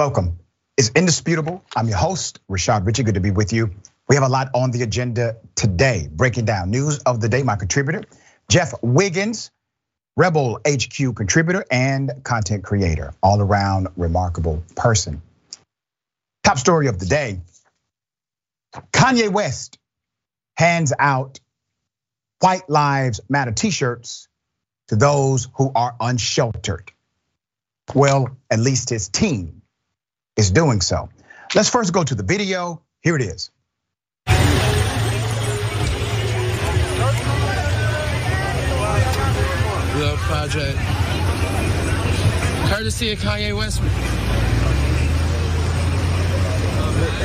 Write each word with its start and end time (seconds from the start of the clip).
Welcome. 0.00 0.38
It's 0.78 0.88
indisputable. 0.96 1.62
I'm 1.76 1.86
your 1.86 1.98
host, 1.98 2.40
Rashad 2.50 2.86
Richey. 2.86 3.02
Good 3.02 3.16
to 3.16 3.20
be 3.20 3.32
with 3.32 3.52
you. 3.52 3.70
We 4.08 4.16
have 4.16 4.24
a 4.24 4.30
lot 4.30 4.48
on 4.54 4.70
the 4.70 4.82
agenda 4.82 5.36
today, 5.54 6.08
breaking 6.10 6.46
down 6.46 6.70
news 6.70 7.00
of 7.00 7.20
the 7.20 7.28
day. 7.28 7.42
My 7.42 7.56
contributor, 7.56 8.04
Jeff 8.48 8.72
Wiggins, 8.80 9.50
Rebel 10.16 10.58
HQ 10.66 11.14
contributor 11.14 11.66
and 11.70 12.24
content 12.24 12.64
creator, 12.64 13.12
all 13.22 13.42
around 13.42 13.88
remarkable 13.98 14.62
person. 14.74 15.20
Top 16.44 16.56
story 16.56 16.86
of 16.86 16.98
the 16.98 17.04
day 17.04 17.42
Kanye 18.94 19.30
West 19.30 19.78
hands 20.56 20.94
out 20.98 21.40
White 22.38 22.70
Lives 22.70 23.20
Matter 23.28 23.52
t 23.52 23.68
shirts 23.70 24.28
to 24.88 24.96
those 24.96 25.46
who 25.56 25.70
are 25.74 25.94
unsheltered. 26.00 26.90
Well, 27.94 28.34
at 28.50 28.60
least 28.60 28.88
his 28.88 29.10
team 29.10 29.59
is 30.40 30.50
doing 30.50 30.80
so. 30.80 31.08
Let's 31.54 31.68
first 31.68 31.92
go 31.92 32.02
to 32.02 32.14
the 32.14 32.22
video. 32.22 32.82
Here 33.02 33.14
it 33.14 33.22
is. 33.22 33.50
The 39.98 40.16
project, 40.20 40.78
courtesy 42.70 43.12
of 43.12 43.18
Kanye 43.18 43.54
West. 43.54 43.82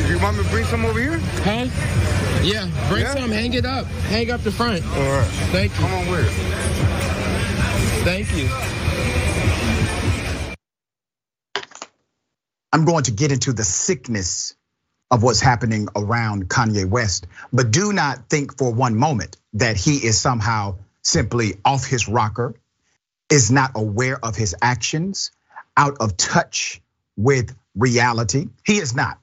You 0.10 0.20
want 0.20 0.38
me 0.38 0.44
to 0.44 0.50
bring 0.50 0.66
some 0.66 0.84
over 0.86 1.00
here? 1.00 1.20
Huh? 1.44 1.68
Yeah, 2.44 2.70
bring 2.90 3.04
Yeah? 3.04 3.14
some. 3.14 3.32
Hang 3.32 3.54
it 3.54 3.66
up. 3.66 3.86
Hang 4.10 4.30
up 4.32 4.42
the 4.42 4.52
front. 4.52 4.84
All 4.86 4.92
right. 5.04 5.28
Thank 5.54 5.72
you. 5.74 5.78
Come 5.80 5.94
on 5.94 6.08
with 6.12 6.26
it. 6.26 6.32
Thank 8.04 8.36
you. 8.36 8.50
I'm 12.76 12.84
going 12.84 13.06
to 13.06 13.12
get 13.12 13.32
into 13.32 13.54
the 13.54 13.64
sickness 13.64 14.54
of 15.10 15.24
what's 15.24 15.40
happening 15.40 15.88
around 15.96 16.50
Kanye 16.50 16.86
West, 16.86 17.26
but 17.54 17.72
do 17.72 17.94
not 17.94 18.30
think 18.30 18.58
for 18.58 18.74
one 18.74 18.98
moment 18.98 19.38
that 19.54 19.78
he 19.78 19.96
is 19.96 20.20
somehow 20.20 20.76
simply 21.02 21.54
off 21.64 21.86
his 21.86 22.10
rocker, 22.10 22.54
is 23.30 23.50
not 23.50 23.72
aware 23.76 24.20
of 24.22 24.36
his 24.36 24.56
actions, 24.62 25.32
out 25.78 25.96
of 26.02 26.18
touch 26.18 26.82
with 27.16 27.56
reality. 27.78 28.50
He 28.66 28.80
is 28.80 28.94
not. 28.94 29.22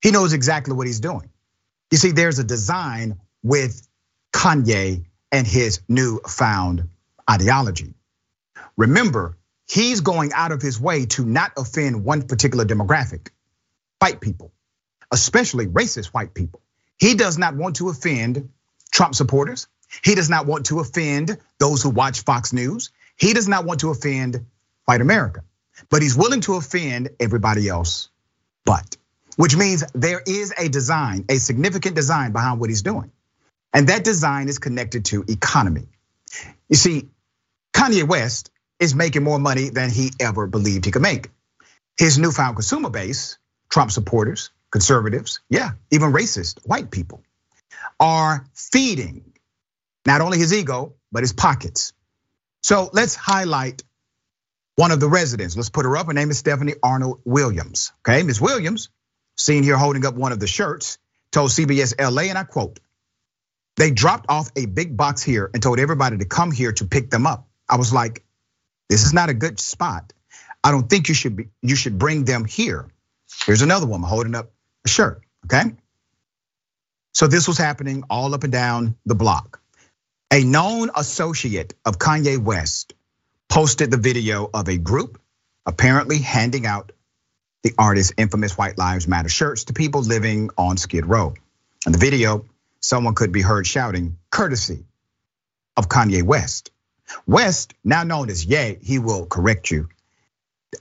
He 0.00 0.10
knows 0.10 0.32
exactly 0.32 0.72
what 0.72 0.86
he's 0.86 1.00
doing. 1.00 1.28
You 1.90 1.98
see, 1.98 2.12
there's 2.12 2.38
a 2.38 2.44
design 2.44 3.20
with 3.42 3.86
Kanye 4.32 5.04
and 5.30 5.46
his 5.46 5.82
newfound 5.86 6.88
ideology. 7.30 7.92
Remember, 8.78 9.36
he's 9.68 10.00
going 10.00 10.32
out 10.32 10.52
of 10.52 10.62
his 10.62 10.80
way 10.80 11.06
to 11.06 11.24
not 11.24 11.52
offend 11.56 12.04
one 12.04 12.22
particular 12.22 12.64
demographic, 12.64 13.28
white 14.00 14.20
people, 14.20 14.52
especially 15.10 15.66
racist 15.66 16.06
white 16.06 16.34
people. 16.34 16.60
He 16.98 17.14
does 17.14 17.38
not 17.38 17.56
want 17.56 17.76
to 17.76 17.88
offend 17.88 18.50
Trump 18.92 19.14
supporters. 19.14 19.66
He 20.02 20.14
does 20.14 20.30
not 20.30 20.46
want 20.46 20.66
to 20.66 20.80
offend 20.80 21.38
those 21.58 21.82
who 21.82 21.90
watch 21.90 22.22
Fox 22.22 22.52
News. 22.52 22.90
He 23.16 23.32
does 23.32 23.48
not 23.48 23.64
want 23.64 23.80
to 23.80 23.90
offend 23.90 24.46
white 24.84 25.00
America, 25.00 25.42
but 25.90 26.02
he's 26.02 26.16
willing 26.16 26.40
to 26.42 26.54
offend 26.54 27.10
everybody 27.20 27.68
else 27.68 28.10
but, 28.64 28.96
which 29.36 29.56
means 29.56 29.84
there 29.94 30.22
is 30.26 30.52
a 30.56 30.68
design, 30.68 31.24
a 31.28 31.36
significant 31.36 31.94
design 31.94 32.32
behind 32.32 32.60
what 32.60 32.70
he's 32.70 32.82
doing. 32.82 33.10
And 33.72 33.88
that 33.88 34.04
design 34.04 34.48
is 34.48 34.58
connected 34.58 35.06
to 35.06 35.24
economy. 35.28 35.88
You 36.68 36.76
see, 36.76 37.08
Kanye 37.72 38.06
West 38.06 38.50
is 38.84 38.94
making 38.94 39.24
more 39.24 39.38
money 39.38 39.70
than 39.70 39.90
he 39.90 40.12
ever 40.20 40.46
believed 40.46 40.84
he 40.84 40.90
could 40.92 41.02
make. 41.02 41.30
His 41.98 42.18
newfound 42.18 42.56
consumer 42.56 42.90
base, 42.90 43.38
Trump 43.70 43.90
supporters, 43.90 44.50
conservatives, 44.70 45.40
yeah, 45.48 45.72
even 45.90 46.12
racist 46.12 46.60
white 46.66 46.90
people, 46.90 47.22
are 48.00 48.46
feeding 48.54 49.32
not 50.06 50.20
only 50.20 50.38
his 50.38 50.52
ego, 50.52 50.94
but 51.12 51.22
his 51.22 51.32
pockets. 51.32 51.92
So 52.62 52.90
let's 52.92 53.14
highlight 53.14 53.82
one 54.76 54.90
of 54.90 55.00
the 55.00 55.08
residents. 55.08 55.56
Let's 55.56 55.70
put 55.70 55.84
her 55.84 55.96
up. 55.96 56.08
Her 56.08 56.12
name 56.12 56.30
is 56.30 56.38
Stephanie 56.38 56.74
Arnold 56.82 57.20
Williams. 57.24 57.92
Okay, 58.00 58.22
Ms. 58.22 58.40
Williams, 58.40 58.88
seen 59.36 59.62
here 59.62 59.76
holding 59.76 60.04
up 60.04 60.14
one 60.14 60.32
of 60.32 60.40
the 60.40 60.46
shirts, 60.46 60.98
told 61.30 61.50
CBS 61.50 61.94
LA, 62.00 62.22
and 62.22 62.38
I 62.38 62.44
quote, 62.44 62.80
they 63.76 63.90
dropped 63.90 64.26
off 64.28 64.50
a 64.56 64.66
big 64.66 64.96
box 64.96 65.22
here 65.22 65.50
and 65.52 65.62
told 65.62 65.78
everybody 65.80 66.18
to 66.18 66.24
come 66.24 66.52
here 66.52 66.72
to 66.72 66.84
pick 66.84 67.10
them 67.10 67.26
up. 67.26 67.48
I 67.68 67.76
was 67.76 67.92
like, 67.92 68.23
this 68.88 69.04
is 69.04 69.12
not 69.12 69.30
a 69.30 69.34
good 69.34 69.60
spot. 69.60 70.12
I 70.62 70.70
don't 70.70 70.88
think 70.88 71.08
you 71.08 71.14
should 71.14 71.36
be 71.36 71.48
you 71.62 71.76
should 71.76 71.98
bring 71.98 72.24
them 72.24 72.44
here. 72.44 72.88
Here's 73.44 73.62
another 73.62 73.86
woman 73.86 74.08
holding 74.08 74.34
up 74.34 74.50
a 74.84 74.88
shirt, 74.88 75.22
okay? 75.46 75.74
So 77.12 77.26
this 77.26 77.46
was 77.46 77.58
happening 77.58 78.04
all 78.10 78.34
up 78.34 78.44
and 78.44 78.52
down 78.52 78.96
the 79.06 79.14
block. 79.14 79.60
A 80.32 80.42
known 80.42 80.90
associate 80.96 81.74
of 81.84 81.98
Kanye 81.98 82.38
West 82.38 82.94
posted 83.48 83.90
the 83.90 83.96
video 83.96 84.50
of 84.52 84.68
a 84.68 84.78
group 84.78 85.20
apparently 85.66 86.18
handing 86.18 86.66
out 86.66 86.92
the 87.62 87.72
artist's 87.78 88.12
infamous 88.16 88.58
White 88.58 88.76
Lives 88.76 89.06
Matter 89.08 89.28
shirts 89.28 89.64
to 89.64 89.72
people 89.72 90.02
living 90.02 90.50
on 90.58 90.76
Skid 90.76 91.06
Row. 91.06 91.34
In 91.86 91.92
the 91.92 91.98
video, 91.98 92.44
someone 92.80 93.14
could 93.14 93.32
be 93.32 93.42
heard 93.42 93.66
shouting, 93.66 94.18
courtesy 94.30 94.84
of 95.76 95.88
Kanye 95.88 96.22
West. 96.22 96.70
West, 97.26 97.74
now 97.84 98.02
known 98.04 98.30
as 98.30 98.44
Ye, 98.44 98.78
he 98.82 98.98
will 98.98 99.26
correct 99.26 99.70
you, 99.70 99.88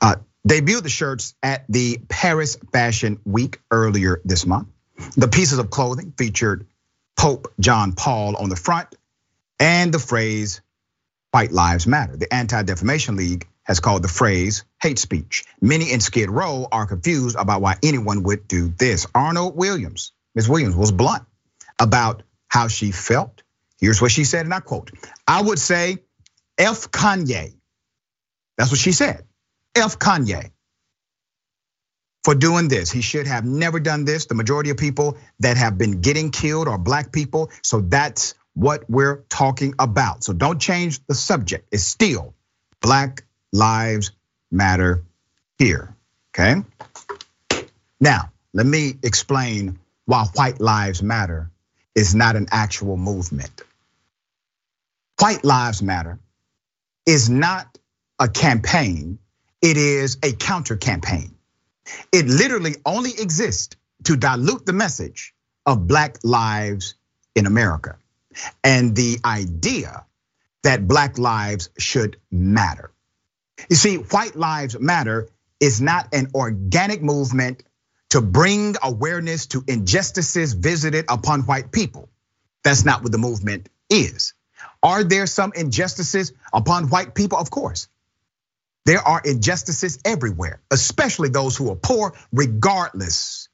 uh, 0.01 0.15
debuted 0.47 0.83
the 0.83 0.89
shirts 0.89 1.35
at 1.41 1.65
the 1.69 1.99
Paris 2.09 2.57
Fashion 2.71 3.19
Week 3.25 3.59
earlier 3.71 4.21
this 4.25 4.45
month. 4.45 4.67
The 5.15 5.27
pieces 5.27 5.59
of 5.59 5.69
clothing 5.69 6.13
featured 6.17 6.67
Pope 7.17 7.53
John 7.59 7.93
Paul 7.93 8.35
on 8.35 8.49
the 8.49 8.55
front 8.55 8.95
and 9.59 9.93
the 9.93 9.99
phrase 9.99 10.61
White 11.31 11.51
Lives 11.51 11.87
Matter. 11.87 12.15
The 12.17 12.31
Anti 12.33 12.63
Defamation 12.63 13.15
League 13.15 13.47
has 13.63 13.79
called 13.79 14.03
the 14.03 14.09
phrase 14.09 14.65
hate 14.81 14.99
speech. 14.99 15.45
Many 15.61 15.91
in 15.91 15.99
Skid 15.99 16.29
Row 16.29 16.67
are 16.71 16.85
confused 16.85 17.35
about 17.37 17.61
why 17.61 17.75
anyone 17.81 18.23
would 18.23 18.47
do 18.47 18.67
this. 18.67 19.07
Arnold 19.15 19.55
Williams, 19.55 20.11
Ms. 20.35 20.49
Williams, 20.49 20.75
was 20.75 20.91
blunt 20.91 21.23
about 21.79 22.23
how 22.47 22.67
she 22.67 22.91
felt. 22.91 23.41
Here's 23.79 24.01
what 24.01 24.11
she 24.11 24.25
said, 24.25 24.45
and 24.45 24.53
I 24.53 24.59
quote 24.59 24.91
I 25.27 25.41
would 25.41 25.59
say, 25.59 25.99
F 26.57 26.91
Kanye. 26.91 27.53
That's 28.57 28.71
what 28.71 28.79
she 28.79 28.91
said. 28.91 29.25
F 29.75 29.99
Kanye 29.99 30.51
for 32.23 32.35
doing 32.35 32.67
this. 32.67 32.91
He 32.91 33.01
should 33.01 33.27
have 33.27 33.45
never 33.45 33.79
done 33.79 34.05
this. 34.05 34.25
The 34.27 34.35
majority 34.35 34.69
of 34.69 34.77
people 34.77 35.17
that 35.39 35.57
have 35.57 35.77
been 35.77 36.01
getting 36.01 36.31
killed 36.31 36.67
are 36.67 36.77
black 36.77 37.11
people. 37.11 37.51
So 37.61 37.81
that's 37.81 38.35
what 38.53 38.89
we're 38.89 39.23
talking 39.29 39.73
about. 39.79 40.23
So 40.23 40.33
don't 40.33 40.59
change 40.59 41.05
the 41.07 41.15
subject. 41.15 41.67
It's 41.71 41.83
still 41.83 42.33
Black 42.81 43.25
Lives 43.51 44.11
Matter 44.51 45.03
here. 45.57 45.95
Okay. 46.31 46.61
Now, 47.99 48.31
let 48.53 48.65
me 48.65 48.95
explain 49.01 49.79
why 50.05 50.25
White 50.35 50.61
Lives 50.61 51.01
Matter 51.01 51.49
is 51.95 52.13
not 52.13 52.35
an 52.35 52.47
actual 52.51 52.97
movement. 52.97 53.61
White 55.19 55.43
Lives 55.43 55.81
Matter 55.81 56.19
is 57.05 57.29
not 57.29 57.77
a 58.19 58.27
campaign, 58.27 59.19
it 59.61 59.77
is 59.77 60.17
a 60.23 60.31
counter 60.33 60.77
campaign. 60.77 61.35
It 62.11 62.27
literally 62.27 62.75
only 62.85 63.11
exists 63.11 63.75
to 64.05 64.15
dilute 64.15 64.65
the 64.65 64.73
message 64.73 65.33
of 65.65 65.87
Black 65.87 66.17
lives 66.23 66.95
in 67.35 67.45
America 67.45 67.97
and 68.63 68.95
the 68.95 69.19
idea 69.23 70.05
that 70.63 70.87
Black 70.87 71.17
lives 71.17 71.69
should 71.77 72.17
matter. 72.31 72.91
You 73.69 73.75
see, 73.75 73.95
White 73.97 74.35
Lives 74.35 74.79
Matter 74.79 75.29
is 75.59 75.81
not 75.81 76.13
an 76.13 76.31
organic 76.33 77.01
movement 77.01 77.63
to 78.09 78.21
bring 78.21 78.75
awareness 78.81 79.47
to 79.47 79.63
injustices 79.67 80.53
visited 80.53 81.05
upon 81.09 81.41
white 81.41 81.71
people. 81.71 82.09
That's 82.63 82.85
not 82.85 83.03
what 83.03 83.11
the 83.11 83.17
movement 83.17 83.69
is. 83.89 84.33
Are 84.83 85.03
there 85.03 85.25
some 85.25 85.53
injustices 85.55 86.33
upon 86.51 86.89
white 86.89 87.15
people? 87.15 87.37
Of 87.37 87.49
course. 87.49 87.87
There 88.85 88.99
are 88.99 89.21
injustices 89.23 89.97
everywhere, 90.03 90.61
especially 90.69 91.29
those 91.29 91.55
who 91.55 91.71
are 91.71 91.75
poor, 91.75 92.13
regardless 92.33 93.47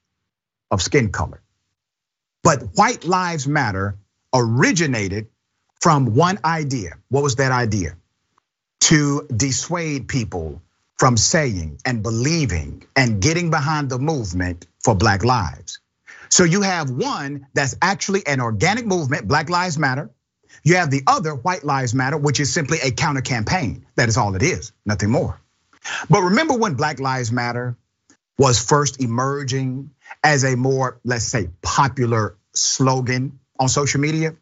of 0.72 0.82
skin 0.82 1.12
color. 1.12 1.40
But 2.42 2.62
White 2.74 3.04
Lives 3.04 3.46
Matter 3.46 3.96
originated 4.34 5.28
from 5.80 6.14
one 6.16 6.38
idea. 6.44 6.94
What 7.08 7.22
was 7.22 7.36
that 7.36 7.52
idea? 7.52 7.96
To 8.80 9.26
dissuade 9.34 10.08
people 10.08 10.60
from 10.98 11.16
saying 11.16 11.78
and 11.86 12.02
believing 12.02 12.84
and 12.96 13.22
getting 13.22 13.50
behind 13.50 13.88
the 13.88 13.98
movement 13.98 14.66
for 14.82 14.94
Black 14.96 15.24
lives. 15.24 15.78
So 16.28 16.44
you 16.44 16.62
have 16.62 16.90
one 16.90 17.46
that's 17.54 17.76
actually 17.80 18.26
an 18.26 18.40
organic 18.40 18.84
movement, 18.84 19.28
Black 19.28 19.48
Lives 19.48 19.78
Matter. 19.78 20.10
You 20.64 20.76
have 20.76 20.90
the 20.90 21.02
other, 21.06 21.34
White 21.34 21.64
Lives 21.64 21.94
Matter, 21.94 22.16
which 22.18 22.40
is 22.40 22.52
simply 22.52 22.78
a 22.82 22.90
counter 22.90 23.22
campaign. 23.22 23.86
That 23.96 24.08
is 24.08 24.16
all 24.16 24.34
it 24.34 24.42
is, 24.42 24.72
nothing 24.86 25.10
more. 25.10 25.40
But 26.10 26.22
remember 26.22 26.54
when 26.54 26.74
Black 26.74 27.00
Lives 27.00 27.32
Matter 27.32 27.76
was 28.38 28.58
first 28.62 29.00
emerging 29.00 29.90
as 30.24 30.44
a 30.44 30.56
more, 30.56 31.00
let's 31.04 31.24
say, 31.24 31.48
popular 31.62 32.36
slogan 32.54 33.38
on 33.58 33.68
social 33.68 34.00
media, 34.00 34.34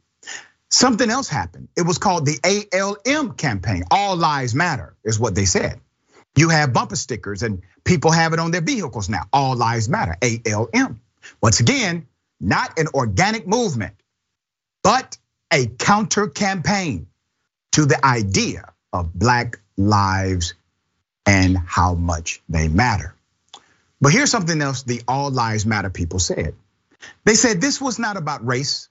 something 0.70 1.10
else 1.10 1.28
happened. 1.28 1.68
It 1.76 1.82
was 1.82 1.98
called 1.98 2.26
the 2.26 2.38
ALM 2.72 3.32
campaign. 3.34 3.84
All 3.90 4.16
lives 4.16 4.54
matter 4.54 4.96
is 5.04 5.18
what 5.18 5.34
they 5.34 5.44
said. 5.44 5.80
You 6.36 6.50
have 6.50 6.72
bumper 6.72 6.96
stickers 6.96 7.42
and 7.42 7.62
people 7.84 8.12
have 8.12 8.32
it 8.32 8.38
on 8.38 8.50
their 8.50 8.60
vehicles 8.60 9.08
now. 9.08 9.24
All 9.32 9.56
lives 9.56 9.88
matter, 9.88 10.16
ALM. 10.22 11.00
Once 11.42 11.60
again, 11.60 12.06
not 12.40 12.78
an 12.78 12.88
organic 12.94 13.46
movement, 13.46 13.94
but 14.82 15.18
a 15.52 15.66
counter 15.66 16.28
campaign 16.28 17.06
to 17.72 17.86
the 17.86 18.04
idea 18.04 18.72
of 18.92 19.12
black 19.14 19.60
lives 19.76 20.54
and 21.26 21.58
how 21.58 21.94
much 21.94 22.42
they 22.48 22.68
matter. 22.68 23.14
But 24.00 24.12
here's 24.12 24.30
something 24.30 24.60
else 24.60 24.82
the 24.82 25.02
All 25.08 25.30
Lives 25.30 25.66
Matter 25.66 25.90
people 25.90 26.18
said. 26.18 26.54
They 27.24 27.34
said 27.34 27.60
this 27.60 27.80
was 27.80 27.98
not 27.98 28.16
about 28.16 28.46
race. 28.46 28.88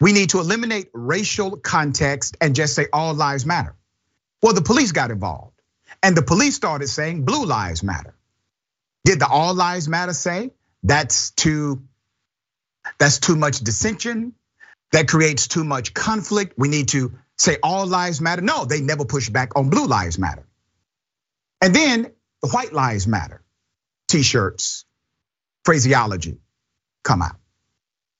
We 0.00 0.12
need 0.12 0.30
to 0.30 0.40
eliminate 0.40 0.90
racial 0.92 1.56
context 1.56 2.36
and 2.40 2.54
just 2.54 2.74
say 2.74 2.88
all 2.92 3.14
lives 3.14 3.46
matter. 3.46 3.74
Well, 4.42 4.52
the 4.54 4.62
police 4.62 4.92
got 4.92 5.10
involved 5.10 5.60
and 6.02 6.16
the 6.16 6.22
police 6.22 6.56
started 6.56 6.88
saying 6.88 7.24
blue 7.24 7.44
lives 7.46 7.82
matter. 7.82 8.14
Did 9.04 9.20
the 9.20 9.28
all 9.28 9.54
lives 9.54 9.88
matter 9.88 10.12
say 10.12 10.50
that's 10.82 11.30
too 11.30 11.82
that's 12.98 13.18
too 13.18 13.36
much 13.36 13.60
dissension? 13.60 14.34
That 14.94 15.08
creates 15.08 15.48
too 15.48 15.64
much 15.64 15.94
conflict. 15.94 16.54
We 16.56 16.68
need 16.68 16.88
to 16.90 17.12
say 17.36 17.58
all 17.62 17.86
lives 17.86 18.20
matter. 18.20 18.42
No, 18.42 18.64
they 18.64 18.80
never 18.80 19.04
push 19.04 19.28
back 19.28 19.56
on 19.56 19.70
blue 19.70 19.86
lives 19.86 20.18
matter. 20.18 20.46
And 21.60 21.74
then 21.74 22.12
the 22.42 22.48
white 22.48 22.72
lives 22.72 23.06
matter 23.06 23.42
t-shirts, 24.08 24.84
phraseology 25.64 26.38
come 27.02 27.22
out. 27.22 27.36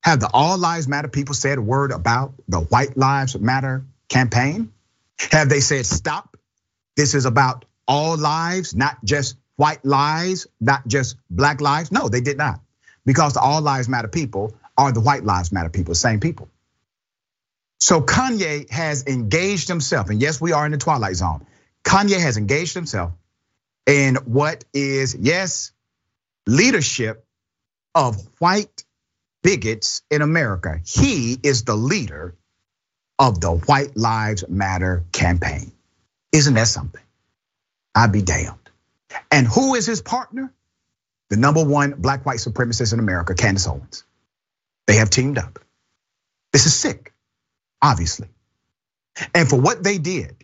Have 0.02 0.18
the 0.20 0.28
All 0.32 0.58
Lives 0.58 0.88
Matter 0.88 1.08
people 1.08 1.34
said 1.34 1.58
a 1.58 1.62
word 1.62 1.92
about 1.92 2.34
the 2.48 2.58
White 2.60 2.96
Lives 2.96 3.38
Matter 3.38 3.84
campaign? 4.08 4.72
Have 5.30 5.48
they 5.48 5.60
said, 5.60 5.86
stop? 5.86 6.36
This 6.96 7.14
is 7.14 7.24
about 7.24 7.64
all 7.86 8.16
lives, 8.16 8.74
not 8.74 9.02
just 9.04 9.36
white 9.56 9.84
lives, 9.84 10.48
not 10.60 10.86
just 10.86 11.16
black 11.30 11.60
lives? 11.60 11.92
No, 11.92 12.08
they 12.08 12.20
did 12.20 12.36
not. 12.36 12.60
Because 13.06 13.34
the 13.34 13.40
All 13.40 13.62
Lives 13.62 13.88
Matter 13.88 14.08
people 14.08 14.54
are 14.76 14.92
the 14.92 15.00
White 15.00 15.24
Lives 15.24 15.52
Matter 15.52 15.70
people, 15.70 15.94
same 15.94 16.20
people. 16.20 16.48
So 17.84 18.00
Kanye 18.00 18.70
has 18.70 19.06
engaged 19.06 19.68
himself, 19.68 20.08
and 20.08 20.18
yes, 20.18 20.40
we 20.40 20.52
are 20.52 20.64
in 20.64 20.72
the 20.72 20.78
twilight 20.78 21.16
zone. 21.16 21.44
Kanye 21.84 22.18
has 22.18 22.38
engaged 22.38 22.72
himself 22.72 23.12
in 23.84 24.14
what 24.24 24.64
is, 24.72 25.14
yes, 25.14 25.70
leadership 26.46 27.26
of 27.94 28.16
white 28.38 28.84
bigots 29.42 30.00
in 30.10 30.22
America. 30.22 30.80
He 30.82 31.38
is 31.42 31.64
the 31.64 31.74
leader 31.76 32.34
of 33.18 33.38
the 33.42 33.50
White 33.50 33.98
Lives 33.98 34.48
Matter 34.48 35.04
campaign. 35.12 35.70
Isn't 36.32 36.54
that 36.54 36.68
something? 36.68 37.02
I'd 37.94 38.12
be 38.12 38.22
damned. 38.22 38.70
And 39.30 39.46
who 39.46 39.74
is 39.74 39.84
his 39.84 40.00
partner? 40.00 40.54
The 41.28 41.36
number 41.36 41.62
one 41.62 41.96
black 41.98 42.24
white 42.24 42.38
supremacist 42.38 42.94
in 42.94 42.98
America, 42.98 43.34
Candace 43.34 43.68
Owens. 43.68 44.04
They 44.86 44.96
have 44.96 45.10
teamed 45.10 45.36
up. 45.36 45.58
This 46.50 46.64
is 46.64 46.74
sick, 46.74 47.12
obviously. 47.84 48.28
And 49.34 49.48
for 49.48 49.60
what 49.60 49.84
they 49.84 49.98
did, 49.98 50.34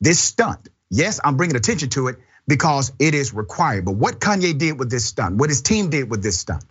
this 0.00 0.18
stunt, 0.18 0.68
yes, 0.90 1.20
I'm 1.22 1.36
bringing 1.36 1.56
attention 1.56 1.90
to 1.90 2.08
it 2.08 2.16
because 2.48 2.92
it 2.98 3.14
is 3.14 3.34
required. 3.34 3.84
But 3.84 3.92
what 3.92 4.18
Kanye 4.18 4.56
did 4.56 4.78
with 4.78 4.90
this 4.90 5.04
stunt, 5.04 5.36
what 5.36 5.50
his 5.50 5.62
team 5.62 5.90
did 5.90 6.10
with 6.10 6.22
this 6.22 6.38
stunt, 6.40 6.64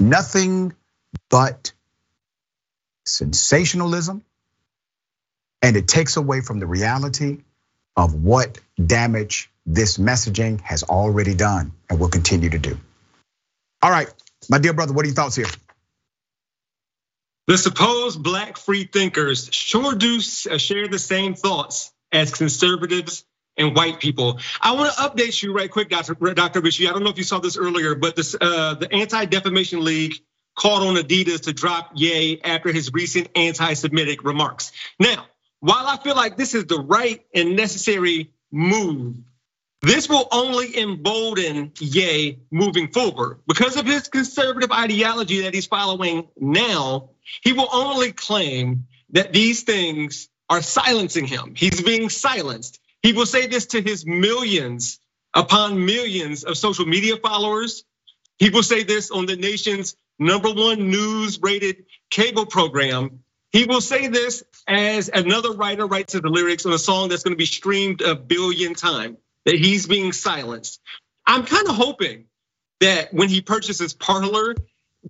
nothing 0.00 0.74
but 1.30 1.72
sensationalism. 3.06 4.24
And 5.62 5.76
it 5.76 5.88
takes 5.88 6.16
away 6.16 6.40
from 6.40 6.60
the 6.60 6.66
reality 6.66 7.38
of 7.96 8.14
what 8.14 8.58
damage 8.84 9.50
this 9.66 9.98
messaging 9.98 10.60
has 10.60 10.82
already 10.84 11.34
done 11.34 11.72
and 11.90 11.98
will 11.98 12.08
continue 12.08 12.50
to 12.50 12.58
do. 12.58 12.78
All 13.82 13.90
right, 13.90 14.12
my 14.48 14.58
dear 14.58 14.72
brother, 14.72 14.92
what 14.92 15.04
are 15.04 15.08
your 15.08 15.14
thoughts 15.14 15.36
here? 15.36 15.46
The 17.48 17.56
supposed 17.56 18.22
black 18.22 18.58
free 18.58 18.84
thinkers 18.84 19.48
sure 19.50 19.94
do 19.94 20.16
uh, 20.18 20.58
share 20.58 20.86
the 20.86 20.98
same 20.98 21.32
thoughts 21.34 21.90
as 22.12 22.30
conservatives 22.30 23.24
and 23.56 23.74
white 23.74 24.00
people. 24.00 24.38
I 24.60 24.74
want 24.74 24.92
to 24.92 25.00
update 25.00 25.42
you 25.42 25.54
right 25.54 25.70
quick, 25.70 25.88
Dr. 25.88 26.14
Dr. 26.14 26.60
I 26.60 26.92
don't 26.92 27.02
know 27.02 27.08
if 27.08 27.16
you 27.16 27.24
saw 27.24 27.38
this 27.38 27.56
earlier, 27.56 27.94
but 27.94 28.16
this, 28.16 28.36
uh, 28.38 28.74
the 28.74 28.92
Anti-Defamation 28.92 29.82
League 29.82 30.16
called 30.58 30.86
on 30.86 31.02
Adidas 31.02 31.44
to 31.44 31.54
drop 31.54 31.92
Ye 31.94 32.38
after 32.44 32.70
his 32.70 32.92
recent 32.92 33.28
anti-Semitic 33.34 34.24
remarks. 34.24 34.70
Now, 35.00 35.24
while 35.60 35.86
I 35.86 35.96
feel 35.96 36.16
like 36.16 36.36
this 36.36 36.54
is 36.54 36.66
the 36.66 36.78
right 36.78 37.24
and 37.34 37.56
necessary 37.56 38.30
move, 38.52 39.16
this 39.82 40.08
will 40.08 40.28
only 40.32 40.78
embolden 40.78 41.72
Ye 41.80 42.40
moving 42.50 42.88
forward. 42.92 43.40
Because 43.48 43.76
of 43.76 43.86
his 43.86 44.08
conservative 44.08 44.72
ideology 44.72 45.42
that 45.42 45.54
he's 45.54 45.66
following 45.66 46.28
now, 46.38 47.10
he 47.42 47.52
will 47.52 47.68
only 47.72 48.12
claim 48.12 48.86
that 49.10 49.32
these 49.32 49.62
things 49.62 50.28
are 50.50 50.62
silencing 50.62 51.26
him. 51.26 51.54
He's 51.56 51.82
being 51.82 52.10
silenced. 52.10 52.80
He 53.02 53.12
will 53.12 53.26
say 53.26 53.46
this 53.46 53.66
to 53.68 53.82
his 53.82 54.06
millions 54.06 55.00
upon 55.34 55.84
millions 55.86 56.44
of 56.44 56.58
social 56.58 56.86
media 56.86 57.16
followers. 57.18 57.84
He 58.38 58.50
will 58.50 58.64
say 58.64 58.82
this 58.84 59.10
on 59.10 59.26
the 59.26 59.36
nation's 59.36 59.96
number 60.18 60.50
one 60.50 60.90
news 60.90 61.40
rated 61.42 61.86
cable 62.10 62.46
program. 62.46 63.20
He 63.52 63.64
will 63.66 63.80
say 63.80 64.08
this 64.08 64.44
as 64.68 65.10
another 65.12 65.52
writer 65.52 65.86
writes 65.86 66.14
the 66.14 66.22
lyrics 66.28 66.66
on 66.66 66.72
a 66.72 66.78
song 66.78 67.08
that's 67.08 67.22
gonna 67.24 67.36
be 67.36 67.46
streamed 67.46 68.02
a 68.02 68.14
billion 68.16 68.74
times, 68.74 69.18
that 69.48 69.56
he's 69.56 69.86
being 69.86 70.12
silenced. 70.12 70.78
I'm 71.26 71.42
kind 71.46 71.66
of 71.68 71.74
hoping 71.74 72.26
that 72.80 73.14
when 73.14 73.30
he 73.30 73.40
purchases 73.40 73.94
Parler, 73.94 74.54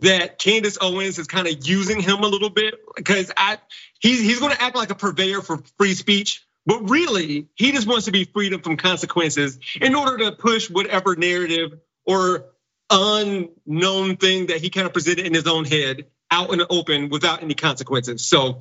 that 0.00 0.38
Candace 0.38 0.78
Owens 0.80 1.18
is 1.18 1.26
kind 1.26 1.49
of 1.49 1.66
using 1.66 2.00
him 2.00 2.21
a 2.21 2.28
little 2.28 2.50
bit 2.50 2.75
because 2.95 3.33
I 3.37 3.59
he's 3.99 4.21
he's 4.21 4.38
going 4.38 4.54
to 4.54 4.62
act 4.62 4.76
like 4.76 4.90
a 4.90 4.95
purveyor 4.95 5.42
for 5.42 5.59
free 5.76 5.95
speech, 5.95 6.47
but 6.66 6.88
really, 6.88 7.49
he 7.57 7.73
just 7.73 7.88
wants 7.88 8.04
to 8.04 8.12
be 8.12 8.26
freedom 8.26 8.61
from 8.62 8.76
consequences 8.76 9.59
in 9.80 9.97
order 9.97 10.18
to 10.18 10.33
push 10.37 10.71
whatever 10.71 11.16
narrative 11.16 11.73
or 12.07 12.45
unknown 12.90 14.18
thing 14.18 14.47
that 14.47 14.59
he 14.59 14.71
kind 14.71 14.87
of 14.87 14.92
presented 14.92 15.26
in 15.26 15.35
his 15.35 15.49
own 15.49 15.64
head 15.64 16.04
out 16.30 16.52
in 16.52 16.61
the 16.61 16.66
open 16.71 17.09
without 17.09 17.42
any 17.42 17.54
consequences. 17.54 18.25
So 18.25 18.61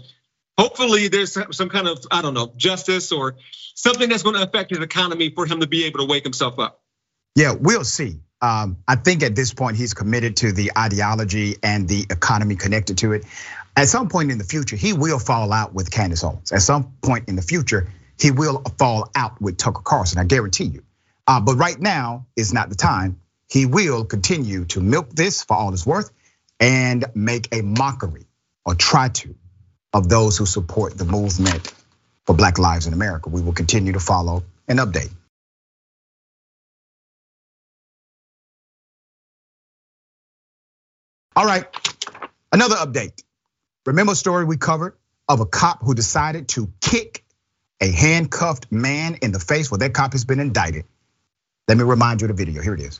hopefully 0.58 1.08
there's 1.08 1.38
some 1.52 1.70
kind 1.70 1.88
of, 1.88 2.06
I 2.12 2.22
don't 2.22 2.34
know, 2.34 2.54
justice 2.58 3.12
or 3.12 3.36
something 3.76 4.10
that's 4.10 4.24
gonna 4.24 4.42
affect 4.42 4.72
his 4.72 4.80
economy 4.80 5.30
for 5.30 5.46
him 5.46 5.60
to 5.60 5.68
be 5.68 5.86
able 5.86 6.00
to 6.00 6.06
wake 6.06 6.24
himself 6.24 6.60
up. 6.60 6.82
Yeah, 7.36 7.54
we'll 7.60 7.84
see. 7.84 8.20
Um, 8.42 8.78
I 8.88 8.96
think 8.96 9.24
at 9.24 9.36
this 9.36 9.54
point 9.54 9.78
he's 9.78 9.94
committed 9.94 10.38
to 10.38 10.52
the 10.52 10.72
ideology 10.78 11.56
and 11.64 11.88
the 11.88 12.06
economy 12.10 12.56
connected 12.56 13.00
to 13.00 13.14
it. 13.14 13.26
At 13.76 13.88
some 13.88 14.10
point 14.10 14.32
in 14.32 14.38
the 14.38 14.44
future, 14.44 14.76
he 14.76 14.94
will 14.94 15.20
fall 15.20 15.54
out 15.54 15.74
with 15.74 15.92
Candace 15.92 16.24
Owens. 16.24 16.52
At 16.52 16.62
some 16.62 16.94
point 17.02 17.30
in 17.30 17.36
the 17.36 17.42
future, 17.42 17.92
he 18.20 18.32
will 18.32 18.64
fall 18.80 19.10
out 19.16 19.40
with 19.40 19.58
Tucker 19.58 19.82
Carlson. 19.84 20.20
I 20.20 20.24
guarantee 20.24 20.66
you. 20.66 20.84
Uh, 21.28 21.40
but 21.42 21.56
right 21.56 21.80
now 21.80 22.26
is 22.36 22.54
not 22.54 22.70
the 22.70 22.76
time. 22.76 23.20
He 23.50 23.66
will 23.66 24.04
continue 24.06 24.66
to 24.66 24.82
milk 24.82 25.10
this 25.12 25.44
for 25.44 25.56
all 25.56 25.74
it's 25.74 25.86
worth 25.86 26.10
and 26.60 27.06
make 27.14 27.54
a 27.54 27.62
mockery 27.62 28.26
or 28.66 28.76
try 28.76 29.10
to 29.10 29.36
of 29.94 30.10
those 30.10 30.38
who 30.38 30.46
support 30.46 30.98
the 30.98 31.06
movement 31.06 31.74
for 32.26 32.36
Black 32.36 32.60
Lives 32.60 32.88
in 32.88 32.94
America. 32.94 33.30
We 33.30 33.42
will 33.42 33.54
continue 33.54 33.94
to 33.94 34.00
follow 34.00 34.44
and 34.68 34.80
update. 34.80 35.12
All 41.36 41.46
right, 41.46 41.66
another 42.52 42.76
update. 42.76 43.22
Remember 43.86 44.14
a 44.14 44.16
story 44.16 44.46
we 44.46 44.58
covered 44.58 44.96
of 45.30 45.40
a 45.40 45.46
cop 45.46 45.82
who 45.84 45.94
decided 45.94 46.50
to 46.50 46.72
kick 46.82 47.24
a 47.82 47.92
handcuffed 47.92 48.72
man 48.72 49.16
in 49.22 49.32
the 49.32 49.40
face? 49.40 49.72
Well, 49.72 49.78
that 49.80 49.94
cop 49.94 50.14
has 50.14 50.26
been 50.26 50.40
indicted. 50.40 50.86
Let 51.68 51.78
me 51.78 51.84
remind 51.84 52.22
you 52.22 52.30
of 52.30 52.36
the 52.36 52.46
video. 52.46 52.62
Here 52.62 52.74
it 52.74 52.82
is. 52.82 53.00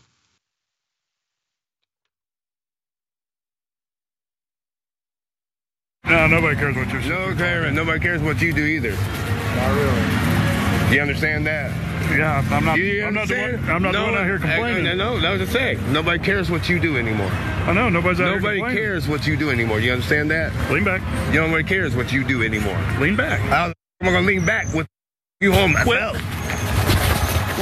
No, 6.08 6.26
nobody 6.28 6.56
cares 6.56 6.76
what 6.76 6.90
you're 6.90 7.02
No, 7.02 7.36
Karen, 7.36 7.76
nobody 7.76 8.00
cares 8.00 8.22
what 8.22 8.42
you 8.42 8.54
do 8.54 8.66
either. 8.66 8.92
Not 8.92 9.76
really. 9.76 10.96
You 10.96 11.02
understand 11.02 11.46
that? 11.48 11.72
Yeah, 12.18 12.42
I'm 12.50 12.64
not. 12.64 12.80
You 12.80 13.06
I'm 13.06 13.14
not, 13.14 13.24
understand? 13.24 13.58
doing, 13.58 13.70
I'm 13.70 13.82
not 13.84 13.92
no, 13.92 14.06
doing 14.06 14.18
out 14.18 14.24
here 14.26 14.40
complaining. 14.40 14.88
I, 14.88 14.94
no, 14.94 15.20
that 15.20 15.32
was 15.32 15.42
a 15.42 15.48
say. 15.52 15.78
Nobody 15.90 16.18
cares 16.24 16.50
what 16.50 16.70
you 16.70 16.80
do 16.80 16.98
anymore. 16.98 17.28
I 17.30 17.74
know 17.74 17.90
nobody's 17.90 18.22
out 18.22 18.36
Nobody 18.36 18.58
here 18.60 18.66
complaining. 18.68 18.78
cares 18.78 19.08
what 19.10 19.28
you 19.28 19.36
do 19.36 19.50
anymore. 19.50 19.82
You 19.82 19.92
understand 19.92 20.32
that? 20.32 20.54
Lean 20.72 20.86
back. 20.86 21.02
You 21.34 21.42
nobody 21.42 21.66
cares 21.66 21.94
what 21.94 22.14
you 22.14 22.24
do 22.24 22.42
anymore. 22.44 22.80
Lean 23.02 23.18
back. 23.18 23.42
How 23.42 23.68
the 23.68 23.76
am 24.08 24.14
gonna 24.14 24.26
lean 24.26 24.46
back 24.46 24.74
with 24.74 24.88
you 25.42 25.52
home 25.52 25.74
myself? 25.74 25.88
Well, 25.88 26.14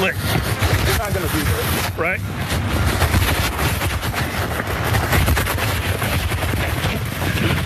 look. 0.05 0.13
You're 0.13 0.97
not 0.99 1.11
gonna 1.11 1.27
do 1.27 1.39
this, 1.39 1.97
right? 1.97 2.19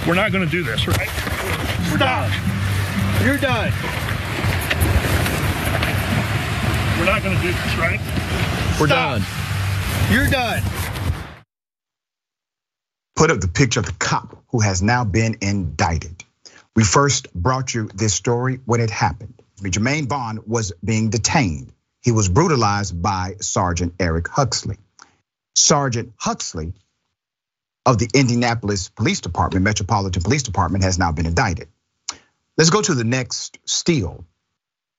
We're 0.09 0.15
not 0.15 0.33
going 0.33 0.43
to 0.45 0.51
do 0.51 0.63
this, 0.63 0.87
right? 0.87 1.07
We're 1.91 1.97
Stop. 1.97 2.31
done. 2.31 3.25
You're 3.25 3.37
done. 3.37 3.73
We're 6.99 7.05
not 7.05 7.23
going 7.23 7.37
to 7.37 7.43
do 7.43 7.49
this, 7.53 7.77
right? 7.77 7.99
We're 8.81 8.87
Stop. 8.87 9.21
done. 9.21 9.23
You're 10.11 10.29
done. 10.29 10.63
put 13.15 13.31
up 13.31 13.41
the 13.41 13.49
picture 13.49 13.81
of 13.81 13.85
the 13.87 13.93
cop 13.93 14.43
who 14.49 14.61
has 14.61 14.81
now 14.81 15.05
been 15.05 15.37
indicted. 15.41 16.23
We 16.75 16.83
first 16.83 17.33
brought 17.35 17.75
you 17.75 17.89
this 17.93 18.15
story 18.15 18.61
when 18.65 18.81
it 18.81 18.89
happened. 18.89 19.35
Jermaine 19.61 20.09
Vaughn 20.09 20.39
was 20.47 20.73
being 20.83 21.11
detained. 21.11 21.71
He 22.01 22.11
was 22.13 22.29
brutalized 22.29 23.01
by 23.01 23.35
Sergeant 23.41 23.95
Eric 23.99 24.27
Huxley. 24.29 24.77
Sergeant 25.55 26.13
Huxley 26.17 26.73
of 27.89 27.97
the 27.97 28.07
Indianapolis 28.13 28.87
Police 28.89 29.19
Department, 29.19 29.63
Metropolitan 29.63 30.21
Police 30.21 30.43
Department, 30.43 30.83
has 30.83 30.99
now 30.99 31.11
been 31.11 31.25
indicted. 31.25 31.69
Let's 32.55 32.69
go 32.69 32.83
to 32.83 32.93
the 32.93 33.03
next 33.03 33.57
steal, 33.65 34.25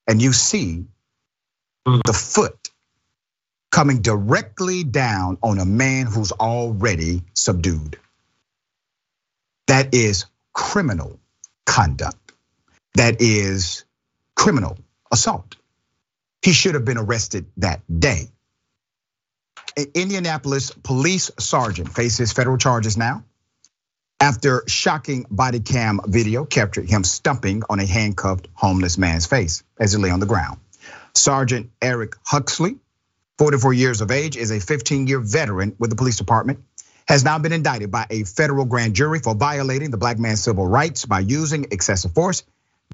and 0.09 0.21
you 0.21 0.33
see 0.33 0.87
mm-hmm. 1.87 2.01
the 2.05 2.13
foot 2.13 2.71
coming 3.71 4.03
directly 4.03 4.83
down 4.83 5.39
on 5.41 5.61
a 5.61 5.65
man 5.65 6.07
who's 6.07 6.33
already 6.33 7.23
subdued. 7.33 7.97
That 9.69 9.95
is 9.95 10.27
criminal 10.53 11.21
conduct. 11.67 12.33
That 12.95 13.21
is 13.21 13.85
criminal 14.35 14.77
assault. 15.13 15.55
He 16.43 16.53
should 16.53 16.75
have 16.75 16.85
been 16.85 16.99
arrested 16.99 17.47
that 17.59 17.83
day. 18.01 18.31
An 19.77 19.87
Indianapolis 19.95 20.71
police 20.71 21.31
sergeant 21.39 21.89
faces 21.93 22.33
federal 22.33 22.59
charges 22.59 22.97
now 22.97 23.25
after 24.21 24.63
shocking 24.67 25.25
body 25.31 25.61
cam 25.61 26.01
video 26.07 26.45
captured 26.45 26.89
him 26.89 27.05
stumping 27.05 27.63
on 27.71 27.81
a 27.81 27.87
handcuffed 27.87 28.49
homeless 28.53 28.99
man's 28.99 29.27
face 29.27 29.63
as 29.79 29.93
he 29.93 29.99
lay 29.99 30.11
on 30.11 30.21
the 30.21 30.27
ground. 30.27 30.59
Sergeant 31.15 31.71
Eric 31.81 32.15
Huxley, 32.25 32.77
44 33.39 33.73
years 33.73 34.01
of 34.01 34.11
age, 34.11 34.37
is 34.37 34.51
a 34.51 34.61
15 34.61 35.07
year 35.07 35.21
veteran 35.21 35.75
with 35.79 35.91
the 35.91 35.97
police 35.97 36.17
department, 36.17 36.63
has 37.09 37.25
now 37.25 37.39
been 37.39 37.53
indicted 37.53 37.91
by 37.91 38.07
a 38.11 38.25
federal 38.25 38.65
grand 38.65 38.95
jury 38.95 39.19
for 39.19 39.35
violating 39.35 39.91
the 39.91 39.97
black 39.97 40.19
man's 40.19 40.43
civil 40.43 40.67
rights 40.67 41.07
by 41.07 41.21
using 41.21 41.67
excessive 41.71 42.13
force 42.13 42.45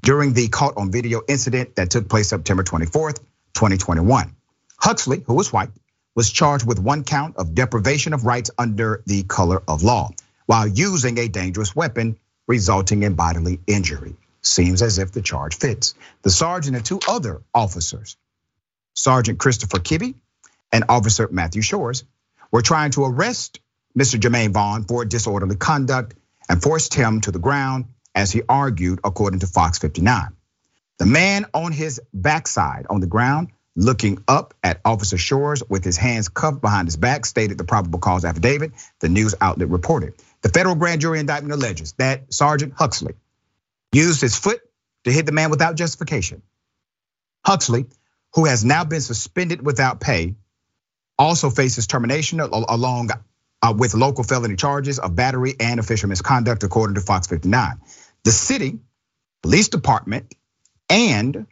during 0.01 0.33
the 0.33 0.47
caught 0.47 0.77
on 0.77 0.91
video 0.91 1.21
incident 1.27 1.75
that 1.75 1.89
took 1.89 2.07
place 2.07 2.29
September 2.29 2.63
24th, 2.63 3.19
2021. 3.53 4.33
Huxley, 4.79 5.23
who 5.25 5.33
was 5.33 5.51
white, 5.51 5.69
was 6.17 6.31
charged 6.31 6.65
with 6.65 6.79
one 6.79 7.03
count 7.03 7.37
of 7.37 7.53
deprivation 7.53 8.11
of 8.11 8.25
rights 8.25 8.49
under 8.57 9.03
the 9.05 9.21
color 9.21 9.61
of 9.67 9.83
law 9.83 10.09
while 10.47 10.65
using 10.67 11.19
a 11.19 11.27
dangerous 11.27 11.75
weapon 11.75 12.17
resulting 12.47 13.03
in 13.03 13.13
bodily 13.13 13.59
injury. 13.67 14.15
Seems 14.41 14.81
as 14.81 14.97
if 14.97 15.11
the 15.11 15.21
charge 15.21 15.55
fits. 15.55 15.93
The 16.23 16.31
sergeant 16.31 16.75
and 16.75 16.83
two 16.83 16.99
other 17.07 17.43
officers, 17.53 18.17
Sergeant 18.95 19.37
Christopher 19.37 19.77
Kibbe 19.77 20.15
and 20.71 20.85
Officer 20.89 21.29
Matthew 21.31 21.61
Shores, 21.61 22.03
were 22.51 22.63
trying 22.63 22.89
to 22.91 23.05
arrest 23.05 23.59
Mr. 23.95 24.19
Jermaine 24.19 24.53
Vaughn 24.53 24.85
for 24.85 25.05
disorderly 25.05 25.55
conduct 25.55 26.15
and 26.49 26.63
forced 26.63 26.95
him 26.95 27.21
to 27.21 27.31
the 27.31 27.39
ground 27.39 27.85
as 28.15 28.31
he 28.31 28.41
argued, 28.49 29.01
according 29.03 29.41
to 29.41 29.47
Fox 29.47 29.77
59. 29.77 30.29
The 30.97 31.05
man 31.05 31.45
on 31.53 31.71
his 31.73 32.01
backside 32.11 32.87
on 32.89 33.01
the 33.01 33.07
ground, 33.07 33.49
looking 33.77 34.23
up 34.27 34.55
at 34.63 34.81
Officer 34.83 35.17
Shores 35.17 35.61
with 35.69 35.85
his 35.85 35.95
hands 35.95 36.27
cuffed 36.27 36.61
behind 36.61 36.87
his 36.87 36.97
back, 36.97 37.25
stated 37.25 37.57
the 37.57 37.63
probable 37.63 37.99
cause 37.99 38.25
affidavit, 38.25 38.71
the 38.99 39.07
news 39.07 39.35
outlet 39.39 39.69
reported. 39.69 40.15
The 40.41 40.49
federal 40.49 40.75
grand 40.75 40.99
jury 40.99 41.19
indictment 41.19 41.53
alleges 41.53 41.93
that 41.93 42.33
Sergeant 42.33 42.73
Huxley 42.75 43.13
used 43.93 44.19
his 44.19 44.35
foot 44.35 44.59
to 45.03 45.11
hit 45.11 45.27
the 45.27 45.31
man 45.31 45.51
without 45.51 45.75
justification. 45.75 46.41
Huxley, 47.45 47.85
who 48.33 48.45
has 48.45 48.65
now 48.65 48.83
been 48.83 49.01
suspended 49.01 49.63
without 49.63 49.99
pay, 49.99 50.35
also 51.17 51.49
faces 51.49 51.87
termination 51.87 52.39
along 52.39 53.11
uh, 53.61 53.73
with 53.77 53.93
local 53.93 54.23
felony 54.23 54.55
charges 54.55 54.99
of 54.99 55.15
battery 55.15 55.55
and 55.59 55.79
official 55.79 56.09
misconduct, 56.09 56.63
according 56.63 56.95
to 56.95 57.01
Fox 57.01 57.27
59. 57.27 57.79
The 58.23 58.31
city 58.31 58.79
police 59.43 59.69
department 59.69 60.33
and 60.89 61.45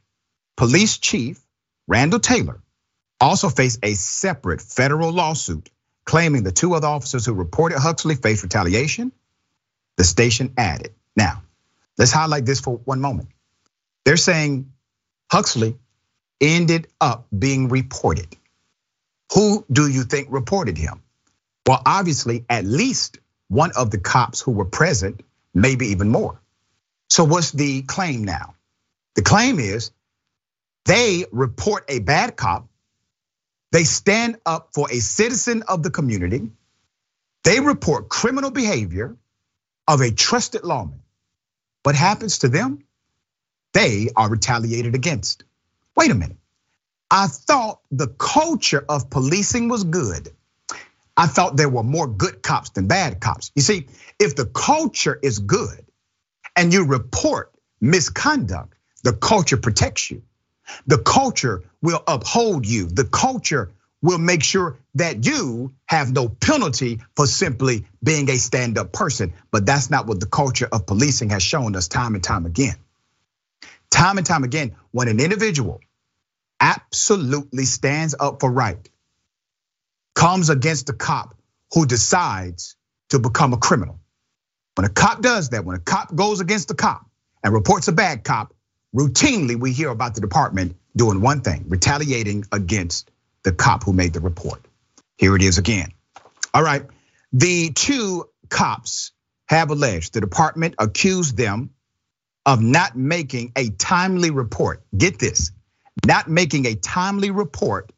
police 0.58 0.98
chief 0.98 1.44
Randall 1.88 2.20
Taylor 2.20 2.62
also 3.20 3.50
face 3.50 3.77
a 3.84 3.94
separate 3.94 4.62
federal 4.62 5.12
lawsuit 5.12 5.70
claiming 6.06 6.44
the 6.44 6.51
two 6.51 6.74
other 6.74 6.88
officers 6.88 7.25
who 7.25 7.34
reported 7.34 7.80
Huxley 7.80 8.15
faced 8.15 8.44
retaliation. 8.44 9.12
The 9.98 10.04
station 10.04 10.54
added. 10.58 10.94
Now, 11.15 11.44
let's 11.98 12.12
highlight 12.12 12.46
this 12.46 12.60
for 12.60 12.77
one 12.77 13.01
moment. 13.01 13.30
They're 14.04 14.18
saying 14.18 14.72
Huxley 15.32 15.77
ended 16.42 16.88
up 17.00 17.27
being 17.38 17.70
reported. 17.70 18.36
Who 19.34 19.65
do 19.72 19.88
you 19.88 20.04
think 20.04 20.27
reported 20.30 20.77
him? 20.77 21.01
Well, 21.65 21.82
obviously, 21.86 22.46
at 22.50 22.65
least 22.65 23.18
one 23.48 23.72
of 23.75 23.89
the 23.89 23.98
cops 23.98 24.42
who 24.42 24.51
were 24.51 24.65
present, 24.65 25.22
maybe 25.54 25.88
even 25.88 26.10
more. 26.10 26.39
So, 27.10 27.24
what's 27.24 27.51
the 27.51 27.82
claim 27.84 28.24
now? 28.24 28.56
The 29.15 29.22
claim 29.24 29.60
is 29.60 29.92
they 30.86 31.25
report 31.32 31.86
a 31.89 32.00
bad 32.00 32.36
cop, 32.36 32.68
they 33.72 33.84
stand 33.84 34.38
up 34.46 34.70
for 34.74 34.89
a 34.89 35.00
citizen 35.00 35.63
of 35.63 35.84
the 35.84 35.89
community, 35.89 36.51
they 37.44 37.60
report 37.60 38.10
criminal 38.10 38.51
behavior 38.51 39.15
of 39.88 40.01
a 40.01 40.12
trusted 40.12 40.63
lawman. 40.63 41.01
What 41.84 41.96
happens 41.96 42.39
to 42.39 42.50
them? 42.50 42.84
They 43.74 44.10
are 44.15 44.30
retaliated 44.30 44.96
against. 44.96 45.44
Wait 45.96 46.12
a 46.12 46.15
minute. 46.15 46.38
I 47.12 47.27
thought 47.27 47.82
the 47.92 48.08
culture 48.08 48.84
of 48.88 49.10
policing 49.10 49.70
was 49.70 49.84
good. 49.84 50.30
I 51.18 51.27
thought 51.27 51.56
there 51.56 51.70
were 51.70 51.84
more 51.84 52.08
good 52.08 52.42
cops 52.42 52.72
than 52.72 52.88
bad 52.88 53.20
cops. 53.22 53.51
You 53.56 53.62
see, 53.62 53.88
if 54.20 54.36
the 54.36 54.46
culture 54.46 55.18
is 55.22 55.39
good 55.39 55.86
and 56.56 56.74
you 56.74 56.86
report 56.86 57.54
misconduct, 57.80 58.74
the 59.04 59.13
culture 59.13 59.58
protects 59.58 60.10
you. 60.10 60.24
The 60.88 60.98
culture 60.98 61.63
will 61.81 62.03
uphold 62.07 62.65
you. 62.65 62.88
The 62.88 63.05
culture 63.05 63.72
will 64.01 64.17
make 64.17 64.43
sure 64.43 64.77
that 64.95 65.25
you 65.25 65.74
have 65.86 66.12
no 66.12 66.29
penalty 66.29 67.01
for 67.15 67.27
simply 67.27 67.86
being 68.03 68.29
a 68.29 68.38
stand 68.38 68.77
up 68.77 68.93
person. 68.93 69.34
But 69.51 69.65
that's 69.65 69.89
not 69.89 70.07
what 70.07 70.19
the 70.19 70.25
culture 70.27 70.67
of 70.72 70.86
policing 70.86 71.29
has 71.31 71.43
shown 71.43 71.75
us 71.75 71.88
time 71.88 72.15
and 72.15 72.24
time 72.24 72.45
again. 72.45 72.75
Time 73.89 74.17
and 74.17 74.25
time 74.25 74.43
again, 74.43 74.75
when 74.91 75.07
an 75.07 75.19
individual 75.19 75.81
absolutely 76.60 77.65
stands 77.65 78.15
up 78.19 78.39
for 78.39 78.51
right, 78.51 78.89
comes 80.15 80.50
against 80.50 80.89
a 80.89 80.93
cop 80.93 81.36
who 81.74 81.86
decides 81.86 82.75
to 83.10 83.19
become 83.19 83.53
a 83.53 83.57
criminal. 83.57 84.00
When 84.75 84.86
a 84.86 84.89
cop 84.89 85.22
does 85.22 85.50
that, 85.50 85.65
when 85.65 85.75
a 85.75 85.79
cop 85.79 86.13
goes 86.13 86.41
against 86.41 86.72
a 86.72 86.74
cop 86.74 87.05
and 87.43 87.53
reports 87.53 87.88
a 87.88 87.91
bad 87.91 88.24
cop, 88.24 88.53
routinely 88.95 89.59
we 89.59 89.73
hear 89.73 89.89
about 89.89 90.15
the 90.15 90.21
department 90.21 90.77
doing 90.95 91.21
one 91.21 91.41
thing, 91.41 91.65
retaliating 91.67 92.45
against 92.51 93.11
the 93.43 93.51
cop 93.51 93.83
who 93.83 93.93
made 93.93 94.13
the 94.13 94.21
report. 94.21 94.65
Here 95.17 95.35
it 95.35 95.41
is 95.41 95.57
again. 95.57 95.91
All 96.53 96.63
right, 96.63 96.85
the 97.33 97.71
two 97.71 98.29
cops 98.49 99.11
have 99.47 99.69
alleged 99.69 100.13
the 100.13 100.21
department 100.21 100.75
accused 100.79 101.37
them 101.37 101.71
of 102.45 102.61
not 102.61 102.95
making 102.95 103.51
a 103.55 103.69
timely 103.69 104.31
report. 104.31 104.83
Get 104.95 105.19
this, 105.19 105.51
not 106.05 106.29
making 106.29 106.65
a 106.65 106.75
timely 106.75 107.31
report 107.31 107.91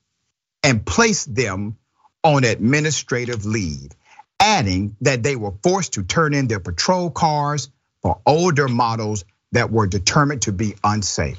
and 0.64 0.86
placed 0.86 1.34
them 1.34 1.78
on 2.24 2.44
administrative 2.44 3.46
leave, 3.46 3.92
adding 4.40 4.96
that 5.02 5.24
they 5.24 5.36
were 5.36 5.54
forced 5.64 5.94
to 5.94 6.04
turn 6.04 6.34
in 6.34 6.48
their 6.48 6.60
patrol 6.60 7.12
cars 7.12 7.70
for 8.02 8.20
older 8.26 8.68
models 8.68 9.24
that 9.54 9.72
were 9.72 9.88
determined 9.88 10.44
to 10.44 10.52
be 10.52 10.76
unsafe. 10.84 11.38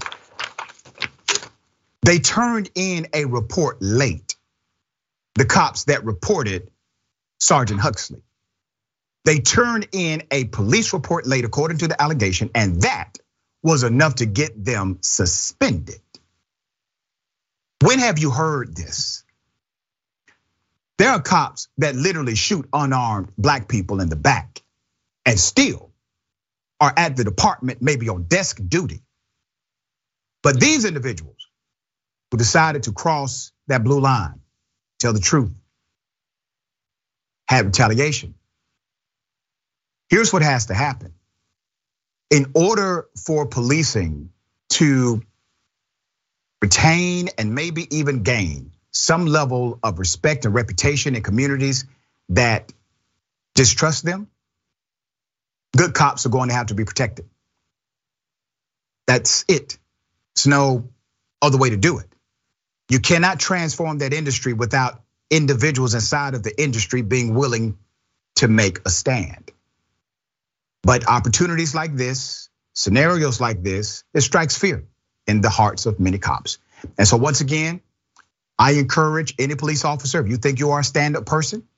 They 2.03 2.19
turned 2.19 2.71
in 2.75 3.09
a 3.13 3.27
report 3.27 3.79
late. 3.81 4.37
The 5.35 5.45
cops 5.45 5.85
that 5.85 6.05
reported 6.05 6.71
Sergeant 7.41 7.81
Huxley. 7.81 8.23
They 9.25 9.39
turned 9.41 9.89
in 9.93 10.23
a 10.31 10.45
police 10.47 10.93
report 10.93 11.27
late, 11.27 11.45
according 11.45 11.79
to 11.79 11.89
the 11.89 12.01
allegation, 12.01 12.51
and 12.55 12.83
that 12.83 13.19
was 13.63 13.83
enough 13.83 14.17
to 14.17 14.27
get 14.27 14.65
them 14.65 14.99
suspended. 15.03 16.01
When 17.83 17.99
have 17.99 18.19
you 18.19 18.31
heard 18.31 18.77
this? 18.77 19.25
There 20.99 21.11
are 21.11 21.21
cops 21.21 21.69
that 21.79 21.95
literally 21.95 22.35
shoot 22.35 22.69
unarmed 22.73 23.31
black 23.39 23.69
people 23.69 24.01
in 24.01 24.09
the 24.09 24.17
back 24.17 24.63
and 25.27 25.39
still 25.39 25.88
are 26.81 26.93
at 26.97 27.17
the 27.17 27.25
department, 27.25 27.83
maybe 27.83 28.09
on 28.09 28.25
desk 28.25 28.61
duty. 28.69 29.03
But 30.43 30.61
these 30.61 30.85
individuals 30.85 31.49
who 32.31 32.39
decided 32.39 32.85
to 32.85 32.93
cross 32.93 33.53
that 33.69 33.85
blue 33.85 34.01
line, 34.01 34.41
tell 34.99 35.13
the 35.13 35.21
truth, 35.21 35.55
had 37.49 37.67
retaliation. 37.67 38.35
Here's 40.11 40.33
what 40.33 40.43
has 40.43 40.67
to 40.67 40.75
happen. 40.75 41.15
In 42.31 42.53
order 42.55 43.09
for 43.25 43.47
policing 43.47 44.31
to 44.71 45.23
retain 46.63 47.31
and 47.39 47.55
maybe 47.55 47.95
even 47.97 48.23
gain 48.23 48.73
some 48.93 49.27
level 49.27 49.79
of 49.83 49.99
respect 49.99 50.45
and 50.45 50.55
reputation 50.55 51.17
in 51.17 51.23
communities 51.23 51.87
that 52.31 52.73
distrust 53.55 54.05
them, 54.05 54.29
good 55.79 55.95
cops 55.95 56.27
are 56.27 56.31
going 56.31 56.49
to 56.49 56.55
have 56.57 56.67
to 56.67 56.75
be 56.75 56.85
protected. 56.85 57.25
That's 59.07 59.45
it. 59.47 59.79
There's 60.35 60.49
no 60.49 60.89
other 61.41 61.57
way 61.57 61.71
to 61.71 61.77
do 61.77 61.99
it. 61.99 62.07
You 62.91 62.99
cannot 62.99 63.39
transform 63.39 63.99
that 63.99 64.13
industry 64.13 64.55
without 64.55 65.01
individuals 65.31 65.95
inside 65.95 66.35
of 66.35 66.43
the 66.43 66.61
industry 66.61 67.03
being 67.03 67.33
willing 67.33 67.79
to 68.37 68.49
make 68.49 68.81
a 68.87 68.91
stand. 68.91 69.53
But 70.83 71.07
opportunities 71.07 71.77
like 71.77 71.95
this, 71.95 72.49
scenarios 72.73 73.41
like 73.41 73.63
this, 73.63 74.03
it 74.13 74.23
strikes 74.23 74.59
fear 74.59 74.85
in 75.29 75.43
the 75.43 75.51
hearts 75.51 75.87
of 75.87 76.01
many 76.01 76.19
cops. 76.19 76.59
And 76.97 77.07
so 77.07 77.17
once 77.17 77.41
again, 77.41 77.83
I 78.59 78.73
encourage 78.73 79.35
any 79.39 79.55
police 79.55 79.85
officer, 79.85 80.21
if 80.21 80.29
you 80.29 80.39
think 80.39 80.59
you 80.59 80.71
are 80.71 80.81
a 80.81 80.85
stand-up 80.85 81.25
person, 81.25 81.69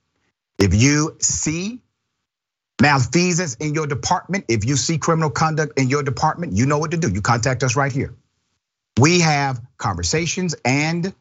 if 0.59 0.75
you 0.75 1.16
see 1.21 1.80
malfeasance 2.80 3.54
in 3.56 3.75
your 3.75 3.87
department, 3.87 4.46
if 4.49 4.64
you 4.64 4.76
see 4.76 4.99
criminal 4.99 5.30
conduct 5.30 5.78
in 5.78 5.88
your 5.88 6.02
department, 6.02 6.56
you 6.56 6.66
know 6.66 6.78
what 6.78 6.92
to 6.92 6.96
do. 6.96 7.10
You 7.10 7.20
contact 7.20 7.62
us 7.62 7.76
right 7.76 7.92
here. 7.92 8.14
We 8.99 9.20
have 9.20 9.60
conversations 9.76 10.54
and 10.64 11.12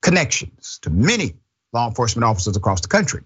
connections 0.00 0.78
to 0.82 0.90
many 0.90 1.34
law 1.72 1.88
enforcement 1.88 2.24
officers 2.24 2.56
across 2.56 2.80
the 2.80 2.88
country 2.88 3.22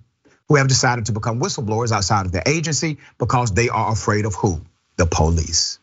who 0.48 0.56
have 0.56 0.68
decided 0.68 1.06
to 1.06 1.12
become 1.12 1.40
whistleblowers 1.40 1.92
outside 1.92 2.26
of 2.26 2.32
their 2.32 2.42
agency 2.46 2.98
because 3.18 3.52
they 3.52 3.68
are 3.68 3.92
afraid 3.92 4.24
of 4.24 4.34
who? 4.34 4.60
The 4.96 5.06
police. 5.06 5.78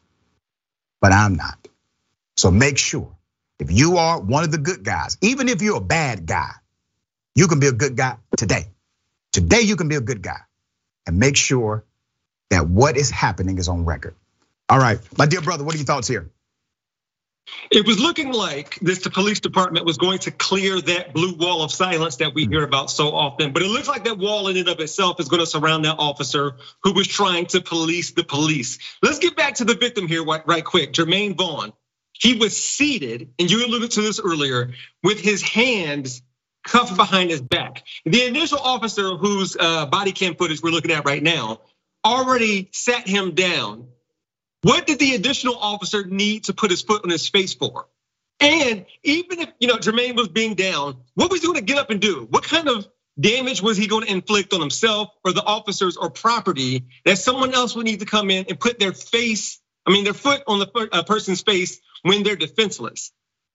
But 0.99 1.13
I'm 1.13 1.35
not. 1.35 1.67
So 2.35 2.51
make 2.51 2.77
sure 2.77 3.15
if 3.59 3.71
you 3.71 3.97
are 3.97 4.19
one 4.19 4.43
of 4.43 4.51
the 4.51 4.57
good 4.57 4.83
guys, 4.83 5.17
even 5.21 5.49
if 5.49 5.61
you're 5.61 5.77
a 5.77 5.81
bad 5.81 6.25
guy, 6.25 6.51
you 7.35 7.47
can 7.47 7.59
be 7.59 7.67
a 7.67 7.71
good 7.71 7.95
guy 7.95 8.17
today. 8.35 8.67
Today, 9.31 9.61
you 9.61 9.75
can 9.75 9.87
be 9.87 9.95
a 9.95 10.01
good 10.01 10.21
guy 10.21 10.39
and 11.05 11.19
make 11.19 11.37
sure 11.37 11.85
that 12.49 12.67
what 12.67 12.97
is 12.97 13.09
happening 13.09 13.57
is 13.57 13.67
on 13.67 13.85
record. 13.85 14.15
All 14.69 14.79
right, 14.79 14.99
my 15.17 15.25
dear 15.25 15.41
brother, 15.41 15.63
what 15.63 15.75
are 15.75 15.77
your 15.77 15.85
thoughts 15.85 16.07
here? 16.07 16.29
It 17.71 17.85
was 17.85 17.99
looking 17.99 18.31
like 18.31 18.77
this 18.81 18.99
the 18.99 19.09
police 19.09 19.39
department 19.39 19.85
was 19.85 19.97
going 19.97 20.19
to 20.19 20.31
clear 20.31 20.79
that 20.81 21.13
blue 21.13 21.35
wall 21.35 21.63
of 21.63 21.71
silence 21.71 22.17
that 22.17 22.33
we 22.33 22.43
mm-hmm. 22.43 22.53
hear 22.53 22.63
about 22.63 22.91
so 22.91 23.15
often. 23.15 23.53
But 23.53 23.63
it 23.63 23.69
looks 23.69 23.87
like 23.87 24.03
that 24.05 24.17
wall 24.17 24.47
in 24.47 24.57
and 24.57 24.67
of 24.67 24.79
itself 24.79 25.19
is 25.19 25.29
going 25.29 25.39
to 25.39 25.45
surround 25.45 25.85
that 25.85 25.95
officer 25.97 26.57
who 26.83 26.93
was 26.93 27.07
trying 27.07 27.45
to 27.47 27.61
police 27.61 28.11
the 28.11 28.23
police. 28.23 28.79
Let's 29.01 29.19
get 29.19 29.35
back 29.35 29.55
to 29.55 29.65
the 29.65 29.75
victim 29.75 30.07
here 30.07 30.23
right 30.23 30.63
quick. 30.63 30.93
Jermaine 30.93 31.37
Vaughn. 31.37 31.73
He 32.19 32.33
was 32.33 32.57
seated, 32.57 33.29
and 33.37 33.49
you 33.49 33.63
alluded 33.65 33.91
to 33.91 34.01
this 34.01 34.19
earlier, 34.19 34.73
with 35.03 35.19
his 35.19 35.43
hands 35.43 36.23
cuffed 36.63 36.97
behind 36.97 37.29
his 37.29 37.41
back. 37.41 37.83
The 38.05 38.25
initial 38.25 38.57
officer 38.57 39.15
whose 39.15 39.55
uh, 39.57 39.85
body 39.85 40.11
cam 40.11 40.35
footage 40.35 40.61
we're 40.61 40.71
looking 40.71 40.91
at 40.91 41.05
right 41.05 41.21
now 41.21 41.61
already 42.05 42.69
sat 42.71 43.07
him 43.07 43.35
down 43.35 43.87
what 44.63 44.87
did 44.87 44.99
the 44.99 45.15
additional 45.15 45.55
officer 45.57 46.05
need 46.05 46.45
to 46.45 46.53
put 46.53 46.71
his 46.71 46.81
foot 46.81 47.03
on 47.03 47.09
his 47.09 47.29
face 47.29 47.53
for? 47.53 47.87
And 48.39 48.85
even 49.03 49.39
if 49.39 49.49
you 49.59 49.67
know 49.67 49.77
Jermaine 49.77 50.15
was 50.15 50.27
being 50.27 50.55
down, 50.55 50.97
what 51.15 51.31
was 51.31 51.41
he 51.41 51.47
going 51.47 51.59
to 51.59 51.63
get 51.63 51.77
up 51.77 51.89
and 51.89 52.01
do? 52.01 52.27
What 52.29 52.43
kind 52.43 52.67
of 52.67 52.87
damage 53.19 53.61
was 53.61 53.77
he 53.77 53.87
going 53.87 54.05
to 54.05 54.11
inflict 54.11 54.53
on 54.53 54.59
himself 54.59 55.09
or 55.23 55.31
the 55.31 55.43
officers 55.43 55.97
or 55.97 56.09
property 56.09 56.87
that 57.05 57.17
someone 57.17 57.53
else 57.53 57.75
would 57.75 57.85
need 57.85 58.01
to 58.01 58.05
come 58.05 58.29
in 58.29 58.45
and 58.49 58.59
put 58.59 58.79
their 58.79 58.93
face, 58.93 59.59
I 59.85 59.91
mean, 59.91 60.03
their 60.03 60.13
foot 60.13 60.43
on 60.47 60.59
the 60.59 60.89
uh, 60.91 61.03
person's 61.03 61.41
face 61.41 61.79
when 62.03 62.23
they're 62.23 62.35
defenseless? 62.35 63.11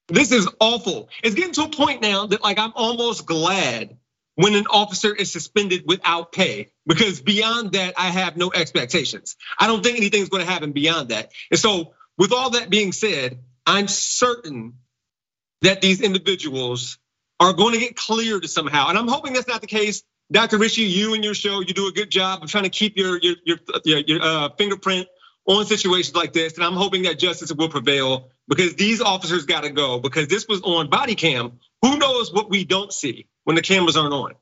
This 0.07 0.31
is 0.31 0.49
awful. 0.59 1.09
It's 1.23 1.35
getting 1.35 1.53
to 1.53 1.63
a 1.63 1.69
point 1.69 2.01
now 2.01 2.25
that 2.27 2.41
like 2.41 2.59
I'm 2.59 2.73
almost 2.75 3.25
glad 3.25 3.97
when 4.35 4.55
an 4.55 4.67
officer 4.69 5.15
is 5.15 5.31
suspended 5.31 5.83
without 5.85 6.31
pay 6.31 6.71
because 6.87 7.21
beyond 7.21 7.73
that 7.73 7.93
I 7.97 8.07
have 8.09 8.37
no 8.37 8.51
expectations. 8.53 9.35
I 9.59 9.67
don't 9.67 9.83
think 9.83 9.97
anything's 9.97 10.29
going 10.29 10.45
to 10.45 10.51
happen 10.51 10.71
beyond 10.71 11.09
that. 11.09 11.31
And 11.51 11.59
so 11.59 11.93
with 12.17 12.33
all 12.33 12.51
that 12.51 12.69
being 12.69 12.91
said, 12.91 13.39
I'm 13.65 13.87
certain 13.87 14.75
that 15.61 15.81
these 15.81 16.01
individuals 16.01 16.99
are 17.39 17.53
going 17.53 17.73
to 17.73 17.79
get 17.79 17.95
cleared 17.95 18.49
somehow. 18.49 18.89
And 18.89 18.97
I'm 18.97 19.07
hoping 19.07 19.33
that's 19.33 19.47
not 19.47 19.61
the 19.61 19.67
case. 19.67 20.03
Dr. 20.31 20.57
Richey, 20.57 20.83
you 20.83 21.13
and 21.13 21.23
your 21.23 21.33
show, 21.35 21.61
you 21.61 21.73
do 21.73 21.87
a 21.87 21.91
good 21.91 22.09
job 22.09 22.43
of 22.43 22.49
trying 22.49 22.63
to 22.65 22.69
keep 22.69 22.97
your 22.97 23.19
your 23.21 23.35
your, 23.45 23.99
your 23.99 24.21
uh, 24.21 24.49
fingerprint 24.57 25.07
on 25.45 25.65
situations 25.65 26.15
like 26.15 26.33
this. 26.33 26.55
And 26.55 26.63
I'm 26.63 26.73
hoping 26.73 27.03
that 27.03 27.19
justice 27.19 27.53
will 27.53 27.69
prevail 27.69 28.29
because 28.47 28.75
these 28.75 29.01
officers 29.01 29.45
got 29.45 29.63
to 29.63 29.69
go 29.71 29.99
because 29.99 30.27
this 30.27 30.47
was 30.47 30.61
on 30.61 30.89
body 30.89 31.15
cam. 31.15 31.59
Who 31.83 31.97
knows 31.97 32.33
what 32.33 32.49
we 32.49 32.65
don't 32.65 32.91
see? 32.91 33.27
when 33.43 33.55
the 33.55 33.61
cameras 33.61 33.97
aren't 33.97 34.13
on. 34.13 34.33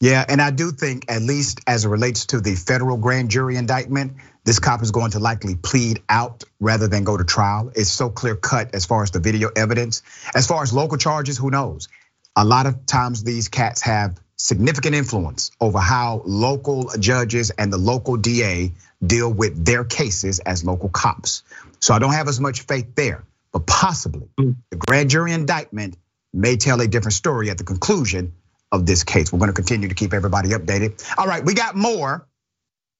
Yeah, 0.00 0.24
and 0.28 0.42
I 0.42 0.50
do 0.50 0.72
think, 0.72 1.06
at 1.08 1.22
least 1.22 1.60
as 1.66 1.86
it 1.86 1.88
relates 1.88 2.26
to 2.26 2.40
the 2.40 2.54
federal 2.54 2.98
grand 2.98 3.30
jury 3.30 3.56
indictment, 3.56 4.16
this 4.44 4.58
cop 4.58 4.82
is 4.82 4.90
going 4.90 5.12
to 5.12 5.18
likely 5.18 5.54
plead 5.54 6.02
out 6.08 6.44
rather 6.60 6.86
than 6.86 7.04
go 7.04 7.16
to 7.16 7.24
trial. 7.24 7.72
It's 7.74 7.90
so 7.90 8.10
clear 8.10 8.36
cut 8.36 8.74
as 8.74 8.84
far 8.84 9.02
as 9.02 9.10
the 9.10 9.20
video 9.20 9.48
evidence. 9.56 10.02
As 10.34 10.46
far 10.46 10.62
as 10.62 10.72
local 10.72 10.98
charges, 10.98 11.38
who 11.38 11.50
knows? 11.50 11.88
A 12.36 12.44
lot 12.44 12.66
of 12.66 12.84
times 12.84 13.24
these 13.24 13.48
cats 13.48 13.80
have 13.82 14.20
significant 14.36 14.94
influence 14.94 15.50
over 15.62 15.78
how 15.78 16.20
local 16.26 16.90
judges 16.98 17.48
and 17.50 17.72
the 17.72 17.78
local 17.78 18.18
DA 18.18 18.72
deal 19.04 19.32
with 19.32 19.64
their 19.64 19.82
cases 19.82 20.40
as 20.40 20.62
local 20.62 20.90
cops. 20.90 21.42
So 21.80 21.94
I 21.94 21.98
don't 21.98 22.12
have 22.12 22.28
as 22.28 22.38
much 22.38 22.62
faith 22.62 22.94
there, 22.96 23.24
but 23.50 23.66
possibly 23.66 24.28
hmm. 24.38 24.52
the 24.70 24.76
grand 24.76 25.08
jury 25.08 25.32
indictment 25.32 25.96
may 26.36 26.56
tell 26.56 26.80
a 26.82 26.88
different 26.88 27.14
story 27.14 27.50
at 27.50 27.58
the 27.58 27.64
conclusion 27.64 28.34
of 28.72 28.86
this 28.86 29.04
case. 29.04 29.32
We're 29.32 29.40
going 29.40 29.50
to 29.50 29.54
continue 29.54 29.88
to 29.88 29.94
keep 29.96 30.14
everybody 30.14 30.50
updated. 30.50 31.02
All 31.18 31.26
right, 31.26 31.44
we 31.44 31.54
got 31.54 31.76
more 31.76 32.26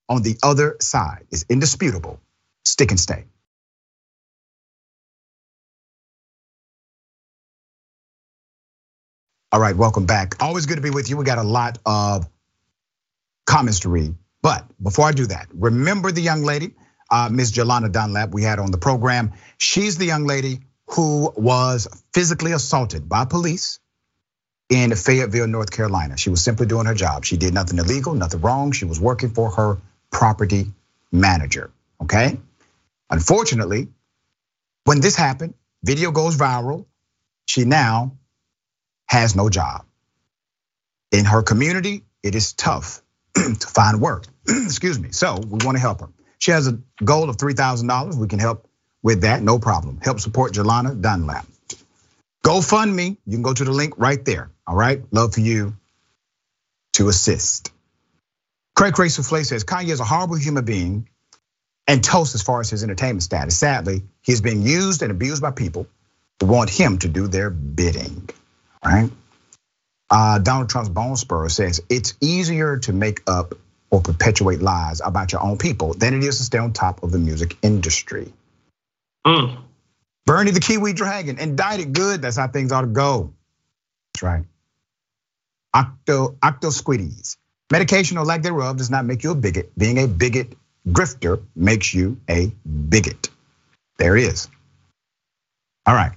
on 0.09 0.23
the 0.23 0.37
other 0.43 0.77
side. 0.81 1.27
It's 1.33 1.45
indisputable. 1.49 2.21
Stick 2.65 2.91
and 2.91 3.01
stay. 3.01 3.25
All 9.53 9.61
right, 9.61 9.77
welcome 9.77 10.07
back. 10.07 10.43
Always 10.43 10.67
good 10.67 10.77
to 10.77 10.83
be 10.83 10.91
with 10.91 11.11
you. 11.11 11.17
We 11.17 11.25
got 11.25 11.39
a 11.39 11.43
lot 11.45 11.79
of 11.87 12.29
comments 13.47 13.81
to 13.81 13.89
read. 13.89 14.15
But 14.43 14.65
before 14.83 15.07
I 15.07 15.13
do 15.13 15.27
that, 15.27 15.49
remember 15.55 16.13
the 16.13 16.23
young 16.23 16.43
lady, 16.43 16.75
uh, 17.11 17.31
Miss 17.33 17.53
Jelana 17.53 17.91
Dunlap, 17.93 18.31
we 18.33 18.43
had 18.43 18.59
on 18.59 18.71
the 18.71 18.79
program. 18.79 19.33
She's 19.59 19.99
the 19.99 20.07
young 20.07 20.25
lady 20.27 20.61
who 20.89 21.33
was 21.37 21.89
physically 22.15 22.53
assaulted 22.53 23.09
by 23.09 23.25
police 23.25 23.81
in 24.69 24.95
Fayetteville, 24.95 25.47
North 25.47 25.71
Carolina. 25.71 26.17
She 26.17 26.31
was 26.31 26.43
simply 26.43 26.67
doing 26.67 26.87
her 26.87 26.95
job. 26.95 27.25
She 27.25 27.37
did 27.37 27.55
nothing 27.55 27.79
illegal, 27.79 28.15
nothing 28.15 28.41
wrong. 28.41 28.73
She 28.73 28.85
was 28.85 29.01
working 29.01 29.31
for 29.31 29.51
her 29.51 29.79
property 30.11 30.67
manager, 31.13 31.71
okay? 32.03 32.39
Unfortunately, 33.11 33.89
when 34.85 35.01
this 35.01 35.17
happened, 35.17 35.55
video 35.85 36.11
goes 36.11 36.37
viral. 36.37 36.87
She 37.47 37.65
now 37.65 38.17
has 39.07 39.37
no 39.37 39.49
job. 39.49 39.85
In 41.13 41.25
her 41.25 41.43
community, 41.43 42.05
it 42.23 42.35
is 42.35 42.53
tough 42.53 43.03
to 43.35 43.55
find 43.55 44.01
work. 44.01 44.27
Excuse 44.49 44.99
me. 44.99 45.11
So 45.13 45.37
we 45.37 45.65
want 45.65 45.77
to 45.77 45.81
help 45.81 46.01
her. 46.01 46.09
She 46.39 46.51
has 46.51 46.67
a 46.67 46.79
goal 47.03 47.31
of 47.31 47.37
$3,000. 47.37 48.17
We 48.17 48.27
can 48.27 48.39
help 48.39 48.66
with 49.07 49.21
that, 49.21 49.41
no 49.41 49.61
problem. 49.61 50.01
Help 50.03 50.19
support 50.19 50.53
Jelana 50.53 51.01
Dunlap. 51.01 51.47
GoFundMe, 52.45 53.17
you 53.25 53.33
can 53.37 53.43
go 53.43 53.55
to 53.55 53.65
the 53.65 53.71
link 53.71 53.95
right 53.99 54.23
there. 54.25 54.51
All 54.67 54.75
right, 54.75 55.01
love 55.13 55.33
for 55.33 55.41
you 55.41 55.77
to 56.95 57.09
assist. 57.09 57.71
Craig 58.75 58.95
Craig 58.95 59.11
Souffle 59.11 59.45
says 59.45 59.63
Kanye 59.63 59.91
is 59.91 60.01
a 60.01 60.05
horrible 60.05 60.35
human 60.35 60.65
being 60.65 61.09
and 61.87 62.03
toast 62.03 62.35
as 62.35 62.43
far 62.43 62.59
as 62.59 62.69
his 62.69 62.83
entertainment 62.83 63.23
status. 63.23 63.57
Sadly, 63.57 64.03
he's 64.23 64.41
being 64.41 64.63
used 64.63 65.03
and 65.03 65.13
abused 65.13 65.41
by 65.41 65.53
people 65.53 65.87
who 66.41 66.47
want 66.47 66.69
him 66.69 66.99
to 66.99 67.09
do 67.09 67.29
their 67.29 67.49
bidding. 67.49 68.29
Right. 68.85 69.09
Uh, 70.11 70.41
Donald 70.41 70.69
Trump's 70.69 70.89
Bone 70.89 71.15
Spur 71.15 71.49
says 71.49 71.81
it's 71.89 72.15
easier 72.21 72.79
to 72.79 72.93
make 72.93 73.23
up 73.29 73.55
or 73.89 74.01
perpetuate 74.01 74.61
lies 74.61 75.01
about 75.01 75.31
your 75.31 75.45
own 75.45 75.59
people 75.59 75.95
than 75.95 76.13
it 76.13 76.25
is 76.25 76.39
to 76.39 76.43
stay 76.43 76.59
on 76.59 76.73
top 76.73 77.05
of 77.05 77.13
the 77.13 77.19
music 77.19 77.57
industry. 77.63 78.33
Mm. 79.27 79.59
Bernie 80.25 80.53
the 80.53 80.61
Kiwi 80.61 80.93
Dragon, 80.93 81.39
indicted 81.39 81.93
good. 81.93 82.23
That's 82.23 82.37
how 82.37 82.49
things 82.49 82.73
ought 82.73 82.83
to 82.83 82.87
go. 82.87 83.35
That's 84.15 84.23
right. 84.23 84.45
Octo, 85.75 86.37
octosquidies. 86.43 87.37
Medication 87.71 88.19
or 88.19 88.25
lack 88.25 88.43
thereof 88.43 88.77
does 88.77 88.91
not 88.91 89.05
make 89.05 89.25
you 89.25 89.33
a 89.33 89.35
bigot. 89.35 89.77
Being 89.77 89.99
a 89.99 90.07
bigot 90.07 90.55
grifter 90.89 91.43
makes 91.55 91.93
you 91.93 92.21
a 92.31 92.53
bigot. 92.65 93.31
There 93.99 94.17
it 94.17 94.25
is. 94.25 94.49
All 95.85 95.95
right. 95.95 96.13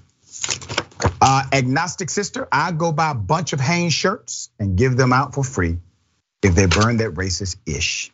Uh, 1.22 1.44
agnostic 1.52 2.10
sister, 2.10 2.48
I 2.52 2.72
go 2.72 2.92
buy 2.92 3.12
a 3.12 3.16
bunch 3.16 3.54
of 3.54 3.60
Hanes 3.60 3.94
shirts 3.94 4.50
and 4.60 4.78
give 4.78 4.98
them 4.98 5.14
out 5.14 5.34
for 5.34 5.44
free 5.44 5.78
if 6.44 6.56
they 6.56 6.66
burn 6.68 6.98
that 6.98 7.14
racist 7.14 7.58
ish. 7.66 8.12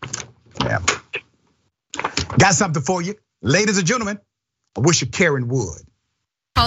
Yeah. 0.62 0.80
Got 2.38 2.54
something 2.54 2.82
for 2.82 3.02
you. 3.02 3.16
Ladies 3.42 3.78
and 3.78 3.88
gentlemen, 3.88 4.20
I 4.78 4.82
wish 4.82 5.00
you 5.02 5.08
Karen 5.08 5.48
would. 5.48 5.88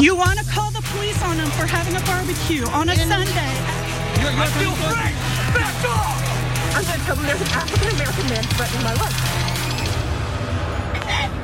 You 0.00 0.16
want 0.16 0.38
to 0.38 0.44
call 0.50 0.70
the 0.70 0.80
police 0.96 1.20
on 1.22 1.36
them 1.36 1.50
for 1.52 1.66
having 1.66 1.94
a 1.94 2.00
barbecue 2.08 2.64
on 2.72 2.88
a 2.88 2.96
Sunday. 2.96 3.52
You're 4.20 4.32
I 4.32 4.48
feel 4.56 4.72
free! 4.72 5.12
Back 5.52 5.84
off! 5.84 6.16
I'm 6.72 6.84
going 6.84 6.98
to 7.00 7.04
tell 7.04 7.16
them 7.16 7.26
there's 7.26 7.40
an 7.40 7.48
African 7.52 7.88
American 7.96 8.26
man 8.32 8.44
threatening 8.56 8.84
my 8.84 8.94
life. 8.96 9.12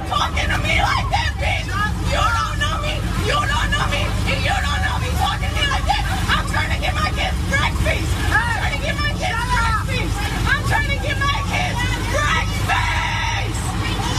Talking 0.08 0.48
to 0.48 0.58
me 0.64 0.80
like 0.80 1.08
that, 1.12 1.36
bitch! 1.36 1.68
You 2.08 2.24
don't 2.32 2.56
know 2.60 2.80
me! 2.80 2.96
You 3.28 3.36
don't 3.44 3.68
know 3.68 3.84
me! 3.92 4.02
And 4.32 4.40
you 4.40 4.56
don't 4.56 4.80
know 4.88 4.96
me 5.04 5.08
talking 5.20 5.48
to 5.52 5.56
me 5.60 5.68
like 5.68 5.84
that! 5.84 6.04
I'm 6.32 6.48
trying 6.48 6.72
to 6.72 6.80
get 6.80 6.94
my 6.96 7.12
kids 7.12 7.36
breakfast! 7.52 8.08
I'm 8.32 8.56
trying 8.56 8.72
to 8.72 8.80
get 8.80 8.96
my 8.96 9.12
kids 9.20 9.36
breakfast! 9.52 10.16
I'm 10.48 10.64
trying 10.64 10.88
to 10.96 10.98
get 11.04 11.16
my 11.20 11.38
kids 11.44 11.76
breakfast! 12.08 13.52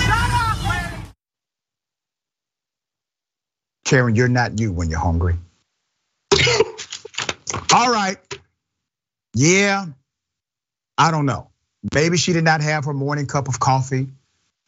Shut 0.05 0.29
up, 0.45 0.61
Larry! 0.65 1.09
Karen, 3.85 4.15
you're 4.15 4.27
not 4.27 4.59
you 4.59 4.73
when 4.73 4.89
you're 4.89 4.99
hungry. 4.99 5.37
All 7.73 7.91
right. 7.91 8.17
Yeah. 9.35 9.85
I 10.97 11.11
don't 11.11 11.25
know. 11.25 11.49
Maybe 11.93 12.17
she 12.17 12.33
did 12.33 12.43
not 12.43 12.61
have 12.61 12.85
her 12.85 12.93
morning 12.93 13.27
cup 13.27 13.47
of 13.47 13.59
coffee. 13.59 14.07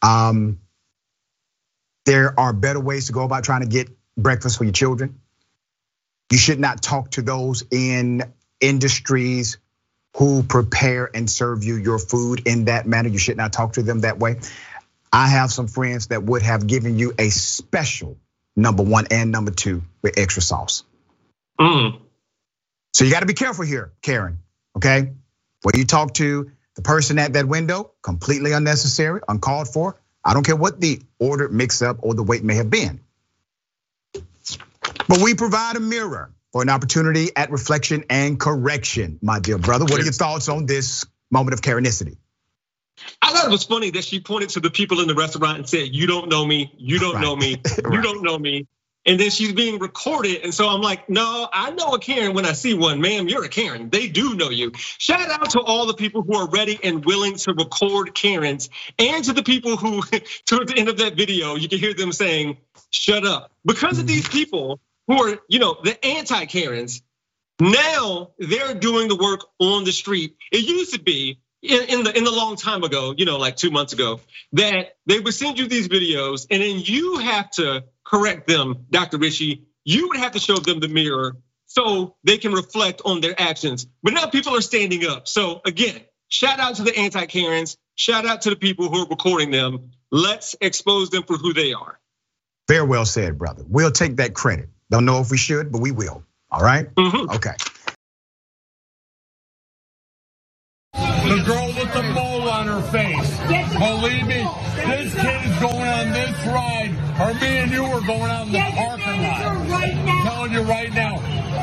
Um, 0.02 0.60
there 2.04 2.38
are 2.38 2.52
better 2.52 2.80
ways 2.80 3.06
to 3.06 3.12
go 3.12 3.24
about 3.24 3.44
trying 3.44 3.62
to 3.62 3.66
get 3.66 3.88
breakfast 4.16 4.56
for 4.56 4.64
your 4.64 4.72
children. 4.72 5.20
You 6.30 6.38
should 6.38 6.60
not 6.60 6.80
talk 6.80 7.10
to 7.12 7.22
those 7.22 7.64
in 7.70 8.22
industries 8.60 9.58
who 10.16 10.42
prepare 10.42 11.10
and 11.12 11.28
serve 11.28 11.64
you 11.64 11.76
your 11.76 11.98
food 11.98 12.42
in 12.46 12.66
that 12.66 12.86
manner. 12.86 13.08
You 13.08 13.18
should 13.18 13.36
not 13.36 13.52
talk 13.52 13.74
to 13.74 13.82
them 13.82 14.00
that 14.00 14.18
way. 14.18 14.38
I 15.12 15.28
have 15.28 15.50
some 15.50 15.66
friends 15.66 16.08
that 16.08 16.22
would 16.22 16.42
have 16.42 16.66
given 16.66 16.98
you 16.98 17.14
a 17.18 17.30
special 17.30 18.16
number 18.58 18.82
one 18.82 19.06
and 19.10 19.30
number 19.30 19.50
two 19.50 19.82
with 20.02 20.18
extra 20.18 20.42
sauce. 20.42 20.84
Mm. 21.58 22.00
So 22.92 23.04
you 23.04 23.10
got 23.10 23.20
to 23.20 23.26
be 23.26 23.34
careful 23.34 23.64
here, 23.64 23.92
Karen. 24.02 24.38
Okay, 24.76 25.12
when 25.62 25.76
you 25.76 25.84
talk 25.84 26.14
to 26.14 26.50
the 26.76 26.82
person 26.82 27.18
at 27.18 27.32
that 27.32 27.46
window, 27.48 27.92
completely 28.02 28.52
unnecessary, 28.52 29.20
uncalled 29.28 29.68
for. 29.68 30.00
I 30.24 30.34
don't 30.34 30.44
care 30.44 30.56
what 30.56 30.80
the 30.80 31.00
order, 31.18 31.48
mix 31.48 31.80
up, 31.80 31.98
or 32.00 32.14
the 32.14 32.22
weight 32.22 32.44
may 32.44 32.56
have 32.56 32.70
been. 32.70 33.00
But 34.12 35.22
we 35.22 35.34
provide 35.34 35.76
a 35.76 35.80
mirror 35.80 36.32
for 36.52 36.62
an 36.62 36.68
opportunity 36.68 37.30
at 37.34 37.50
reflection 37.50 38.04
and 38.10 38.38
correction, 38.38 39.18
my 39.22 39.38
dear 39.38 39.58
brother. 39.58 39.84
What 39.84 40.00
are 40.00 40.04
your 40.04 40.12
thoughts 40.12 40.48
on 40.48 40.66
this 40.66 41.06
moment 41.30 41.54
of 41.54 41.62
Karenicity? 41.62 42.16
I 43.22 43.32
thought 43.32 43.46
it 43.46 43.50
was 43.50 43.64
funny 43.64 43.90
that 43.90 44.04
she 44.04 44.20
pointed 44.20 44.50
to 44.50 44.60
the 44.60 44.70
people 44.70 45.00
in 45.00 45.08
the 45.08 45.14
restaurant 45.14 45.58
and 45.58 45.68
said, 45.68 45.94
"You 45.94 46.06
don't 46.06 46.28
know 46.28 46.44
me. 46.44 46.72
You 46.76 46.98
don't 46.98 47.14
Right. 47.14 47.22
know 47.22 47.36
me. 47.36 47.60
You 47.78 47.82
Right. 47.84 48.02
don't 48.02 48.22
know 48.22 48.38
me." 48.38 48.66
And 49.06 49.18
then 49.18 49.30
she's 49.30 49.52
being 49.52 49.78
recorded, 49.78 50.42
and 50.42 50.52
so 50.52 50.68
I'm 50.68 50.82
like, 50.82 51.08
"No, 51.08 51.48
I 51.50 51.70
know 51.70 51.94
a 51.94 51.98
Karen 51.98 52.34
when 52.34 52.44
I 52.44 52.52
see 52.52 52.74
one, 52.74 53.00
ma'am. 53.00 53.26
You're 53.28 53.44
a 53.44 53.48
Karen. 53.48 53.88
They 53.88 54.08
do 54.08 54.34
know 54.34 54.50
you." 54.50 54.72
Shout 54.98 55.30
out 55.30 55.50
to 55.50 55.60
all 55.60 55.86
the 55.86 55.94
people 55.94 56.22
who 56.22 56.36
are 56.36 56.48
ready 56.48 56.78
and 56.82 57.04
willing 57.04 57.36
to 57.36 57.54
record 57.54 58.14
Karens, 58.14 58.68
and 58.98 59.24
to 59.24 59.32
the 59.32 59.42
people 59.42 59.76
who, 59.76 60.02
towards 60.46 60.72
the 60.72 60.78
end 60.78 60.88
of 60.88 60.98
that 60.98 61.14
video, 61.16 61.54
you 61.54 61.68
can 61.68 61.78
hear 61.78 61.94
them 61.94 62.12
saying, 62.12 62.58
"Shut 62.90 63.24
up," 63.24 63.52
because 63.64 63.98
of 63.98 64.06
these 64.06 64.24
mm-hmm. 64.24 64.32
people 64.32 64.80
who 65.06 65.22
are, 65.22 65.38
you 65.48 65.58
know, 65.58 65.78
the 65.82 66.04
anti-Karens. 66.04 67.02
Now 67.60 68.30
they're 68.38 68.74
doing 68.74 69.08
the 69.08 69.16
work 69.16 69.40
on 69.58 69.84
the 69.84 69.92
street. 69.92 70.36
It 70.52 70.64
used 70.68 70.92
to 70.92 71.00
be 71.00 71.40
in, 71.62 71.84
in 71.84 72.04
the 72.04 72.16
in 72.16 72.24
the 72.24 72.30
long 72.30 72.56
time 72.56 72.82
ago, 72.84 73.14
you 73.16 73.24
know, 73.24 73.38
like 73.38 73.56
two 73.56 73.70
months 73.70 73.92
ago, 73.92 74.20
that 74.52 74.96
they 75.06 75.20
would 75.20 75.34
send 75.34 75.58
you 75.58 75.66
these 75.66 75.88
videos, 75.88 76.46
and 76.50 76.62
then 76.62 76.80
you 76.80 77.18
have 77.18 77.50
to 77.52 77.84
correct 78.04 78.46
them, 78.48 78.86
Dr. 78.90 79.18
Richey. 79.18 79.64
You 79.84 80.08
would 80.08 80.18
have 80.18 80.32
to 80.32 80.38
show 80.38 80.56
them 80.56 80.80
the 80.80 80.88
mirror 80.88 81.36
so 81.66 82.16
they 82.24 82.38
can 82.38 82.52
reflect 82.52 83.02
on 83.04 83.20
their 83.20 83.34
actions. 83.40 83.86
But 84.02 84.14
now 84.14 84.26
people 84.26 84.56
are 84.56 84.60
standing 84.60 85.06
up. 85.06 85.28
So 85.28 85.60
again, 85.64 86.00
shout 86.28 86.60
out 86.60 86.76
to 86.76 86.82
the 86.82 86.96
anti-Karens. 86.96 87.76
Shout 87.94 88.26
out 88.26 88.42
to 88.42 88.50
the 88.50 88.56
people 88.56 88.88
who 88.88 89.02
are 89.04 89.08
recording 89.08 89.50
them. 89.50 89.90
Let's 90.10 90.56
expose 90.60 91.10
them 91.10 91.24
for 91.24 91.36
who 91.36 91.52
they 91.52 91.72
are. 91.72 91.98
Very 92.68 92.86
well 92.86 93.04
said, 93.06 93.38
brother. 93.38 93.64
We'll 93.66 93.90
take 93.90 94.16
that 94.16 94.34
credit. 94.34 94.68
Don't 94.90 95.04
know 95.04 95.20
if 95.20 95.30
we 95.30 95.38
should, 95.38 95.72
but 95.72 95.80
we 95.80 95.90
will. 95.90 96.22
All 96.50 96.60
right? 96.62 96.94
Mhm. 96.94 97.34
Okay. 97.36 97.54
The 101.28 101.42
girl 101.44 101.66
with 101.76 101.92
the 101.92 102.02
mole 102.14 102.48
on 102.48 102.66
her 102.68 102.80
face. 102.88 103.28
Believe 103.76 104.26
me, 104.26 104.48
this 104.76 105.12
kid 105.12 105.44
is 105.44 105.58
going 105.60 105.86
on 105.86 106.12
this 106.12 106.32
ride, 106.46 106.94
or 107.20 107.34
me 107.34 107.58
and 107.58 107.70
you 107.70 107.84
are 107.84 108.00
going 108.00 108.30
on 108.30 108.50
the 108.50 108.58
parking 108.58 109.22
lot. 109.22 109.44
I'm 109.44 110.22
telling 110.24 110.52
you 110.52 110.62
right 110.62 110.92
now, 110.94 111.18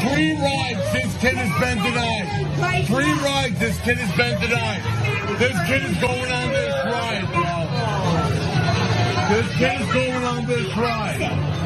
three 0.05 0.33
rides 0.37 0.93
this 0.93 1.17
kid 1.17 1.33
has 1.33 1.49
been 1.59 1.81
denied. 1.81 2.85
Three 2.85 3.11
rides 3.25 3.59
this 3.59 3.79
kid 3.81 3.97
has 3.97 4.15
been 4.15 4.39
denied. 4.39 4.83
This 5.39 5.57
kid 5.67 5.83
is 5.83 5.97
going 5.97 6.31
on 6.31 6.49
this 6.53 6.85
ride. 6.85 7.25
This 9.33 9.49
kid 9.57 9.81
is 9.81 9.93
going 9.93 10.23
on 10.23 10.45
this 10.45 10.77
ride. 10.77 11.64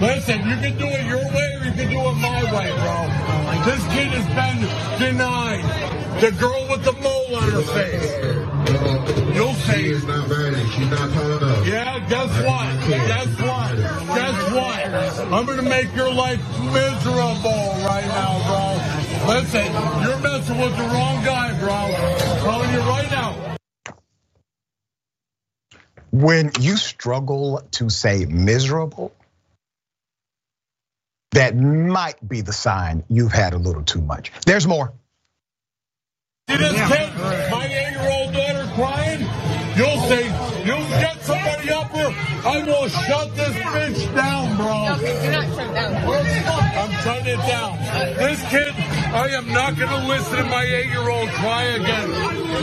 Listen, 0.00 0.38
you 0.48 0.56
can 0.56 0.78
do 0.78 0.86
it 0.86 1.06
your 1.06 1.24
way 1.32 1.56
or 1.60 1.64
you 1.64 1.72
can 1.72 1.88
do 1.90 2.00
it 2.00 2.14
my 2.14 2.42
way, 2.54 2.70
bro. 2.82 3.64
This 3.64 3.82
kid 3.94 4.08
has 4.08 4.26
been 4.34 4.58
denied. 4.98 6.20
The 6.20 6.32
girl 6.32 6.66
with 6.70 6.84
the 6.84 6.92
mole 6.92 7.36
on 7.36 7.50
her 7.50 7.62
face. 7.62 9.34
You'll 9.34 9.54
see. 9.54 9.94
She's 9.94 10.04
not 10.06 10.28
ready. 10.28 10.64
She's 10.70 10.90
not 10.90 11.12
tall 11.12 11.38
enough. 11.38 11.66
Yeah, 11.66 11.98
guess 12.08 12.30
what? 12.44 12.88
Guess 12.88 13.40
what? 13.40 13.76
Guess 14.16 14.52
what? 14.52 15.32
I'm 15.32 15.46
gonna 15.46 15.62
make 15.62 15.94
your 15.94 16.12
life 16.12 16.40
miserable 16.60 17.74
right 17.86 18.06
now, 18.08 18.32
bro. 18.48 19.34
Listen, 19.34 19.72
you're 20.02 20.18
messing 20.18 20.58
with 20.58 20.76
the 20.76 20.84
wrong 20.84 21.24
guy, 21.24 21.58
bro. 21.60 21.72
I'm 21.72 22.38
telling 22.42 22.72
you 22.72 22.80
right 22.80 23.10
now. 23.10 23.56
When 26.12 26.50
you 26.60 26.76
struggle 26.76 27.62
to 27.72 27.88
say 27.90 28.26
miserable, 28.26 29.14
that 31.32 31.56
might 31.56 32.26
be 32.26 32.40
the 32.40 32.52
sign 32.52 33.04
you've 33.08 33.32
had 33.32 33.52
a 33.54 33.58
little 33.58 33.82
too 33.82 34.00
much. 34.00 34.32
There's 34.46 34.66
more. 34.66 34.92
See 36.48 36.56
this 36.56 36.72
kid, 36.72 37.14
my 37.50 37.66
eight-year-old 37.66 38.32
daughter 38.34 38.70
crying? 38.74 39.20
You'll 39.76 40.00
see. 40.08 40.24
You 40.66 40.76
get 41.00 41.22
somebody 41.22 41.70
up 41.70 41.90
here, 41.92 42.12
I 42.44 42.62
will 42.66 42.88
shut 42.88 43.36
this 43.36 43.54
bitch 43.56 44.14
down, 44.14 44.39
bro. 44.60 44.76
I'm 46.80 46.92
shutting 47.02 47.26
it 47.26 47.42
down. 47.48 47.78
This 48.16 48.40
kid, 48.48 48.74
I 49.12 49.28
am 49.32 49.48
not 49.48 49.78
gonna 49.78 50.06
listen 50.06 50.36
to 50.36 50.44
my 50.44 50.64
eight-year-old 50.64 51.28
cry 51.30 51.62
again. 51.80 52.08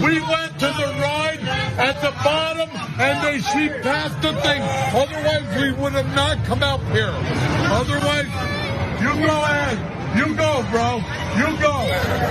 We 0.03 0.21
went 0.21 0.53
to 0.59 0.67
the 0.67 0.89
ride 1.01 1.39
at 1.77 2.01
the 2.01 2.11
bottom 2.23 2.69
and 2.99 3.15
they 3.25 3.39
she 3.39 3.69
passed 3.81 4.21
the 4.21 4.33
thing. 4.41 4.61
Otherwise, 4.93 5.47
we 5.61 5.71
would 5.73 5.93
have 5.93 6.13
not 6.15 6.43
come 6.45 6.63
out 6.63 6.81
here. 6.91 7.13
Otherwise, 7.81 8.31
you 9.01 9.13
go 9.25 9.35
ahead. 9.43 9.93
You 10.17 10.33
go, 10.35 10.65
bro. 10.71 11.01
You 11.37 11.49
go. 11.61 11.75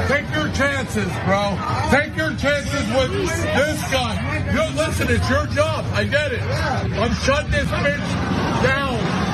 Take 0.09 0.26
your 0.35 0.50
chances, 0.52 1.11
bro. 1.24 1.55
Take 1.90 2.16
your 2.16 2.35
chances 2.35 2.87
with 2.96 3.12
this 3.29 3.81
guy. 3.92 4.14
You 4.52 4.76
listen, 4.76 5.09
it's 5.09 5.29
your 5.31 5.46
job. 5.46 5.85
I 5.92 6.05
get 6.05 6.33
it. 6.33 6.42
I'm 6.42 7.14
shutting 7.14 7.52
this 7.52 7.68
bitch 7.68 8.62
down. 8.64 9.25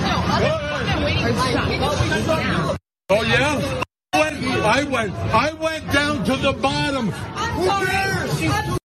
Oh 3.10 3.22
yeah. 3.22 3.82
I 4.14 4.84
went, 4.84 5.12
I 5.14 5.52
went. 5.54 5.92
Down 5.92 6.24
to 6.24 6.36
the 6.36 6.52
bottom. 6.54 7.10
Who 7.10 7.68
cares? 7.86 8.40
Really, 8.40 8.78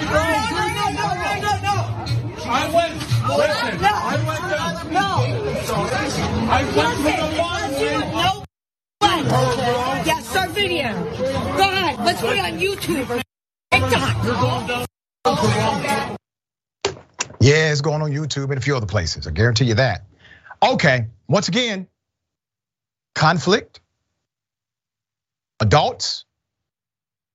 bro? 0.00 0.10
No, 0.22 0.76
no, 0.78 0.86
no, 0.96 1.08
no, 1.44 1.52
no, 1.66 1.76
I 2.46 2.48
went. 2.72 2.94
Listen, 3.36 3.84
I 3.84 4.16
went 4.26 4.44
down. 4.50 4.92
No. 4.92 5.08
I 6.48 6.50
went 6.76 6.96
to 6.98 7.12
the 7.20 7.28
bottom. 7.36 7.72
Yeah, 10.06 10.20
start 10.20 10.50
video. 10.50 10.92
Go 11.56 11.70
ahead. 11.70 11.98
Let's 12.04 12.20
put 12.20 12.36
it 12.36 12.40
on 12.40 12.58
YouTube 12.58 13.08
or 13.10 13.20
TikTok. 13.70 14.16
Yeah, 17.42 17.72
it's 17.72 17.80
going 17.80 18.02
on 18.02 18.12
YouTube 18.12 18.50
and 18.50 18.56
a 18.56 18.60
few 18.60 18.76
other 18.76 18.86
places. 18.86 19.26
I 19.26 19.32
guarantee 19.32 19.64
you 19.64 19.74
that. 19.74 20.04
Okay, 20.62 21.08
once 21.26 21.48
again, 21.48 21.88
conflict, 23.16 23.80
adults, 25.58 26.24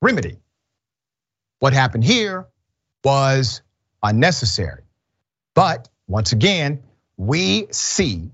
remedy. 0.02 0.38
What 1.60 1.74
happened 1.74 2.06
here 2.06 2.48
was 3.04 3.62
unnecessary. 4.02 4.84
But 5.54 5.90
once 6.08 6.32
again, 6.32 6.84
we 7.18 7.68
see 7.72 8.32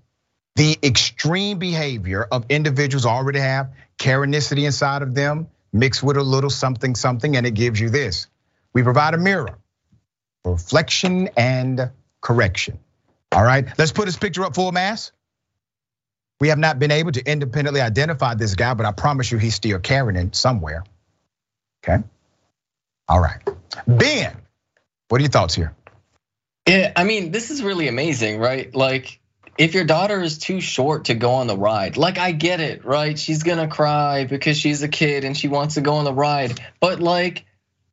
the 0.55 0.77
extreme 0.83 1.57
behavior 1.57 2.27
of 2.31 2.45
individuals 2.49 3.07
already 3.07 3.39
have 3.39 3.71
Karenicity 3.97 4.65
inside 4.67 5.01
of 5.01 5.15
them, 5.15 5.47
mixed 5.71 6.03
with 6.03 6.17
a 6.17 6.23
little 6.23 6.51
something, 6.51 6.93
something, 6.93 7.35
and 7.35 7.47
it 7.47 7.55
gives 7.55 7.79
you 7.79 7.89
this. 7.89 8.27
We 8.73 8.83
provide 8.83 9.15
a 9.15 9.17
mirror 9.17 9.57
reflection 10.45 11.29
and 11.37 11.91
correction. 12.21 12.79
All 13.31 13.43
right, 13.43 13.67
let's 13.77 13.91
put 13.91 14.07
his 14.07 14.17
picture 14.17 14.43
up 14.43 14.55
full 14.55 14.71
mass. 14.71 15.11
We 16.39 16.49
have 16.49 16.59
not 16.59 16.77
been 16.77 16.91
able 16.91 17.11
to 17.13 17.23
independently 17.23 17.81
identify 17.81 18.33
this 18.35 18.55
guy, 18.55 18.73
but 18.73 18.85
I 18.85 18.91
promise 18.91 19.31
you 19.31 19.37
he's 19.37 19.55
still 19.55 19.79
carrying 19.79 20.17
it 20.17 20.35
somewhere. 20.35 20.83
Okay. 21.83 22.03
All 23.07 23.19
right. 23.19 23.41
Ben, 23.87 24.35
what 25.07 25.19
are 25.19 25.21
your 25.21 25.31
thoughts 25.31 25.55
here? 25.55 25.73
Yeah, 26.67 26.91
I 26.95 27.03
mean, 27.03 27.31
this 27.31 27.49
is 27.49 27.61
really 27.61 27.87
amazing, 27.87 28.39
right? 28.39 28.73
Like, 28.73 29.19
if 29.57 29.73
your 29.73 29.83
daughter 29.83 30.21
is 30.21 30.37
too 30.37 30.61
short 30.61 31.05
to 31.05 31.13
go 31.13 31.31
on 31.31 31.47
the 31.47 31.57
ride, 31.57 31.97
like 31.97 32.17
I 32.17 32.31
get 32.31 32.59
it, 32.59 32.85
right? 32.85 33.17
She's 33.17 33.43
gonna 33.43 33.67
cry 33.67 34.25
because 34.25 34.57
she's 34.57 34.81
a 34.81 34.87
kid 34.87 35.25
and 35.25 35.37
she 35.37 35.47
wants 35.47 35.75
to 35.75 35.81
go 35.81 35.95
on 35.95 36.05
the 36.05 36.13
ride. 36.13 36.59
But 36.79 36.99
like, 36.99 37.45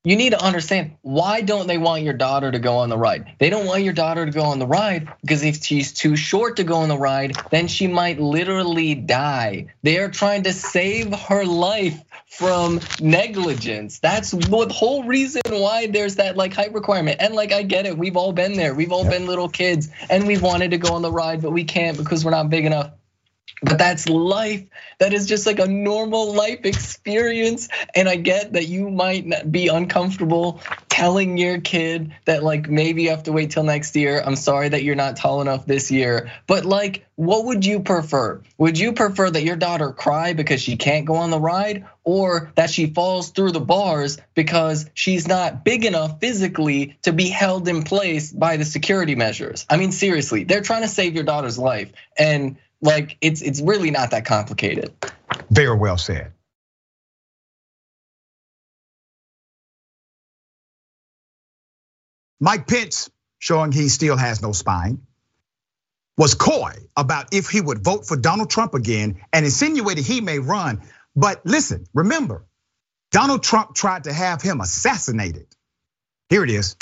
you 0.02 0.16
need 0.16 0.30
to 0.30 0.42
understand 0.42 0.92
why 1.02 1.42
don't 1.42 1.66
they 1.66 1.76
want 1.76 2.02
your 2.02 2.14
daughter 2.14 2.50
to 2.50 2.58
go 2.58 2.78
on 2.78 2.88
the 2.88 2.96
ride? 2.96 3.34
They 3.38 3.50
don't 3.50 3.66
want 3.66 3.82
your 3.82 3.92
daughter 3.92 4.24
to 4.24 4.32
go 4.32 4.44
on 4.44 4.58
the 4.58 4.66
ride 4.66 5.08
because 5.20 5.42
if 5.42 5.62
she's 5.62 5.92
too 5.92 6.16
short 6.16 6.56
to 6.56 6.64
go 6.64 6.76
on 6.76 6.88
the 6.88 6.96
ride, 6.96 7.36
then 7.50 7.68
she 7.68 7.86
might 7.86 8.18
literally 8.18 8.94
die. 8.94 9.66
They 9.82 9.98
are 9.98 10.08
trying 10.08 10.44
to 10.44 10.52
save 10.54 11.14
her 11.14 11.44
life 11.44 12.02
from 12.26 12.80
negligence. 13.00 13.98
That's 13.98 14.30
the 14.30 14.68
whole 14.70 15.04
reason 15.04 15.42
why 15.48 15.88
there's 15.88 16.16
that 16.16 16.36
like 16.36 16.54
height 16.54 16.72
requirement. 16.72 17.18
And 17.20 17.34
like 17.34 17.52
I 17.52 17.62
get 17.62 17.84
it, 17.84 17.98
we've 17.98 18.16
all 18.16 18.32
been 18.32 18.54
there. 18.54 18.74
We've 18.74 18.92
all 18.92 19.04
been 19.04 19.26
little 19.26 19.48
kids 19.48 19.90
and 20.08 20.26
we've 20.26 20.40
wanted 20.40 20.70
to 20.70 20.78
go 20.78 20.94
on 20.94 21.02
the 21.02 21.12
ride, 21.12 21.42
but 21.42 21.50
we 21.50 21.64
can't 21.64 21.98
because 21.98 22.24
we're 22.24 22.30
not 22.30 22.48
big 22.48 22.64
enough. 22.64 22.92
But 23.62 23.78
that's 23.78 24.08
life. 24.08 24.64
That 24.98 25.12
is 25.12 25.26
just 25.26 25.46
like 25.46 25.58
a 25.58 25.66
normal 25.66 26.32
life 26.34 26.64
experience. 26.64 27.68
And 27.94 28.08
I 28.08 28.16
get 28.16 28.54
that 28.54 28.68
you 28.68 28.90
might 28.90 29.50
be 29.50 29.68
uncomfortable 29.68 30.60
telling 30.88 31.38
your 31.38 31.60
kid 31.60 32.12
that, 32.24 32.42
like, 32.42 32.68
maybe 32.68 33.04
you 33.04 33.10
have 33.10 33.22
to 33.24 33.32
wait 33.32 33.50
till 33.50 33.62
next 33.62 33.96
year. 33.96 34.22
I'm 34.24 34.36
sorry 34.36 34.70
that 34.70 34.82
you're 34.82 34.96
not 34.96 35.16
tall 35.16 35.40
enough 35.40 35.66
this 35.66 35.90
year. 35.90 36.32
But, 36.46 36.64
like, 36.64 37.06
what 37.16 37.46
would 37.46 37.64
you 37.64 37.80
prefer? 37.80 38.42
Would 38.58 38.78
you 38.78 38.92
prefer 38.92 39.30
that 39.30 39.44
your 39.44 39.56
daughter 39.56 39.92
cry 39.92 40.32
because 40.32 40.60
she 40.60 40.76
can't 40.76 41.06
go 41.06 41.16
on 41.16 41.30
the 41.30 41.40
ride? 41.40 41.86
Or 42.04 42.50
that 42.56 42.70
she 42.70 42.86
falls 42.86 43.30
through 43.30 43.52
the 43.52 43.60
bars 43.60 44.18
because 44.34 44.88
she's 44.94 45.28
not 45.28 45.64
big 45.64 45.84
enough 45.84 46.18
physically 46.18 46.98
to 47.02 47.12
be 47.12 47.28
held 47.28 47.68
in 47.68 47.82
place 47.82 48.32
by 48.32 48.56
the 48.56 48.64
security 48.64 49.14
measures? 49.14 49.66
I 49.68 49.76
mean, 49.76 49.92
seriously, 49.92 50.44
they're 50.44 50.62
trying 50.62 50.82
to 50.82 50.88
save 50.88 51.14
your 51.14 51.24
daughter's 51.24 51.58
life. 51.58 51.92
And 52.18 52.56
like 52.80 53.16
it's 53.20 53.42
it's 53.42 53.60
really 53.60 53.90
not 53.90 54.12
that 54.12 54.24
complicated. 54.24 54.92
Very 55.50 55.76
well 55.76 55.98
said. 55.98 56.32
Mike 62.40 62.66
Pence, 62.66 63.10
showing 63.38 63.70
he 63.70 63.88
still 63.88 64.16
has 64.16 64.40
no 64.40 64.52
spine, 64.52 65.02
was 66.16 66.34
coy 66.34 66.72
about 66.96 67.34
if 67.34 67.50
he 67.50 67.60
would 67.60 67.84
vote 67.84 68.06
for 68.06 68.16
Donald 68.16 68.50
Trump 68.50 68.74
again 68.74 69.20
and 69.32 69.44
insinuated 69.44 70.04
he 70.04 70.20
may 70.20 70.38
run. 70.38 70.80
But 71.14 71.44
listen, 71.44 71.84
remember, 71.92 72.46
Donald 73.10 73.42
Trump 73.42 73.74
tried 73.74 74.04
to 74.04 74.12
have 74.12 74.40
him 74.40 74.60
assassinated. 74.60 75.46
Here 76.28 76.44
it 76.44 76.50
is. 76.50 76.76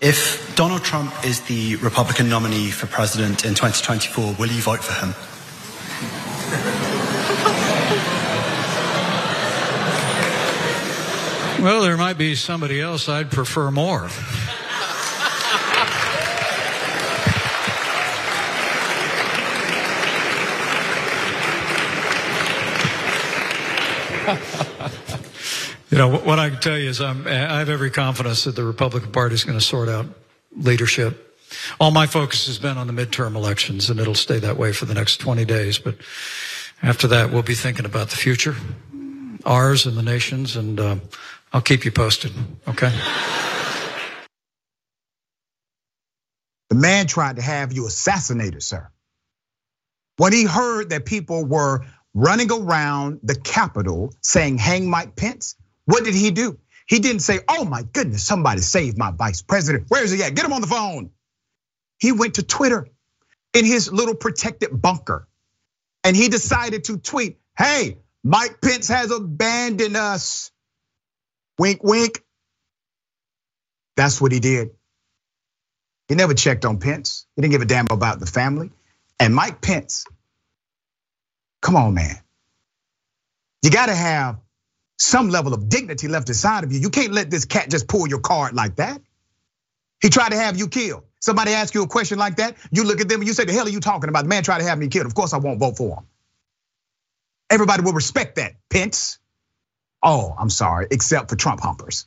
If 0.00 0.54
Donald 0.54 0.84
Trump 0.84 1.12
is 1.24 1.40
the 1.42 1.74
Republican 1.76 2.28
nominee 2.28 2.70
for 2.70 2.86
president 2.86 3.44
in 3.44 3.54
2024, 3.54 4.34
will 4.38 4.46
you 4.46 4.62
vote 4.62 4.78
for 4.78 4.92
him? 4.94 5.12
Well, 11.60 11.82
there 11.82 11.96
might 11.96 12.16
be 12.16 12.36
somebody 12.36 12.80
else 12.80 13.08
I'd 13.08 13.32
prefer 13.32 13.72
more. 13.72 14.08
You 25.90 25.96
know, 25.96 26.18
what 26.18 26.38
I 26.38 26.50
can 26.50 26.60
tell 26.60 26.76
you 26.76 26.90
is 26.90 27.00
I'm, 27.00 27.26
I 27.26 27.58
have 27.58 27.70
every 27.70 27.90
confidence 27.90 28.44
that 28.44 28.54
the 28.54 28.64
Republican 28.64 29.10
Party 29.10 29.34
is 29.34 29.44
going 29.44 29.58
to 29.58 29.64
sort 29.64 29.88
out 29.88 30.06
leadership. 30.54 31.36
All 31.80 31.90
my 31.90 32.06
focus 32.06 32.46
has 32.46 32.58
been 32.58 32.76
on 32.76 32.86
the 32.86 32.92
midterm 32.92 33.34
elections, 33.34 33.88
and 33.88 33.98
it'll 33.98 34.14
stay 34.14 34.38
that 34.38 34.58
way 34.58 34.72
for 34.72 34.84
the 34.84 34.92
next 34.92 35.16
20 35.16 35.46
days. 35.46 35.78
But 35.78 35.96
after 36.82 37.06
that, 37.08 37.32
we'll 37.32 37.42
be 37.42 37.54
thinking 37.54 37.86
about 37.86 38.10
the 38.10 38.16
future, 38.16 38.54
ours 39.46 39.86
and 39.86 39.96
the 39.96 40.02
nation's, 40.02 40.56
and 40.56 40.78
uh, 40.78 40.96
I'll 41.54 41.62
keep 41.62 41.86
you 41.86 41.90
posted, 41.90 42.32
okay? 42.66 42.92
The 46.68 46.76
man 46.76 47.06
tried 47.06 47.36
to 47.36 47.42
have 47.42 47.72
you 47.72 47.86
assassinated, 47.86 48.62
sir. 48.62 48.90
When 50.18 50.34
he 50.34 50.44
heard 50.44 50.90
that 50.90 51.06
people 51.06 51.46
were 51.46 51.86
running 52.12 52.52
around 52.52 53.20
the 53.22 53.36
Capitol 53.36 54.12
saying, 54.20 54.58
hang 54.58 54.90
Mike 54.90 55.16
Pence, 55.16 55.56
what 55.88 56.04
did 56.04 56.14
he 56.14 56.32
do? 56.32 56.58
He 56.86 57.00
didn't 57.00 57.22
say, 57.22 57.40
oh 57.48 57.64
my 57.64 57.82
goodness, 57.82 58.24
somebody 58.24 58.60
save 58.62 58.98
my 58.98 59.10
vice 59.12 59.42
president. 59.42 59.86
Where 59.88 60.04
is 60.04 60.12
he 60.12 60.22
at? 60.22 60.34
Get 60.36 60.44
him 60.44 60.52
on 60.52 60.60
the 60.60 60.68
phone. 60.68 61.12
He 61.98 62.12
went 62.12 62.34
to 62.34 62.44
Twitter 62.44 62.88
in 63.54 63.64
his 63.64 63.92
little 63.92 64.14
protected 64.14 64.82
bunker 64.82 65.28
and 66.04 66.16
he 66.16 66.28
decided 66.28 66.84
to 66.84 66.98
tweet, 66.98 67.38
hey, 67.58 67.98
Mike 68.24 68.60
Pence 68.62 68.88
has 68.88 69.10
abandoned 69.12 69.96
us. 69.96 70.50
Wink, 71.58 71.82
wink. 71.84 72.22
That's 73.96 74.20
what 74.20 74.32
he 74.32 74.40
did. 74.40 74.70
He 76.08 76.16
never 76.16 76.34
checked 76.34 76.64
on 76.66 76.78
Pence. 76.78 77.26
He 77.36 77.42
didn't 77.42 77.52
give 77.52 77.62
a 77.62 77.66
damn 77.66 77.86
about 77.90 78.20
the 78.20 78.26
family. 78.26 78.70
And 79.20 79.34
Mike 79.34 79.62
Pence, 79.62 80.04
come 81.62 81.76
on, 81.76 81.94
man. 81.94 82.16
You 83.62 83.70
gotta 83.70 83.94
have 83.94 84.38
some 84.98 85.30
level 85.30 85.54
of 85.54 85.68
dignity 85.68 86.08
left 86.08 86.28
inside 86.28 86.64
of 86.64 86.72
you. 86.72 86.80
You 86.80 86.90
can't 86.90 87.12
let 87.12 87.30
this 87.30 87.44
cat 87.44 87.70
just 87.70 87.88
pull 87.88 88.08
your 88.08 88.18
card 88.18 88.54
like 88.54 88.76
that. 88.76 89.00
He 90.02 90.10
tried 90.10 90.30
to 90.30 90.36
have 90.36 90.58
you 90.58 90.68
killed. 90.68 91.04
Somebody 91.20 91.52
ask 91.52 91.74
you 91.74 91.82
a 91.82 91.88
question 91.88 92.18
like 92.18 92.36
that, 92.36 92.56
you 92.70 92.84
look 92.84 93.00
at 93.00 93.08
them 93.08 93.20
and 93.20 93.26
you 93.26 93.34
say, 93.34 93.44
the 93.44 93.52
hell 93.52 93.66
are 93.66 93.70
you 93.70 93.80
talking 93.80 94.08
about? 94.08 94.22
The 94.22 94.28
man 94.28 94.42
tried 94.42 94.58
to 94.58 94.64
have 94.64 94.78
me 94.78 94.88
killed. 94.88 95.06
Of 95.06 95.14
course 95.14 95.32
I 95.32 95.38
won't 95.38 95.58
vote 95.58 95.76
for 95.76 95.96
him. 95.96 96.06
Everybody 97.50 97.82
will 97.82 97.92
respect 97.92 98.36
that, 98.36 98.54
Pence. 98.68 99.18
Oh, 100.02 100.34
I'm 100.38 100.50
sorry, 100.50 100.86
except 100.90 101.30
for 101.30 101.36
Trump 101.36 101.60
humpers. 101.60 102.06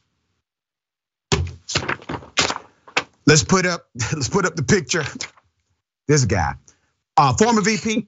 Let's 3.26 3.44
put 3.44 3.66
up, 3.66 3.88
let's 4.14 4.30
put 4.30 4.46
up 4.46 4.56
the 4.56 4.64
picture. 4.64 5.04
This 6.08 6.26
guy, 6.26 6.56
uh, 7.18 7.34
former 7.34 7.62
VP 7.62 8.08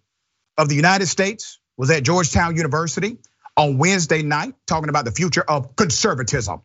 of 0.57 0.69
the 0.69 0.75
United 0.75 1.07
States, 1.07 1.59
was 1.77 1.89
at 1.89 2.03
Georgetown 2.03 2.55
University 2.55 3.17
on 3.55 3.77
Wednesday 3.77 4.21
night 4.23 4.55
talking 4.65 4.89
about 4.89 5.05
the 5.05 5.11
future 5.11 5.41
of 5.41 5.75
conservatism 5.75 6.61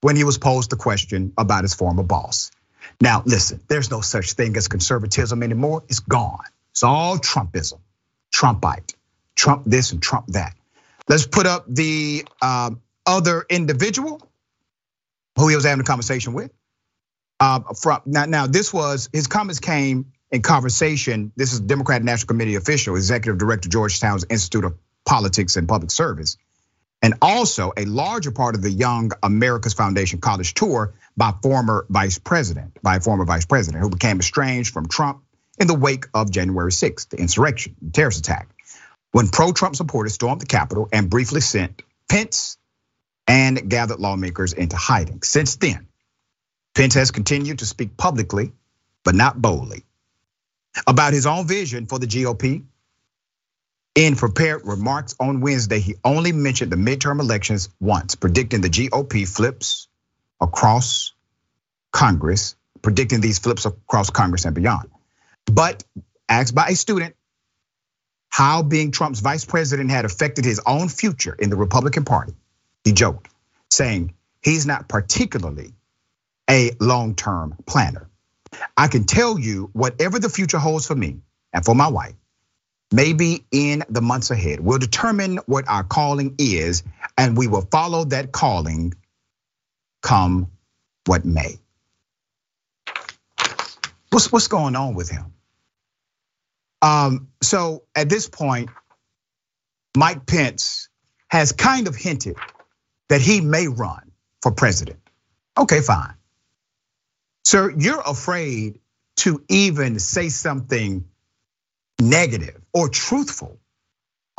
when 0.00 0.16
he 0.16 0.24
was 0.24 0.38
posed 0.38 0.70
the 0.70 0.76
question 0.76 1.32
about 1.38 1.64
his 1.64 1.74
former 1.74 2.02
boss. 2.02 2.50
Now, 3.00 3.22
listen, 3.24 3.60
there's 3.68 3.90
no 3.90 4.00
such 4.00 4.32
thing 4.32 4.56
as 4.56 4.68
conservatism 4.68 5.42
anymore. 5.42 5.82
It's 5.88 6.00
gone. 6.00 6.44
It's 6.72 6.82
all 6.82 7.18
Trumpism, 7.18 7.78
Trumpite, 8.32 8.94
Trump 9.34 9.62
this 9.66 9.92
and 9.92 10.02
Trump 10.02 10.26
that. 10.28 10.54
Let's 11.08 11.26
put 11.26 11.46
up 11.46 11.64
the 11.68 12.24
um, 12.40 12.80
other 13.06 13.44
individual 13.48 14.20
who 15.36 15.48
he 15.48 15.54
was 15.54 15.64
having 15.64 15.80
a 15.80 15.84
conversation 15.84 16.32
with. 16.32 16.52
Uh, 17.40 17.60
from 17.80 18.00
now, 18.06 18.26
now 18.26 18.46
this 18.46 18.72
was 18.72 19.08
his 19.12 19.26
comments 19.26 19.60
came 19.60 20.12
in 20.30 20.42
conversation. 20.42 21.32
This 21.36 21.52
is 21.52 21.60
a 21.60 21.62
Democratic 21.62 22.04
National 22.04 22.28
Committee 22.28 22.54
official, 22.54 22.96
Executive 22.96 23.38
Director 23.38 23.68
Georgetown's 23.68 24.24
Institute 24.30 24.64
of 24.64 24.74
Politics 25.04 25.56
and 25.56 25.68
Public 25.68 25.90
Service, 25.90 26.36
and 27.02 27.14
also 27.20 27.72
a 27.76 27.84
larger 27.84 28.30
part 28.30 28.54
of 28.54 28.62
the 28.62 28.70
Young 28.70 29.10
America's 29.22 29.74
Foundation 29.74 30.20
college 30.20 30.54
tour 30.54 30.94
by 31.16 31.32
former 31.42 31.86
vice 31.90 32.18
president, 32.18 32.78
by 32.82 32.96
a 32.96 33.00
former 33.00 33.24
vice 33.24 33.44
president 33.44 33.82
who 33.82 33.90
became 33.90 34.18
estranged 34.18 34.72
from 34.72 34.88
Trump 34.88 35.22
in 35.58 35.66
the 35.66 35.74
wake 35.74 36.06
of 36.14 36.30
January 36.30 36.70
6th, 36.70 37.10
the 37.10 37.18
insurrection, 37.18 37.76
the 37.82 37.90
terrorist 37.90 38.18
attack, 38.18 38.48
when 39.12 39.28
pro-Trump 39.28 39.76
supporters 39.76 40.14
stormed 40.14 40.40
the 40.40 40.46
Capitol 40.46 40.88
and 40.92 41.10
briefly 41.10 41.40
sent 41.40 41.82
Pence 42.08 42.58
and 43.26 43.68
gathered 43.70 44.00
lawmakers 44.00 44.52
into 44.52 44.76
hiding. 44.76 45.22
Since 45.22 45.56
then, 45.56 45.86
Pence 46.74 46.94
has 46.94 47.10
continued 47.10 47.60
to 47.60 47.66
speak 47.66 47.96
publicly, 47.96 48.52
but 49.04 49.14
not 49.14 49.40
boldly, 49.40 49.84
about 50.86 51.12
his 51.12 51.26
own 51.26 51.46
vision 51.46 51.86
for 51.86 51.98
the 51.98 52.06
GOP 52.06 52.64
in 53.94 54.16
prepared 54.16 54.66
remarks 54.66 55.14
on 55.20 55.40
Wednesday, 55.40 55.78
he 55.78 55.96
only 56.04 56.32
mentioned 56.32 56.72
the 56.72 56.76
midterm 56.76 57.20
elections 57.20 57.68
once, 57.80 58.14
predicting 58.14 58.60
the 58.60 58.68
GOP 58.68 59.26
flips 59.26 59.88
across 60.40 61.12
Congress, 61.92 62.56
predicting 62.82 63.20
these 63.20 63.38
flips 63.38 63.66
across 63.66 64.10
Congress 64.10 64.44
and 64.44 64.54
beyond. 64.54 64.90
But 65.46 65.84
asked 66.28 66.54
by 66.54 66.68
a 66.68 66.74
student 66.74 67.14
how 68.28 68.62
being 68.62 68.90
Trump's 68.90 69.20
vice 69.20 69.44
president 69.44 69.90
had 69.90 70.04
affected 70.04 70.44
his 70.44 70.60
own 70.66 70.88
future 70.88 71.34
in 71.38 71.50
the 71.50 71.56
Republican 71.56 72.04
Party, 72.04 72.34
he 72.82 72.92
joked, 72.92 73.28
saying 73.70 74.14
he's 74.42 74.66
not 74.66 74.88
particularly 74.88 75.72
a 76.50 76.72
long 76.80 77.14
term 77.14 77.54
planner. 77.64 78.08
I 78.76 78.88
can 78.88 79.04
tell 79.04 79.38
you 79.38 79.70
whatever 79.72 80.18
the 80.18 80.28
future 80.28 80.58
holds 80.58 80.86
for 80.86 80.96
me 80.96 81.20
and 81.52 81.64
for 81.64 81.74
my 81.76 81.88
wife, 81.88 82.14
maybe 82.94 83.44
in 83.50 83.82
the 83.88 84.00
months 84.00 84.30
ahead, 84.30 84.60
We'll 84.60 84.78
determine 84.78 85.38
what 85.46 85.68
our 85.68 85.82
calling 85.82 86.36
is, 86.38 86.84
and 87.18 87.36
we 87.36 87.48
will 87.48 87.66
follow 87.70 88.04
that 88.04 88.32
calling 88.32 88.94
come 90.02 90.50
what 91.06 91.24
may. 91.24 91.58
What's, 94.10 94.30
what's 94.30 94.48
going 94.48 94.76
on 94.76 94.94
with 94.94 95.10
him? 95.10 95.32
Um, 96.82 97.28
so 97.42 97.82
at 97.96 98.08
this 98.08 98.28
point, 98.28 98.70
Mike 99.96 100.26
Pence 100.26 100.88
has 101.28 101.52
kind 101.52 101.88
of 101.88 101.96
hinted 101.96 102.36
that 103.08 103.20
he 103.20 103.40
may 103.40 103.66
run 103.66 104.12
for 104.42 104.52
president. 104.52 105.00
Okay, 105.58 105.80
fine. 105.80 106.14
Sir, 107.44 107.74
you're 107.76 108.02
afraid 108.06 108.78
to 109.16 109.42
even 109.48 109.98
say 109.98 110.28
something 110.28 111.06
negative 112.00 112.60
or 112.72 112.88
truthful 112.88 113.58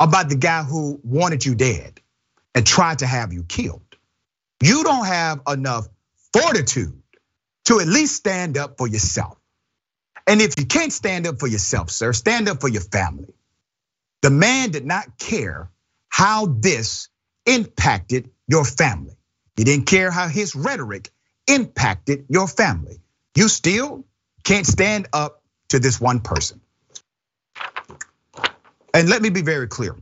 about 0.00 0.28
the 0.28 0.36
guy 0.36 0.62
who 0.62 1.00
wanted 1.04 1.44
you 1.44 1.54
dead 1.54 2.00
and 2.54 2.66
tried 2.66 3.00
to 3.00 3.06
have 3.06 3.32
you 3.32 3.44
killed. 3.44 3.82
You 4.62 4.84
don't 4.84 5.06
have 5.06 5.42
enough 5.48 5.88
fortitude 6.32 7.02
to 7.66 7.80
at 7.80 7.86
least 7.86 8.16
stand 8.16 8.58
up 8.58 8.78
for 8.78 8.88
yourself. 8.88 9.38
And 10.26 10.40
if 10.42 10.54
you 10.58 10.66
can't 10.66 10.92
stand 10.92 11.26
up 11.26 11.40
for 11.40 11.48
yourself, 11.48 11.90
sir, 11.90 12.12
stand 12.12 12.48
up 12.48 12.60
for 12.60 12.68
your 12.68 12.82
family. 12.82 13.34
The 14.22 14.30
man 14.30 14.70
did 14.70 14.86
not 14.86 15.18
care 15.18 15.70
how 16.08 16.46
this 16.46 17.08
impacted 17.46 18.30
your 18.48 18.64
family. 18.64 19.16
He 19.56 19.64
didn't 19.64 19.86
care 19.86 20.10
how 20.10 20.28
his 20.28 20.54
rhetoric 20.56 21.10
impacted 21.46 22.26
your 22.28 22.48
family. 22.48 23.00
You 23.36 23.48
still 23.48 24.04
can't 24.44 24.66
stand 24.66 25.08
up 25.12 25.42
to 25.70 25.78
this 25.78 26.00
one 26.00 26.20
person. 26.20 26.60
And 28.96 29.10
let 29.10 29.20
me 29.20 29.28
be 29.28 29.42
very 29.42 29.68
clear, 29.68 29.94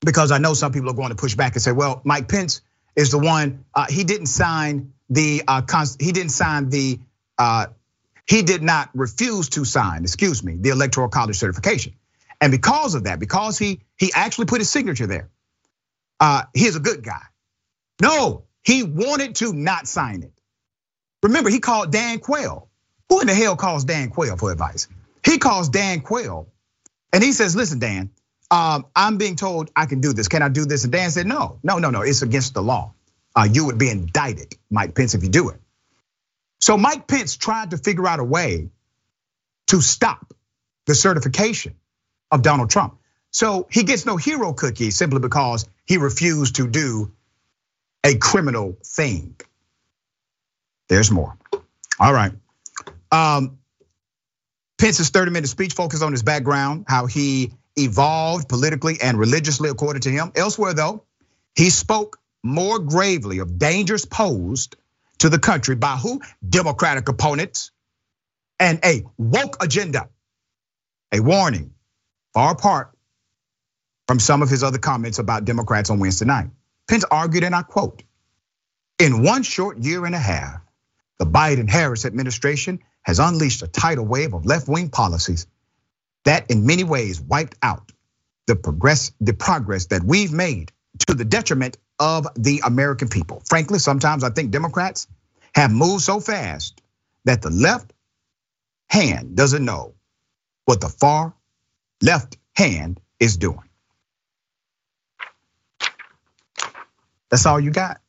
because 0.00 0.30
I 0.32 0.38
know 0.38 0.54
some 0.54 0.72
people 0.72 0.88
are 0.88 0.94
going 0.94 1.10
to 1.10 1.14
push 1.14 1.34
back 1.34 1.52
and 1.52 1.62
say, 1.62 1.72
well, 1.72 2.00
Mike 2.04 2.26
Pence 2.26 2.62
is 2.96 3.10
the 3.10 3.18
one, 3.18 3.66
uh, 3.74 3.84
he 3.86 4.02
didn't 4.02 4.28
sign 4.28 4.94
the, 5.10 5.42
uh, 5.46 5.60
he 6.00 6.10
didn't 6.10 6.30
sign 6.30 6.70
the, 6.70 6.98
uh, 7.36 7.66
he 8.26 8.40
did 8.40 8.62
not 8.62 8.88
refuse 8.94 9.50
to 9.50 9.66
sign, 9.66 10.04
excuse 10.04 10.42
me, 10.42 10.56
the 10.58 10.70
electoral 10.70 11.10
college 11.10 11.36
certification. 11.36 11.92
And 12.40 12.50
because 12.50 12.94
of 12.94 13.04
that, 13.04 13.20
because 13.20 13.58
he 13.58 13.80
he 13.98 14.10
actually 14.14 14.46
put 14.46 14.62
his 14.62 14.70
signature 14.70 15.06
there, 15.06 15.28
uh, 16.18 16.44
he's 16.54 16.76
a 16.76 16.80
good 16.80 17.04
guy. 17.04 17.24
No, 18.00 18.44
he 18.64 18.84
wanted 18.84 19.34
to 19.36 19.52
not 19.52 19.86
sign 19.86 20.22
it. 20.22 20.32
Remember, 21.22 21.50
he 21.50 21.60
called 21.60 21.92
Dan 21.92 22.20
Quayle. 22.20 22.70
Who 23.10 23.20
in 23.20 23.26
the 23.26 23.34
hell 23.34 23.54
calls 23.54 23.84
Dan 23.84 24.08
Quayle 24.08 24.38
for 24.38 24.50
advice? 24.50 24.88
He 25.26 25.36
calls 25.36 25.68
Dan 25.68 26.00
Quayle 26.00 26.48
and 27.16 27.24
he 27.24 27.32
says, 27.32 27.56
listen, 27.56 27.78
Dan, 27.78 28.10
um, 28.50 28.84
I'm 28.94 29.16
being 29.16 29.36
told 29.36 29.70
I 29.74 29.86
can 29.86 30.02
do 30.02 30.12
this. 30.12 30.28
Can 30.28 30.42
I 30.42 30.50
do 30.50 30.66
this? 30.66 30.84
And 30.84 30.92
Dan 30.92 31.10
said, 31.10 31.26
no, 31.26 31.58
no, 31.62 31.78
no, 31.78 31.88
no, 31.88 32.02
it's 32.02 32.20
against 32.20 32.52
the 32.52 32.62
law. 32.62 32.92
Uh, 33.34 33.48
you 33.50 33.64
would 33.64 33.78
be 33.78 33.88
indicted, 33.88 34.54
Mike 34.70 34.94
Pence, 34.94 35.14
if 35.14 35.22
you 35.22 35.30
do 35.30 35.48
it. 35.48 35.58
So 36.60 36.76
Mike 36.76 37.08
Pence 37.08 37.34
tried 37.38 37.70
to 37.70 37.78
figure 37.78 38.06
out 38.06 38.20
a 38.20 38.24
way 38.24 38.68
to 39.68 39.80
stop 39.80 40.34
the 40.84 40.94
certification 40.94 41.76
of 42.30 42.42
Donald 42.42 42.68
Trump. 42.68 42.98
So 43.30 43.66
he 43.70 43.82
gets 43.82 44.04
no 44.04 44.18
hero 44.18 44.52
cookie 44.52 44.90
simply 44.90 45.20
because 45.20 45.66
he 45.86 45.96
refused 45.96 46.56
to 46.56 46.68
do 46.68 47.12
a 48.04 48.16
criminal 48.16 48.76
thing. 48.84 49.36
There's 50.90 51.10
more. 51.10 51.38
All 51.98 52.12
right. 52.12 52.32
Um, 53.10 53.56
Pence's 54.78 55.10
30 55.10 55.30
minute 55.30 55.48
speech 55.48 55.72
focused 55.74 56.02
on 56.02 56.12
his 56.12 56.22
background, 56.22 56.84
how 56.88 57.06
he 57.06 57.52
evolved 57.76 58.48
politically 58.48 58.98
and 59.00 59.18
religiously, 59.18 59.68
according 59.70 60.02
to 60.02 60.10
him. 60.10 60.32
Elsewhere, 60.34 60.74
though, 60.74 61.04
he 61.54 61.70
spoke 61.70 62.18
more 62.42 62.78
gravely 62.78 63.38
of 63.38 63.58
dangers 63.58 64.04
posed 64.04 64.76
to 65.18 65.28
the 65.28 65.38
country 65.38 65.74
by 65.74 65.96
who? 65.96 66.20
Democratic 66.46 67.08
opponents 67.08 67.70
and 68.60 68.78
a 68.84 69.02
woke 69.18 69.62
agenda. 69.62 70.08
A 71.12 71.20
warning 71.20 71.72
far 72.34 72.52
apart 72.52 72.90
from 74.06 74.20
some 74.20 74.42
of 74.42 74.50
his 74.50 74.62
other 74.62 74.78
comments 74.78 75.18
about 75.18 75.44
Democrats 75.44 75.90
on 75.90 75.98
Wednesday 75.98 76.26
night. 76.26 76.50
Pence 76.88 77.04
argued, 77.10 77.44
and 77.44 77.54
I 77.54 77.62
quote, 77.62 78.02
in 78.98 79.22
one 79.22 79.42
short 79.42 79.78
year 79.78 80.04
and 80.06 80.14
a 80.14 80.18
half, 80.18 80.60
the 81.18 81.26
Biden 81.26 81.68
Harris 81.68 82.04
administration 82.04 82.80
has 83.06 83.20
unleashed 83.20 83.62
a 83.62 83.68
tidal 83.68 84.04
wave 84.04 84.34
of 84.34 84.44
left 84.44 84.68
wing 84.68 84.90
policies 84.90 85.46
that 86.24 86.50
in 86.50 86.66
many 86.66 86.82
ways 86.82 87.20
wiped 87.20 87.56
out 87.62 87.92
the 88.48 88.56
progress, 88.56 89.12
the 89.20 89.32
progress 89.32 89.86
that 89.86 90.02
we've 90.02 90.32
made 90.32 90.72
to 91.06 91.14
the 91.14 91.24
detriment 91.24 91.78
of 92.00 92.26
the 92.34 92.62
American 92.64 93.08
people. 93.08 93.42
Frankly, 93.48 93.78
sometimes 93.78 94.24
I 94.24 94.30
think 94.30 94.50
Democrats 94.50 95.06
have 95.54 95.70
moved 95.70 96.02
so 96.02 96.18
fast 96.18 96.82
that 97.24 97.42
the 97.42 97.50
left 97.50 97.92
hand 98.88 99.36
doesn't 99.36 99.64
know 99.64 99.94
what 100.64 100.80
the 100.80 100.88
far 100.88 101.32
left 102.02 102.36
hand 102.56 103.00
is 103.20 103.36
doing. 103.36 103.62
That's 107.30 107.46
all 107.46 107.60
you 107.60 107.70
got. 107.70 108.00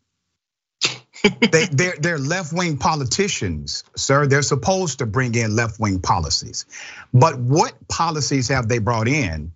They, 1.52 1.66
they're, 1.66 1.96
they're 2.00 2.18
left 2.18 2.54
wing 2.54 2.78
politicians, 2.78 3.84
sir. 3.96 4.28
They're 4.28 4.42
supposed 4.42 5.00
to 5.00 5.06
bring 5.06 5.36
in 5.36 5.56
left 5.56 5.80
wing 5.80 6.00
policies. 6.02 6.66
But 7.14 7.40
what 7.40 7.74
policies 7.88 8.50
have 8.50 8.68
they 8.68 8.80
brought 8.80 9.08
in 9.08 9.52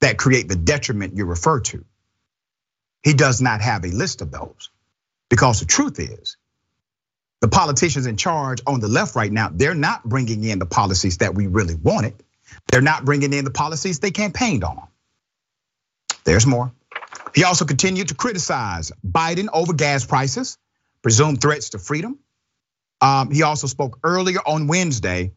that 0.00 0.18
create 0.18 0.48
the 0.48 0.56
detriment 0.56 1.16
you 1.16 1.24
refer 1.24 1.60
to? 1.60 1.84
He 3.02 3.14
does 3.14 3.40
not 3.40 3.60
have 3.60 3.84
a 3.84 3.88
list 3.88 4.22
of 4.22 4.30
those. 4.30 4.70
Because 5.28 5.60
the 5.60 5.66
truth 5.66 5.98
is, 5.98 6.36
the 7.40 7.48
politicians 7.48 8.06
in 8.06 8.16
charge 8.16 8.62
on 8.66 8.80
the 8.80 8.88
left 8.88 9.16
right 9.16 9.30
now, 9.30 9.50
they're 9.52 9.74
not 9.74 10.04
bringing 10.04 10.44
in 10.44 10.58
the 10.58 10.66
policies 10.66 11.18
that 11.18 11.34
we 11.34 11.46
really 11.46 11.74
wanted. 11.74 12.14
They're 12.70 12.80
not 12.80 13.04
bringing 13.04 13.32
in 13.32 13.44
the 13.44 13.50
policies 13.50 13.98
they 13.98 14.10
campaigned 14.10 14.64
on. 14.64 14.86
There's 16.24 16.46
more. 16.46 16.72
He 17.36 17.44
also 17.44 17.66
continued 17.66 18.08
to 18.08 18.14
criticize 18.14 18.92
Biden 19.06 19.48
over 19.52 19.74
gas 19.74 20.06
prices, 20.06 20.58
presumed 21.02 21.42
threats 21.42 21.70
to 21.70 21.78
freedom. 21.78 22.18
Um, 23.02 23.30
he 23.30 23.42
also 23.42 23.66
spoke 23.66 23.98
earlier 24.02 24.38
on 24.46 24.68
Wednesday 24.68 25.32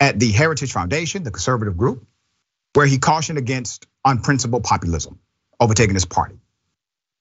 at 0.00 0.18
the 0.18 0.32
Heritage 0.32 0.72
Foundation, 0.72 1.24
the 1.24 1.30
conservative 1.30 1.76
group, 1.76 2.06
where 2.72 2.86
he 2.86 2.98
cautioned 2.98 3.38
against 3.38 3.86
unprincipled 4.04 4.64
populism 4.64 5.20
overtaking 5.60 5.94
his 5.94 6.06
party. 6.06 6.36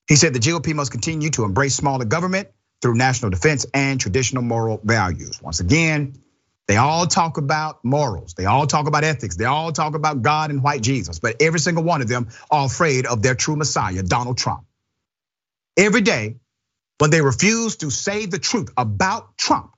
He 0.08 0.16
said 0.16 0.34
the 0.34 0.40
GOP 0.40 0.74
must 0.74 0.92
continue 0.92 1.30
to 1.32 1.44
embrace 1.44 1.76
smaller 1.76 2.06
government 2.06 2.48
through 2.82 2.96
national 2.96 3.32
defense 3.32 3.66
and 3.74 4.00
traditional 4.00 4.44
moral 4.44 4.80
values. 4.84 5.42
Once 5.42 5.60
again, 5.60 6.16
they 6.68 6.78
all 6.78 7.08
talk 7.08 7.38
about 7.38 7.84
morals. 7.84 8.34
They 8.36 8.46
all 8.46 8.68
talk 8.68 8.88
about 8.88 9.04
ethics. 9.04 9.36
They 9.38 9.46
all 9.46 9.72
talk 9.72 9.96
about 9.96 10.22
God 10.22 10.52
and 10.52 10.64
white 10.64 10.82
Jesus. 10.82 11.20
But 11.20 11.42
every 11.42 11.60
single 11.60 11.84
one 11.84 12.02
of 12.02 12.08
them 12.08 12.30
are 12.52 12.66
afraid 12.66 13.06
of 13.06 13.22
their 13.22 13.36
true 13.36 13.56
Messiah, 13.58 14.04
Donald 14.04 14.38
Trump. 14.38 14.66
Every 15.78 16.02
day, 16.02 16.38
when 17.00 17.12
they 17.12 17.22
refuse 17.22 17.78
to 17.78 17.90
say 17.90 18.26
the 18.26 18.40
truth 18.40 18.70
about 18.78 19.38
Trump, 19.38 19.72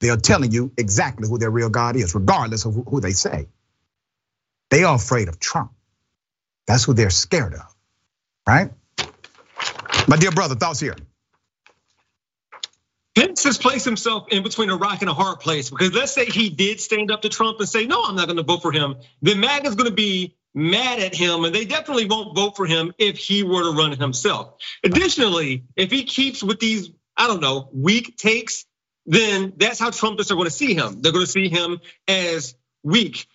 they 0.00 0.10
are 0.10 0.16
telling 0.16 0.52
you 0.52 0.72
exactly 0.78 1.28
who 1.28 1.38
their 1.38 1.50
real 1.50 1.70
God 1.70 1.96
is, 1.96 2.14
regardless 2.14 2.64
of 2.64 2.74
who 2.88 3.00
they 3.00 3.12
say. 3.12 3.48
They 4.70 4.84
are 4.84 4.96
afraid 4.96 5.28
of 5.28 5.40
Trump. 5.40 5.72
That's 6.66 6.84
who 6.84 6.94
they're 6.94 7.10
scared 7.10 7.54
of, 7.54 7.74
right? 8.48 8.70
My 10.08 10.16
dear 10.16 10.32
brother, 10.32 10.54
thoughts 10.54 10.80
here. 10.80 10.96
Pence 13.18 13.42
has 13.42 13.58
placed 13.58 13.84
himself 13.84 14.28
in 14.30 14.44
between 14.44 14.70
a 14.70 14.76
rock 14.76 15.00
and 15.00 15.10
a 15.10 15.14
hard 15.14 15.40
place 15.40 15.70
because 15.70 15.92
let's 15.92 16.12
say 16.12 16.26
he 16.26 16.50
did 16.50 16.78
stand 16.78 17.10
up 17.10 17.22
to 17.22 17.28
Trump 17.28 17.58
and 17.58 17.68
say, 17.68 17.84
no, 17.84 18.04
I'm 18.04 18.14
not 18.14 18.26
going 18.26 18.36
to 18.36 18.44
vote 18.44 18.62
for 18.62 18.70
him. 18.70 18.94
Then 19.22 19.40
MAGA's 19.40 19.74
going 19.74 19.90
to 19.90 19.94
be 19.94 20.36
mad 20.54 21.00
at 21.00 21.16
him 21.16 21.44
and 21.44 21.52
they 21.52 21.64
definitely 21.64 22.06
won't 22.06 22.36
vote 22.36 22.56
for 22.56 22.64
him 22.64 22.92
if 22.96 23.18
he 23.18 23.42
were 23.42 23.64
to 23.64 23.76
run 23.76 23.90
himself. 23.90 24.54
Additionally, 24.84 25.64
if 25.74 25.90
he 25.90 26.04
keeps 26.04 26.44
with 26.44 26.60
these, 26.60 26.90
I 27.16 27.26
don't 27.26 27.40
know, 27.40 27.68
weak 27.72 28.16
takes, 28.16 28.66
then 29.04 29.54
that's 29.56 29.80
how 29.80 29.90
Trumpists 29.90 30.30
are 30.30 30.36
going 30.36 30.44
to 30.44 30.52
see 30.52 30.74
him. 30.74 31.02
They're 31.02 31.10
going 31.10 31.26
to 31.26 31.30
see 31.30 31.48
him 31.48 31.80
as 32.06 32.54
weak. 32.84 33.26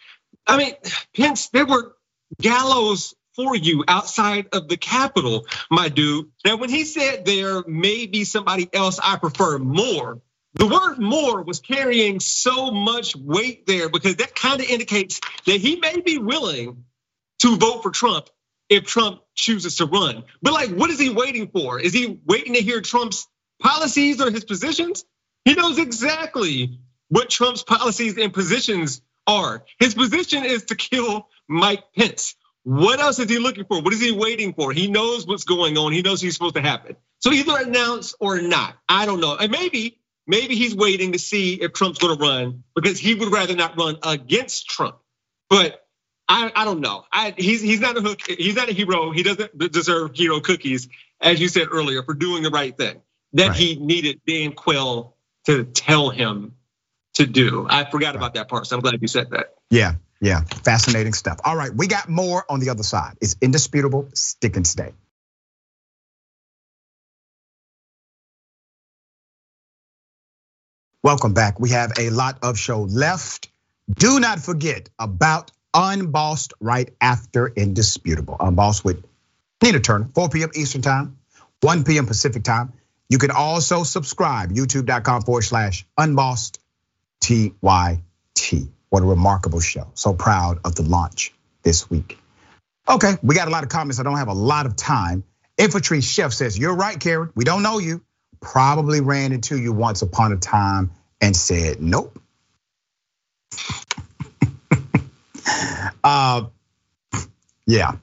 I 0.47 0.55
mean, 0.55 0.75
Pence, 1.13 1.49
there 1.49 1.65
were 1.65 1.93
gallows 2.39 3.15
for 3.35 3.55
you 3.55 3.83
outside 3.87 4.47
of 4.53 4.67
the 4.69 4.77
Capitol, 4.77 5.47
my 5.71 5.89
dude. 5.89 6.27
Now, 6.45 6.57
when 6.57 6.69
he 6.69 6.85
said 6.85 7.25
there 7.25 7.63
may 7.67 8.07
be 8.07 8.25
somebody 8.25 8.69
else 8.73 8.99
I 9.03 9.17
prefer 9.17 9.59
more, 9.59 10.21
the 10.55 10.67
word 10.67 10.99
more 10.99 11.43
was 11.43 11.59
carrying 11.59 12.19
so 12.19 12.71
much 12.71 13.15
weight 13.15 13.67
there 13.67 13.89
because 13.89 14.17
that 14.17 14.35
kind 14.35 14.61
of 14.61 14.67
indicates 14.69 15.19
that 15.45 15.61
he 15.61 15.77
may 15.77 16.01
be 16.01 16.17
willing 16.19 16.85
to 17.41 17.57
vote 17.57 17.83
for 17.83 17.91
Trump 17.91 18.29
if 18.69 18.85
Trump 18.85 19.21
chooses 19.35 19.77
to 19.77 19.85
run. 19.85 20.23
But 20.41 20.53
like, 20.53 20.71
what 20.71 20.89
is 20.89 20.99
he 20.99 21.09
waiting 21.09 21.49
for? 21.49 21.79
Is 21.79 21.93
he 21.93 22.19
waiting 22.25 22.53
to 22.55 22.61
hear 22.61 22.81
Trump's 22.81 23.27
policies 23.61 24.21
or 24.21 24.31
his 24.31 24.45
positions? 24.45 25.05
He 25.45 25.55
knows 25.55 25.79
exactly 25.79 26.79
what 27.09 27.29
Trump's 27.29 27.63
policies 27.63 28.17
and 28.17 28.33
positions 28.33 29.01
are. 29.27 29.65
His 29.79 29.95
position 29.95 30.45
is 30.45 30.65
to 30.65 30.75
kill 30.75 31.29
Mike 31.47 31.83
Pence. 31.97 32.35
What 32.63 32.99
else 32.99 33.19
is 33.19 33.29
he 33.29 33.39
looking 33.39 33.65
for? 33.65 33.81
What 33.81 33.93
is 33.93 34.01
he 34.01 34.11
waiting 34.11 34.53
for? 34.53 34.71
He 34.71 34.87
knows 34.87 35.27
what's 35.27 35.43
going 35.43 35.77
on. 35.77 35.91
He 35.91 36.01
knows 36.01 36.21
he's 36.21 36.33
supposed 36.33 36.55
to 36.55 36.61
happen. 36.61 36.95
So 37.19 37.31
either 37.31 37.57
announce 37.57 38.15
or 38.19 38.41
not. 38.41 38.75
I 38.87 39.05
don't 39.05 39.19
know. 39.19 39.35
And 39.35 39.51
maybe, 39.51 39.99
maybe 40.25 40.55
he's 40.55 40.75
waiting 40.75 41.11
to 41.11 41.19
see 41.19 41.55
if 41.55 41.73
Trump's 41.73 41.99
gonna 41.99 42.15
run 42.15 42.63
because 42.75 42.99
he 42.99 43.15
would 43.15 43.31
rather 43.31 43.55
not 43.55 43.77
run 43.77 43.97
against 44.03 44.69
Trump. 44.69 44.97
But 45.49 45.85
I, 46.27 46.51
I 46.55 46.65
don't 46.65 46.79
know. 46.79 47.03
I, 47.11 47.33
he's 47.37 47.61
he's 47.61 47.81
not 47.81 47.97
a 47.97 48.01
hook. 48.01 48.21
He's 48.25 48.55
not 48.55 48.69
a 48.69 48.73
hero. 48.73 49.11
He 49.11 49.23
doesn't 49.23 49.57
deserve 49.71 50.15
hero 50.15 50.39
cookies, 50.39 50.87
as 51.19 51.41
you 51.41 51.49
said 51.49 51.67
earlier, 51.71 52.03
for 52.03 52.13
doing 52.13 52.43
the 52.43 52.49
right 52.49 52.75
thing 52.75 53.01
that 53.33 53.49
right. 53.49 53.57
he 53.57 53.75
needed 53.75 54.21
Dan 54.25 54.53
Quayle 54.53 55.17
to 55.45 55.65
tell 55.65 56.09
him 56.09 56.55
to 57.15 57.25
do. 57.25 57.67
I 57.69 57.83
forgot 57.83 58.07
right. 58.07 58.15
about 58.15 58.33
that 58.35 58.47
part, 58.47 58.67
so 58.67 58.75
I'm 58.75 58.81
glad 58.81 59.01
you 59.01 59.07
said 59.07 59.31
that. 59.31 59.53
Yeah, 59.69 59.95
yeah, 60.23 60.39
fascinating 60.63 61.11
stuff. 61.11 61.41
All 61.43 61.57
right, 61.57 61.73
we 61.75 61.87
got 61.87 62.07
more 62.07 62.45
on 62.49 62.61
the 62.61 62.69
other 62.69 62.81
side. 62.81 63.17
It's 63.19 63.35
indisputable. 63.41 64.07
Stick 64.13 64.55
and 64.55 64.65
stay. 64.65 64.93
Welcome 71.03 71.33
back. 71.33 71.59
We 71.59 71.71
have 71.71 71.91
a 71.99 72.09
lot 72.09 72.37
of 72.41 72.57
show 72.57 72.83
left. 72.83 73.49
Do 73.93 74.21
not 74.21 74.39
forget 74.39 74.87
about 74.97 75.51
Unbossed 75.73 76.53
right 76.61 76.89
after 77.01 77.47
Indisputable. 77.47 78.37
Unbossed 78.39 78.85
with 78.85 79.03
Nina 79.61 79.81
Turner, 79.81 80.07
4 80.15 80.29
p.m. 80.29 80.51
Eastern 80.55 80.81
Time, 80.81 81.17
1 81.61 81.83
p.m. 81.83 82.05
Pacific 82.05 82.43
Time. 82.43 82.71
You 83.09 83.17
can 83.17 83.31
also 83.31 83.83
subscribe, 83.83 84.53
youtube.com 84.53 85.23
forward 85.23 85.41
slash 85.41 85.85
unbossed 85.97 86.61
TYT. 87.21 88.72
What 88.93 89.01
a 89.01 89.07
remarkable 89.07 89.59
show. 89.59 89.87
So 89.95 90.13
proud 90.13 90.59
of 90.63 90.75
the 90.75 90.83
launch 90.83 91.33
this 91.63 91.89
week. 91.89 92.19
Okay, 92.87 93.17
we 93.23 93.33
got 93.33 93.47
a 93.47 93.49
lot 93.49 93.63
of 93.63 93.69
comments. 93.69 93.99
I 93.99 94.03
don't 94.03 94.19
have 94.19 94.27
a 94.27 94.33
lot 94.33 94.67
of 94.67 94.75
time. 94.75 95.23
Infantry 95.57 95.99
Chef 95.99 96.31
says, 96.31 96.59
You're 96.59 96.75
right, 96.75 96.99
Karen. 96.99 97.31
We 97.33 97.43
don't 97.43 97.63
know 97.63 97.79
you. 97.79 98.03
Probably 98.39 99.01
ran 99.01 99.31
into 99.31 99.57
you 99.57 99.73
once 99.73 100.03
upon 100.03 100.31
a 100.31 100.37
time 100.37 100.91
and 101.19 101.35
said, 101.35 101.81
Nope. 101.81 102.21
uh, 106.03 106.43
yeah. 107.65 107.93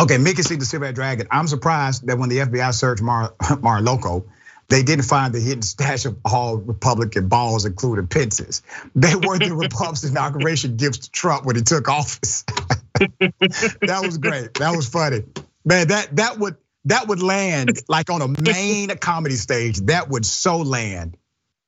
Okay, 0.00 0.18
Mickey 0.18 0.42
see 0.42 0.54
the 0.54 0.66
Silver 0.66 0.92
Dragon. 0.92 1.26
I'm 1.32 1.48
surprised 1.48 2.06
that 2.06 2.16
when 2.16 2.28
the 2.28 2.38
FBI 2.38 2.72
searched 2.72 3.02
Mar 3.02 3.34
Mar-a-Lago, 3.60 4.24
they 4.68 4.82
didn't 4.82 5.06
find 5.06 5.32
the 5.34 5.40
hidden 5.40 5.62
stash 5.62 6.04
of 6.04 6.18
all 6.24 6.58
Republican 6.58 7.28
balls, 7.28 7.64
including 7.64 8.06
Pence's. 8.06 8.62
They 8.94 9.14
were 9.14 9.38
the 9.38 9.54
Republicans' 9.54 10.04
inauguration 10.04 10.76
gifts 10.76 10.98
to 10.98 11.10
Trump 11.10 11.46
when 11.46 11.56
he 11.56 11.62
took 11.62 11.88
office. 11.88 12.42
that 12.98 14.00
was 14.02 14.18
great. 14.18 14.54
That 14.54 14.76
was 14.76 14.88
funny, 14.88 15.24
man. 15.64 15.88
That 15.88 16.16
that 16.16 16.38
would 16.38 16.56
that 16.84 17.08
would 17.08 17.22
land 17.22 17.78
like 17.88 18.10
on 18.10 18.20
a 18.20 18.28
main 18.42 18.88
comedy 18.98 19.36
stage. 19.36 19.78
That 19.80 20.10
would 20.10 20.26
so 20.26 20.58
land. 20.58 21.16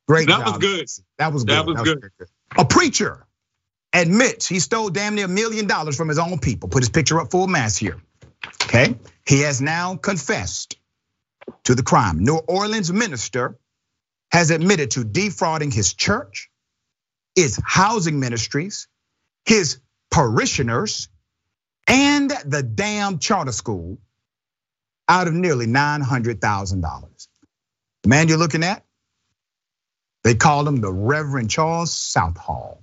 Great 0.07 0.29
that 0.29 0.45
job. 0.45 0.47
Was 0.47 0.59
good. 0.59 0.89
That 1.19 1.33
was 1.33 1.45
good. 1.45 1.55
That 1.55 1.67
was, 1.67 1.77
that 1.77 1.85
was 1.85 1.95
good. 1.95 2.11
good. 2.19 2.29
A 2.59 2.65
preacher 2.65 3.27
admits 3.93 4.47
he 4.47 4.59
stole 4.61 4.91
damn 4.91 5.15
near 5.15 5.25
a 5.25 5.29
million 5.29 5.67
dollars 5.67 5.97
from 5.97 6.09
his 6.09 6.19
own 6.19 6.39
people. 6.39 6.69
Put 6.69 6.83
his 6.83 6.91
picture 6.91 7.21
up 7.21 7.31
full 7.31 7.47
mass 7.47 7.77
here. 7.77 7.99
Okay, 8.65 8.97
he 9.27 9.41
has 9.41 9.61
now 9.61 9.97
confessed 9.97 10.80
to 11.65 11.75
the 11.75 11.83
crime. 11.83 12.25
New 12.25 12.37
Orleans 12.37 12.93
minister 12.93 13.59
has 14.33 14.51
admitted 14.51 14.93
to 14.93 15.05
defrauding 15.05 15.71
his 15.71 15.95
church, 15.95 16.51
his 17.35 17.61
housing 17.65 18.21
ministries, 18.21 18.89
his 19.45 19.81
parishioners, 20.11 21.09
and 21.87 22.31
the 22.47 22.63
damn 22.63 23.19
charter 23.19 23.53
school 23.53 23.99
out 25.09 25.29
of 25.29 25.35
nearly 25.35 25.67
$900,000. 25.67 27.29
The 28.03 28.09
man 28.09 28.29
you're 28.29 28.39
looking 28.39 28.65
at, 28.65 28.85
they 30.23 30.35
call 30.35 30.67
him 30.67 30.77
the 30.81 30.93
Reverend 30.93 31.51
Charles 31.51 31.93
Southall. 31.93 32.83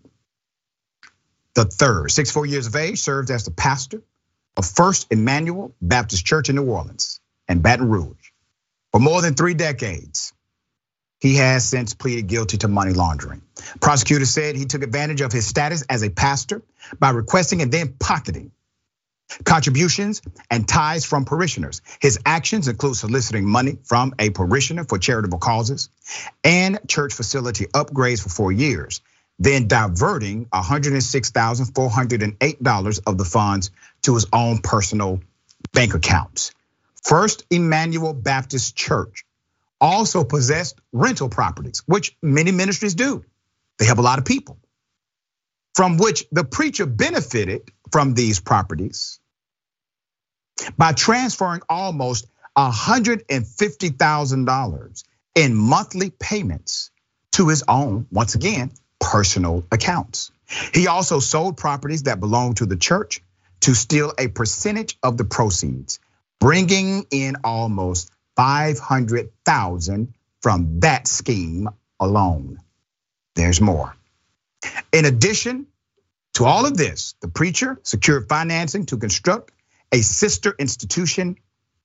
The 1.56 1.66
third, 1.66 2.12
64 2.12 2.46
years 2.48 2.68
of 2.68 2.76
age, 2.76 3.00
served 3.00 3.32
as 3.32 3.46
the 3.46 3.52
pastor 3.52 4.02
of 4.58 4.66
First 4.66 5.08
Emmanuel 5.12 5.76
Baptist 5.82 6.26
Church 6.26 6.50
in 6.50 6.56
New 6.56 6.66
Orleans 6.66 7.20
and 7.48 7.64
Baton 7.64 7.90
Rouge 7.90 8.27
for 8.92 9.00
more 9.00 9.22
than 9.22 9.36
three 9.36 9.54
decades. 9.54 10.34
He 11.20 11.38
has 11.38 11.68
since 11.68 11.96
pleaded 11.96 12.28
guilty 12.28 12.58
to 12.60 12.68
money 12.68 12.94
laundering. 12.94 13.42
Prosecutors 13.82 14.30
said 14.30 14.56
he 14.56 14.66
took 14.66 14.84
advantage 14.84 15.22
of 15.22 15.32
his 15.32 15.48
status 15.48 15.84
as 15.90 16.04
a 16.04 16.10
pastor 16.10 16.62
by 17.00 17.10
requesting 17.10 17.62
and 17.62 17.72
then 17.72 17.96
pocketing 18.00 18.52
contributions 19.44 20.22
and 20.50 20.66
ties 20.68 21.06
from 21.06 21.26
parishioners. 21.26 21.82
His 22.00 22.20
actions 22.26 22.68
include 22.68 22.96
soliciting 22.96 23.46
money 23.46 23.78
from 23.84 24.16
a 24.20 24.30
parishioner 24.30 24.86
for 24.86 24.98
charitable 24.98 25.40
causes 25.40 25.90
and 26.44 26.80
church 26.88 27.14
facility 27.14 27.66
upgrades 27.68 28.22
for 28.22 28.30
four 28.30 28.52
years, 28.52 29.02
then 29.40 29.68
diverting 29.68 30.46
$106,408 30.46 33.00
of 33.06 33.18
the 33.18 33.26
funds 33.26 33.72
to 34.04 34.16
his 34.16 34.28
own 34.32 34.60
personal 34.60 35.20
bank 35.74 35.94
accounts. 35.94 36.54
First 37.04 37.46
Emmanuel 37.50 38.14
Baptist 38.14 38.76
Church 38.76 39.26
also 39.80 40.24
possessed 40.24 40.80
rental 40.92 41.30
properties, 41.30 41.84
which 41.86 42.18
many 42.22 42.52
ministries 42.52 42.96
do. 42.96 43.24
They 43.80 43.86
have 43.86 44.00
a 44.00 44.04
lot 44.04 44.20
of 44.20 44.26
people 44.26 44.58
from 45.76 45.98
which 45.98 46.26
the 46.32 46.44
preacher 46.44 46.88
benefited 46.88 47.72
from 47.92 48.16
these 48.16 48.40
properties 48.40 49.20
by 50.78 50.94
transferring 50.94 51.62
almost 51.70 52.26
$150,000 52.58 55.04
in 55.36 55.56
monthly 55.56 56.10
payments 56.10 56.90
to 57.34 57.48
his 57.48 57.64
own, 57.68 58.08
once 58.12 58.34
again, 58.36 58.72
personal 59.00 59.64
accounts. 59.72 60.32
He 60.74 60.88
also 60.88 61.20
sold 61.20 61.58
properties 61.58 62.04
that 62.04 62.20
belonged 62.20 62.58
to 62.58 62.66
the 62.66 62.78
church 62.78 63.22
to 63.62 63.76
steal 63.76 64.14
a 64.18 64.28
percentage 64.30 64.98
of 65.04 65.18
the 65.18 65.26
proceeds, 65.26 66.00
bringing 66.40 67.06
in 67.12 67.38
almost 67.44 68.12
500,000 68.36 70.14
from 70.42 70.80
that 70.82 71.08
scheme 71.08 71.70
alone. 72.00 72.60
There's 73.36 73.62
more. 73.62 73.96
In 74.92 75.06
addition 75.06 75.68
to 76.34 76.46
all 76.46 76.66
of 76.66 76.78
this, 76.78 77.16
the 77.22 77.28
preacher 77.28 77.80
secured 77.84 78.30
financing 78.30 78.86
to 78.88 78.98
construct 78.98 79.52
a 79.92 80.02
sister 80.02 80.56
institution 80.58 81.38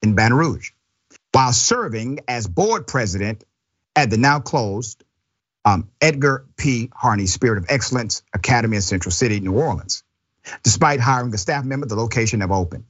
in 0.03 0.15
Baton 0.15 0.37
Rouge 0.37 0.71
while 1.33 1.53
serving 1.53 2.21
as 2.29 2.47
board 2.47 2.87
president 2.87 3.45
at 3.97 4.11
the 4.11 4.17
now 4.17 4.41
closed 4.41 5.05
um, 5.65 5.89
Edgar 6.01 6.45
P. 6.57 6.91
Harney 6.95 7.27
Spirit 7.27 7.59
of 7.59 7.67
Excellence 7.69 8.23
Academy 8.35 8.77
in 8.77 8.83
Central 8.83 9.13
City, 9.13 9.41
New 9.41 9.53
Orleans. 9.55 10.03
Despite 10.63 11.01
hiring 11.01 11.33
a 11.35 11.39
staff 11.39 11.65
member, 11.65 11.87
the 11.87 11.95
location 11.95 12.41
never 12.41 12.55
opened. 12.55 12.85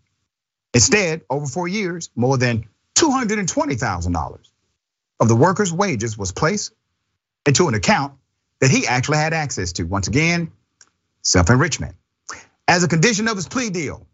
Instead, 0.74 1.22
over 1.28 1.46
four 1.46 1.68
years, 1.68 2.10
more 2.14 2.38
than 2.38 2.64
$220,000 2.96 4.38
of 5.20 5.28
the 5.28 5.36
workers' 5.36 5.72
wages 5.72 6.16
was 6.16 6.32
placed 6.32 6.72
into 7.46 7.68
an 7.68 7.74
account 7.74 8.14
that 8.60 8.70
he 8.70 8.86
actually 8.86 9.18
had 9.18 9.32
access 9.32 9.72
to. 9.72 9.84
Once 9.84 10.08
again, 10.08 10.52
self 11.22 11.50
enrichment. 11.50 11.96
As 12.68 12.84
a 12.84 12.88
condition 12.88 13.28
of 13.28 13.36
his 13.36 13.48
plea 13.48 13.70
deal, 13.70 14.06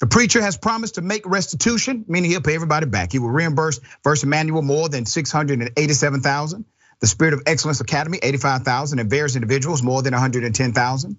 the 0.00 0.06
preacher 0.08 0.42
has 0.42 0.56
promised 0.56 0.96
to 0.96 1.00
make 1.00 1.24
restitution, 1.26 2.04
meaning 2.08 2.30
he'll 2.30 2.40
pay 2.40 2.56
everybody 2.56 2.86
back. 2.86 3.12
He 3.12 3.20
will 3.20 3.30
reimburse 3.30 3.80
First 4.02 4.24
Emmanuel 4.24 4.62
more 4.62 4.88
than 4.88 5.06
687,000. 5.06 6.64
The 7.00 7.06
Spirit 7.06 7.34
of 7.34 7.42
Excellence 7.46 7.80
Academy, 7.80 8.18
85,000, 8.22 8.98
and 8.98 9.08
various 9.08 9.36
individuals 9.36 9.82
more 9.82 10.02
than 10.02 10.12
110,000. 10.12 11.16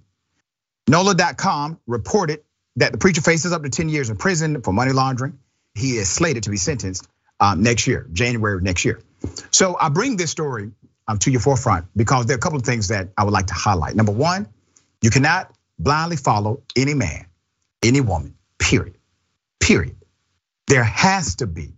NOLA.com 0.88 1.80
reported 1.88 2.44
that 2.78 2.92
the 2.92 2.98
preacher 2.98 3.22
faces 3.22 3.52
up 3.52 3.64
to 3.64 3.70
10 3.70 3.90
years 3.90 4.10
in 4.10 4.18
prison 4.18 4.62
for 4.62 4.74
money 4.74 4.92
laundering. 4.92 5.40
He 5.76 5.98
is 5.98 6.10
slated 6.10 6.44
to 6.44 6.50
be 6.50 6.58
sentenced 6.58 7.08
um, 7.40 7.64
next 7.64 7.88
year, 7.88 8.08
January 8.12 8.62
next 8.62 8.86
year. 8.86 9.02
So 9.52 9.78
I 9.80 9.90
bring 9.90 10.18
this 10.18 10.32
story 10.32 10.72
um, 11.08 11.18
to 11.20 11.32
your 11.32 11.42
forefront 11.42 11.86
because 11.96 12.26
there 12.26 12.36
are 12.36 12.38
a 12.38 12.42
couple 12.42 12.58
of 12.58 12.66
things 12.66 12.90
that 12.90 13.10
I 13.18 13.24
would 13.24 13.34
like 13.34 13.48
to 13.48 13.54
highlight. 13.54 13.96
Number 13.96 14.12
one, 14.12 14.48
you 15.02 15.10
cannot 15.10 15.54
blindly 15.80 16.18
follow 16.18 16.62
any 16.76 16.94
man, 16.94 17.26
any 17.84 18.02
woman, 18.02 18.36
period. 18.60 18.98
Period. 19.60 19.96
There 20.68 20.84
has 20.84 21.36
to 21.36 21.48
be 21.48 21.74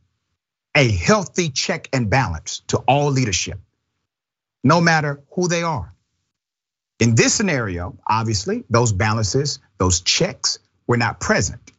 a 0.76 0.89
healthy 0.89 1.50
check 1.50 1.89
and 1.93 2.10
balance 2.10 2.62
to 2.68 2.78
all 2.80 3.12
leadership 3.12 3.60
no 4.66 4.82
matter 4.82 5.22
who 5.32 5.48
they 5.48 5.62
are. 5.62 5.93
In 7.00 7.14
this 7.14 7.34
scenario, 7.34 7.98
obviously, 8.08 8.64
those 8.70 8.91
balances, 8.91 9.60
those 9.78 10.02
checks 10.02 10.60
were 10.88 10.97
not 10.97 11.19
present. 11.19 11.71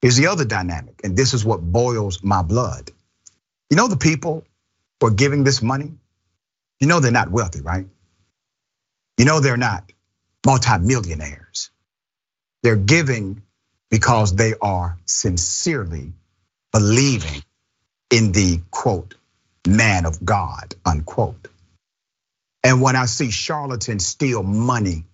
Here's 0.00 0.16
the 0.16 0.28
other 0.28 0.44
dynamic, 0.44 1.00
and 1.04 1.16
this 1.16 1.34
is 1.34 1.44
what 1.44 1.60
boils 1.60 2.22
my 2.22 2.42
blood. 2.42 2.90
You 3.70 3.76
know, 3.76 3.88
the 3.88 3.96
people 3.96 4.44
who 5.00 5.08
are 5.08 5.12
giving 5.12 5.44
this 5.44 5.62
money, 5.62 5.92
you 6.80 6.86
know 6.86 7.00
they're 7.00 7.10
not 7.10 7.30
wealthy, 7.30 7.60
right? 7.60 7.86
You 9.18 9.24
know 9.24 9.40
they're 9.40 9.56
not 9.56 9.90
multimillionaires. 10.46 11.70
They're 12.62 12.76
giving 12.76 13.42
because 13.90 14.34
they 14.34 14.54
are 14.60 14.98
sincerely 15.06 16.12
believing 16.72 17.42
in 18.10 18.32
the 18.32 18.60
quote, 18.70 19.14
man 19.66 20.06
of 20.06 20.24
God, 20.24 20.74
unquote. 20.84 21.48
And 22.62 22.82
when 22.82 22.96
I 22.96 23.06
see 23.06 23.30
charlatans 23.30 24.06
steal 24.06 24.42
money 24.42 25.04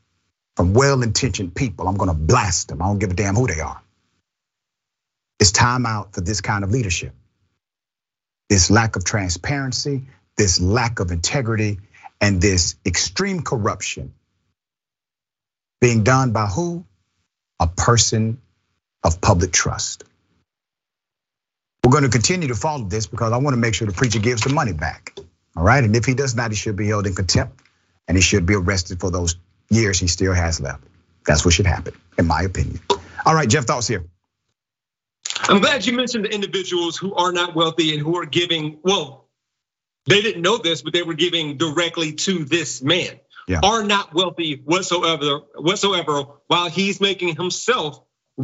from 0.56 0.74
well 0.74 1.02
intentioned 1.02 1.54
people, 1.54 1.88
I'm 1.88 1.96
gonna 1.96 2.14
blast 2.14 2.68
them. 2.68 2.82
I 2.82 2.86
don't 2.86 2.98
give 2.98 3.10
a 3.10 3.14
damn 3.14 3.34
who 3.34 3.46
they 3.46 3.60
are. 3.60 3.80
It's 5.40 5.52
time 5.52 5.86
out 5.86 6.14
for 6.14 6.20
this 6.20 6.40
kind 6.40 6.64
of 6.64 6.70
leadership. 6.70 7.12
This 8.48 8.70
lack 8.70 8.96
of 8.96 9.04
transparency, 9.04 10.02
this 10.36 10.60
lack 10.60 11.00
of 11.00 11.10
integrity, 11.10 11.78
and 12.20 12.40
this 12.40 12.76
extreme 12.86 13.42
corruption 13.42 14.14
being 15.80 16.04
done 16.04 16.32
by 16.32 16.46
who? 16.46 16.84
A 17.60 17.66
person 17.66 18.40
of 19.02 19.20
public 19.20 19.52
trust. 19.52 20.04
We're 21.84 21.92
going 21.92 22.04
to 22.04 22.08
continue 22.08 22.48
to 22.48 22.54
follow 22.54 22.84
this 22.84 23.06
because 23.06 23.32
I 23.32 23.36
want 23.36 23.52
to 23.52 23.58
make 23.58 23.74
sure 23.74 23.86
the 23.86 23.92
preacher 23.92 24.18
gives 24.18 24.42
the 24.42 24.52
money 24.52 24.72
back. 24.72 25.18
All 25.54 25.62
right. 25.62 25.84
And 25.84 25.94
if 25.94 26.06
he 26.06 26.14
does 26.14 26.34
not, 26.34 26.50
he 26.50 26.56
should 26.56 26.76
be 26.76 26.86
held 26.86 27.06
in 27.06 27.14
contempt 27.14 27.60
and 28.08 28.16
he 28.16 28.22
should 28.22 28.46
be 28.46 28.54
arrested 28.54 29.00
for 29.00 29.10
those 29.10 29.36
years 29.70 29.98
he 29.98 30.06
still 30.06 30.32
has 30.32 30.60
left. 30.60 30.82
That's 31.26 31.44
what 31.44 31.54
should 31.54 31.66
happen, 31.66 31.94
in 32.18 32.26
my 32.26 32.42
opinion. 32.42 32.80
All 33.24 33.34
right, 33.34 33.48
Jeff, 33.48 33.64
thoughts 33.64 33.88
here. 33.88 34.04
I'm 35.48 35.60
glad 35.60 35.84
you 35.86 35.92
mentioned 35.94 36.24
the 36.24 36.34
individuals 36.34 36.96
who 36.96 37.14
are 37.14 37.32
not 37.32 37.54
wealthy 37.54 37.94
and 37.94 38.02
who 38.02 38.16
are 38.18 38.26
giving, 38.26 38.78
well, 38.82 39.28
they 40.06 40.20
didn't 40.20 40.42
know 40.42 40.58
this, 40.58 40.82
but 40.82 40.92
they 40.92 41.02
were 41.02 41.14
giving 41.14 41.56
directly 41.56 42.12
to 42.12 42.44
this 42.44 42.82
man. 42.82 43.18
Yeah. 43.48 43.60
Are 43.62 43.84
not 43.84 44.14
wealthy 44.14 44.62
whatsoever, 44.64 45.40
whatsoever, 45.56 46.24
while 46.46 46.70
he's 46.70 47.00
making 47.00 47.36
himself 47.36 48.00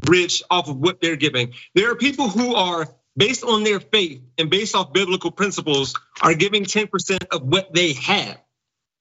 rich 0.07 0.43
off 0.51 0.69
of 0.69 0.77
what 0.77 1.01
they're 1.01 1.17
giving. 1.17 1.55
There 1.75 1.91
are 1.91 1.97
people 1.97 2.29
who 2.29 2.55
are 2.55 2.87
based 3.17 3.45
on 3.45 3.65
their 3.65 3.81
faith 3.81 4.23
and 4.39 4.51
based 4.51 4.75
off 4.75 4.93
biblical 4.93 5.31
principles 5.31 5.95
are 6.21 6.35
giving 6.35 6.65
10% 6.65 7.27
of 7.31 7.43
what 7.43 7.73
they 7.73 7.95
have. 7.95 8.39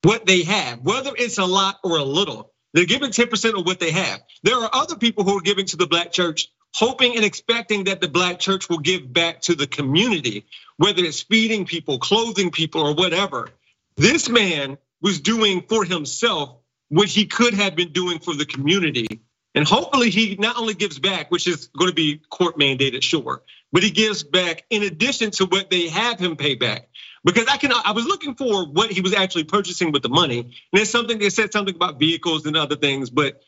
What 0.03 0.25
they 0.25 0.43
have, 0.43 0.79
whether 0.81 1.11
it's 1.15 1.37
a 1.37 1.45
lot 1.45 1.79
or 1.83 1.97
a 1.97 2.03
little, 2.03 2.53
they're 2.73 2.85
giving 2.85 3.11
10% 3.11 3.59
of 3.59 3.65
what 3.65 3.79
they 3.79 3.91
have. 3.91 4.21
There 4.43 4.55
are 4.55 4.69
other 4.71 4.95
people 4.95 5.23
who 5.23 5.37
are 5.37 5.41
giving 5.41 5.65
to 5.67 5.77
the 5.77 5.87
black 5.87 6.11
church, 6.11 6.49
hoping 6.73 7.15
and 7.15 7.25
expecting 7.25 7.85
that 7.85 7.99
the 7.99 8.07
black 8.07 8.39
church 8.39 8.69
will 8.69 8.79
give 8.79 9.11
back 9.11 9.41
to 9.41 9.55
the 9.55 9.67
community, 9.67 10.45
whether 10.77 11.03
it's 11.03 11.21
feeding 11.21 11.65
people, 11.65 11.99
clothing 11.99 12.51
people, 12.51 12.81
or 12.81 12.93
whatever. 12.93 13.49
This 13.97 14.29
man 14.29 14.77
was 15.01 15.19
doing 15.19 15.63
for 15.67 15.83
himself 15.83 16.57
what 16.89 17.07
he 17.09 17.25
could 17.25 17.53
have 17.53 17.75
been 17.75 17.91
doing 17.91 18.19
for 18.19 18.33
the 18.33 18.45
community. 18.45 19.21
And 19.55 19.67
hopefully 19.67 20.09
he 20.09 20.35
not 20.35 20.57
only 20.57 20.73
gives 20.75 20.99
back, 20.99 21.31
which 21.31 21.47
is 21.47 21.67
going 21.67 21.89
to 21.89 21.95
be 21.95 22.21
court 22.29 22.57
mandated, 22.57 23.01
sure, 23.01 23.43
but 23.71 23.83
he 23.83 23.91
gives 23.91 24.23
back 24.23 24.63
in 24.69 24.83
addition 24.83 25.31
to 25.31 25.45
what 25.45 25.69
they 25.69 25.89
have 25.89 26.19
him 26.19 26.35
pay 26.35 26.55
back. 26.55 26.87
Because 27.23 27.47
I 27.47 27.57
can, 27.57 27.71
I 27.73 27.91
was 27.91 28.05
looking 28.05 28.35
for 28.35 28.65
what 28.65 28.91
he 28.91 29.01
was 29.01 29.13
actually 29.13 29.43
purchasing 29.43 29.91
with 29.91 30.03
the 30.03 30.09
money. 30.09 30.39
And 30.39 30.53
there's 30.73 30.89
something 30.89 31.17
they 31.17 31.29
said 31.29 31.51
something 31.51 31.75
about 31.75 31.99
vehicles 31.99 32.45
and 32.45 32.55
other 32.55 32.75
things, 32.75 33.09
but 33.09 33.41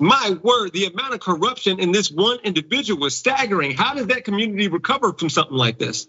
my 0.00 0.36
word, 0.42 0.72
the 0.72 0.86
amount 0.86 1.14
of 1.14 1.20
corruption 1.20 1.78
in 1.78 1.92
this 1.92 2.10
one 2.10 2.38
individual 2.42 3.00
was 3.00 3.16
staggering. 3.16 3.72
How 3.72 3.94
does 3.94 4.08
that 4.08 4.24
community 4.24 4.68
recover 4.68 5.12
from 5.12 5.30
something 5.30 5.56
like 5.56 5.78
this? 5.78 6.08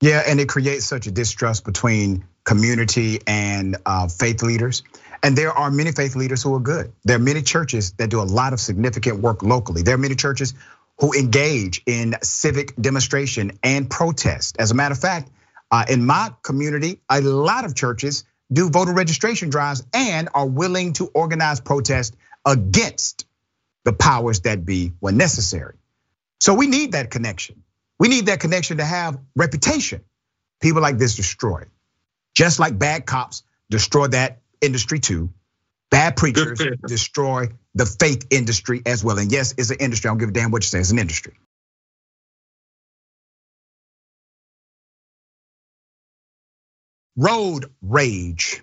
Yeah, 0.00 0.22
and 0.26 0.40
it 0.40 0.48
creates 0.48 0.86
such 0.86 1.06
a 1.06 1.10
distrust 1.10 1.64
between 1.64 2.24
community 2.44 3.20
and 3.26 3.76
uh, 3.84 4.08
faith 4.08 4.42
leaders. 4.42 4.82
And 5.22 5.36
there 5.36 5.52
are 5.52 5.70
many 5.70 5.92
faith 5.92 6.16
leaders 6.16 6.42
who 6.42 6.54
are 6.54 6.60
good. 6.60 6.92
There 7.04 7.16
are 7.16 7.20
many 7.20 7.42
churches 7.42 7.92
that 7.92 8.08
do 8.08 8.22
a 8.22 8.24
lot 8.24 8.54
of 8.54 8.60
significant 8.60 9.18
work 9.20 9.42
locally. 9.42 9.82
There 9.82 9.94
are 9.94 9.98
many 9.98 10.14
churches 10.14 10.54
who 10.98 11.12
engage 11.12 11.82
in 11.84 12.14
civic 12.22 12.74
demonstration 12.76 13.58
and 13.62 13.90
protest. 13.90 14.56
As 14.58 14.70
a 14.70 14.74
matter 14.74 14.92
of 14.92 15.00
fact, 15.00 15.30
Uh, 15.70 15.84
in 15.88 16.04
my 16.04 16.30
community, 16.42 17.00
a 17.08 17.20
lot 17.20 17.64
of 17.64 17.74
churches 17.74 18.24
do 18.52 18.68
voter 18.70 18.92
registration 18.92 19.50
drives 19.50 19.84
and 19.94 20.28
are 20.34 20.46
willing 20.46 20.92
to 20.94 21.06
organize 21.14 21.60
protest 21.60 22.16
against 22.44 23.26
the 23.84 23.92
powers 23.92 24.40
that 24.40 24.64
be 24.64 24.92
when 25.00 25.16
necessary. 25.16 25.76
So 26.40 26.54
we 26.54 26.66
need 26.66 26.92
that 26.92 27.10
connection. 27.10 27.62
We 27.98 28.08
need 28.08 28.26
that 28.26 28.40
connection 28.40 28.78
to 28.78 28.84
have 28.84 29.18
reputation. 29.36 30.02
People 30.60 30.82
like 30.82 30.98
this 30.98 31.14
destroy. 31.14 31.64
Just 32.34 32.58
like 32.58 32.78
bad 32.78 33.06
cops 33.06 33.42
destroy 33.70 34.08
that 34.08 34.40
industry 34.60 34.98
too. 34.98 35.30
Bad 35.90 36.16
preachers 36.16 36.60
destroy 36.86 37.48
the 37.74 37.86
faith 37.86 38.26
industry 38.30 38.82
as 38.86 39.04
well. 39.04 39.18
And 39.18 39.30
yes, 39.30 39.54
it's 39.58 39.70
an 39.70 39.78
industry. 39.80 40.08
I 40.08 40.10
don't 40.12 40.18
give 40.18 40.28
a 40.30 40.32
damn 40.32 40.50
what 40.50 40.62
you 40.62 40.68
say, 40.68 40.80
it's 40.80 40.90
an 40.90 40.98
industry. 40.98 41.34
Road 47.16 47.66
rage. 47.82 48.62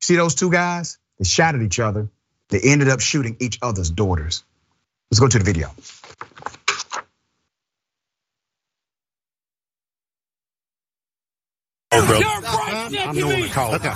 See 0.00 0.16
those 0.16 0.34
two 0.34 0.50
guys? 0.50 0.98
They 1.18 1.24
shot 1.24 1.54
at 1.54 1.62
each 1.62 1.80
other. 1.80 2.10
They 2.48 2.60
ended 2.60 2.88
up 2.88 3.00
shooting 3.00 3.36
each 3.40 3.58
other's 3.62 3.90
daughters. 3.90 4.44
Let's 5.10 5.20
go 5.20 5.28
to 5.28 5.38
the 5.38 5.44
video. 5.44 5.70
Oh, 11.92 12.06
bro. 12.06 12.20
I'm 12.98 13.14
doing 13.14 13.42
the 13.42 13.48
call. 13.48 13.74
Okay. 13.74 13.88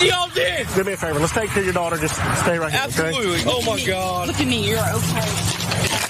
Y'all 0.00 0.28
did. 0.30 0.68
Do 0.74 0.84
me 0.84 0.92
a 0.92 0.96
favor. 0.96 1.18
Let's 1.18 1.32
take 1.32 1.50
care 1.50 1.60
of 1.60 1.64
your 1.64 1.74
daughter. 1.74 1.96
Just 1.96 2.14
stay 2.14 2.58
right 2.58 2.72
here. 2.72 2.80
Absolutely. 2.82 3.40
Okay? 3.40 3.44
Oh 3.46 3.62
my 3.62 3.84
God. 3.84 4.28
Look 4.28 4.40
at 4.40 4.46
me, 4.46 4.68
you're 4.68 4.78
okay. 4.78 6.01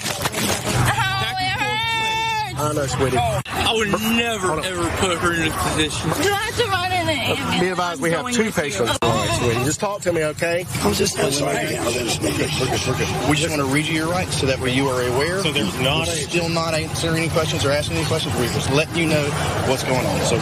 I 2.63 2.71
know, 2.73 2.87
sweetie. 2.87 3.17
I 3.17 3.73
would 3.75 3.89
never 3.91 4.59
ever 4.59 4.89
put 4.97 5.17
her 5.19 5.33
in 5.33 5.41
this 5.41 5.55
position. 5.63 6.09
Do 6.23 6.29
I 6.31 6.35
have 6.35 6.55
to 6.57 6.65
run 6.67 6.91
in 6.93 7.05
the 7.07 7.13
ambulance? 7.13 7.59
Be 7.59 7.67
advised, 7.69 8.01
we 8.01 8.11
have 8.11 8.31
two 8.31 8.51
patients. 8.51 8.97
Sweetie, 9.39 9.63
just 9.65 9.79
talk 9.81 10.01
to 10.03 10.13
me, 10.13 10.23
okay? 10.25 10.65
I'm 10.81 10.93
just 10.93 11.19
I'm 11.19 11.31
sorry. 11.31 11.55
We're 11.55 11.73
good. 11.73 12.21
We're 12.21 12.37
good. 12.37 12.51
We're 12.87 12.97
good. 12.97 13.35
Just 13.35 13.49
want 13.49 13.61
to 13.61 13.65
read 13.67 13.85
you 13.85 13.93
your 13.95 14.07
rights 14.09 14.37
so 14.39 14.45
that 14.47 14.59
way 14.59 14.73
you 14.73 14.87
are 14.87 15.01
aware. 15.01 15.41
So 15.43 15.51
there's 15.51 15.77
not 15.81 16.07
We're 16.07 16.13
a- 16.13 16.17
still 16.17 16.49
not 16.49 16.73
answering 16.73 17.17
any 17.17 17.29
questions 17.29 17.65
or 17.65 17.71
asking 17.71 17.97
any 17.97 18.05
questions. 18.07 18.33
We're 18.35 18.53
just 18.53 18.69
letting 18.71 18.95
you 18.95 19.07
know 19.07 19.23
what's 19.67 19.83
going 19.83 20.05
on. 20.05 20.21
So 20.21 20.37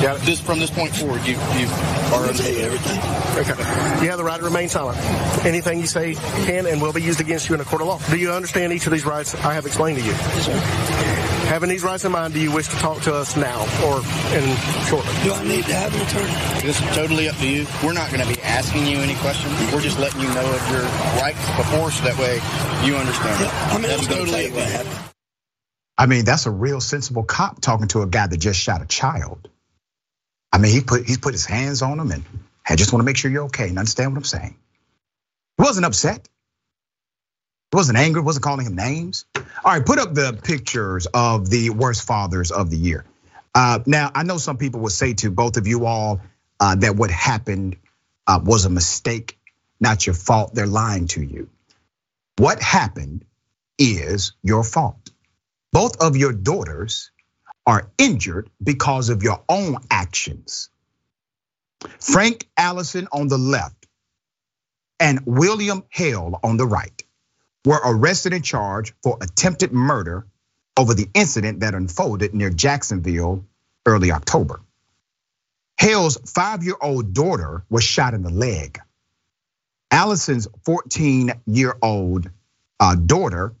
this 0.00 0.40
from 0.40 0.58
this 0.58 0.70
point 0.70 0.94
forward, 0.94 1.20
you 1.26 1.34
you 1.34 1.68
are 2.12 2.26
under 2.26 2.42
everything. 2.42 2.98
Okay. 3.38 4.02
You 4.02 4.08
have 4.10 4.18
the 4.18 4.24
right 4.24 4.38
to 4.38 4.44
remain 4.44 4.68
silent. 4.68 4.98
Anything 5.44 5.78
you 5.78 5.86
say 5.86 6.14
can 6.44 6.66
and 6.66 6.80
will 6.80 6.92
be 6.92 7.02
used 7.02 7.20
against 7.20 7.48
you 7.48 7.54
in 7.54 7.60
a 7.60 7.64
court 7.64 7.82
of 7.82 7.88
law. 7.88 7.98
Do 8.10 8.16
you 8.16 8.32
understand 8.32 8.72
each 8.72 8.86
of 8.86 8.92
these 8.92 9.04
rights 9.04 9.34
I 9.34 9.54
have 9.54 9.66
explained 9.66 9.98
to 9.98 10.04
you? 10.04 10.12
Yes, 10.12 10.46
sir. 10.46 11.10
Having 11.48 11.70
these 11.70 11.82
rights 11.82 12.04
in 12.04 12.12
mind, 12.12 12.32
do 12.32 12.40
you 12.40 12.52
wish 12.52 12.68
to 12.68 12.76
talk 12.76 13.02
to 13.02 13.14
us 13.14 13.36
now 13.36 13.60
or 13.84 13.98
in 14.36 14.56
shortly? 14.86 15.12
Do 15.24 15.32
I 15.32 15.42
need 15.44 15.64
to 15.64 15.74
have 15.74 15.92
an 15.94 16.00
attorney? 16.02 16.62
This 16.66 16.80
is 16.80 16.96
totally 16.96 17.28
up 17.28 17.36
to 17.36 17.48
you. 17.48 17.66
We're 17.82 17.92
not 17.92 18.10
going 18.12 18.26
to 18.26 18.32
be 18.32 18.40
asking 18.42 18.86
you 18.86 18.98
any 18.98 19.16
questions. 19.16 19.52
We're 19.72 19.80
just 19.80 19.98
letting 19.98 20.20
you 20.20 20.28
know 20.28 20.48
of 20.48 20.70
your 20.70 20.82
rights 21.20 21.44
before, 21.56 21.90
so 21.90 22.04
that 22.04 22.16
way 22.18 22.34
you 22.86 22.96
understand. 22.96 23.44
I 23.44 23.78
mean, 23.78 23.82
That's 23.82 24.02
I'm 24.02 24.08
gonna 24.08 24.20
totally 24.20 24.50
take 24.50 24.54
up 24.54 24.86
to. 24.86 25.10
I 25.98 26.06
mean, 26.06 26.24
that's 26.24 26.46
a 26.46 26.50
real 26.50 26.80
sensible 26.80 27.24
cop 27.24 27.60
talking 27.60 27.88
to 27.88 28.02
a 28.02 28.06
guy 28.06 28.26
that 28.26 28.38
just 28.38 28.58
shot 28.58 28.80
a 28.80 28.86
child. 28.86 29.50
I 30.52 30.58
mean, 30.58 30.72
he 30.72 30.80
put 30.80 31.06
he's 31.06 31.18
put 31.18 31.32
his 31.32 31.46
hands 31.46 31.82
on 31.82 31.98
him 31.98 32.10
and 32.10 32.24
I 32.68 32.76
just 32.76 32.92
want 32.92 33.00
to 33.00 33.04
make 33.04 33.16
sure 33.16 33.30
you're 33.30 33.44
okay 33.44 33.68
and 33.68 33.78
understand 33.78 34.12
what 34.12 34.18
I'm 34.18 34.24
saying. 34.24 34.56
He 35.56 35.62
wasn't 35.64 35.86
upset. 35.86 36.28
He 37.70 37.76
wasn't 37.76 37.98
angry, 37.98 38.22
wasn't 38.22 38.44
calling 38.44 38.66
him 38.66 38.76
names. 38.76 39.24
All 39.36 39.42
right, 39.72 39.84
put 39.84 39.98
up 39.98 40.14
the 40.14 40.38
pictures 40.42 41.06
of 41.12 41.50
the 41.50 41.70
worst 41.70 42.06
fathers 42.06 42.50
of 42.50 42.70
the 42.70 42.76
year. 42.76 43.04
Uh, 43.54 43.80
now, 43.86 44.10
I 44.14 44.22
know 44.22 44.38
some 44.38 44.56
people 44.56 44.80
will 44.80 44.90
say 44.90 45.14
to 45.14 45.30
both 45.30 45.56
of 45.56 45.66
you 45.66 45.86
all 45.86 46.20
uh, 46.60 46.76
that 46.76 46.96
what 46.96 47.10
happened 47.10 47.76
uh, 48.26 48.40
was 48.42 48.64
a 48.64 48.70
mistake, 48.70 49.38
not 49.80 50.06
your 50.06 50.14
fault. 50.14 50.54
They're 50.54 50.66
lying 50.66 51.08
to 51.08 51.22
you. 51.22 51.48
What 52.36 52.62
happened 52.62 53.24
is 53.78 54.32
your 54.42 54.62
fault. 54.62 55.10
Both 55.72 56.00
of 56.00 56.16
your 56.16 56.32
daughters 56.32 57.10
are 57.66 57.90
injured 57.98 58.50
because 58.62 59.10
of 59.10 59.22
your 59.22 59.42
own 59.48 59.76
actions. 59.90 60.70
Frank 61.98 62.48
Allison 62.56 63.08
on 63.12 63.28
the 63.28 63.38
left 63.38 63.86
and 64.98 65.20
William 65.24 65.84
Hale 65.90 66.38
on 66.42 66.56
the 66.56 66.66
right 66.66 67.02
were 67.64 67.80
arrested 67.84 68.32
and 68.32 68.44
charged 68.44 68.94
for 69.02 69.18
attempted 69.20 69.72
murder 69.72 70.26
over 70.76 70.94
the 70.94 71.08
incident 71.14 71.60
that 71.60 71.74
unfolded 71.74 72.34
near 72.34 72.50
Jacksonville 72.50 73.44
early 73.86 74.12
October. 74.12 74.60
Hale's 75.78 76.18
five 76.30 76.62
year 76.64 76.76
old 76.80 77.14
daughter 77.14 77.64
was 77.70 77.84
shot 77.84 78.14
in 78.14 78.22
the 78.22 78.30
leg. 78.30 78.78
Allison's 79.90 80.48
14 80.64 81.32
year 81.46 81.76
old 81.82 82.30
uh, 82.78 82.96
daughter 82.96 83.54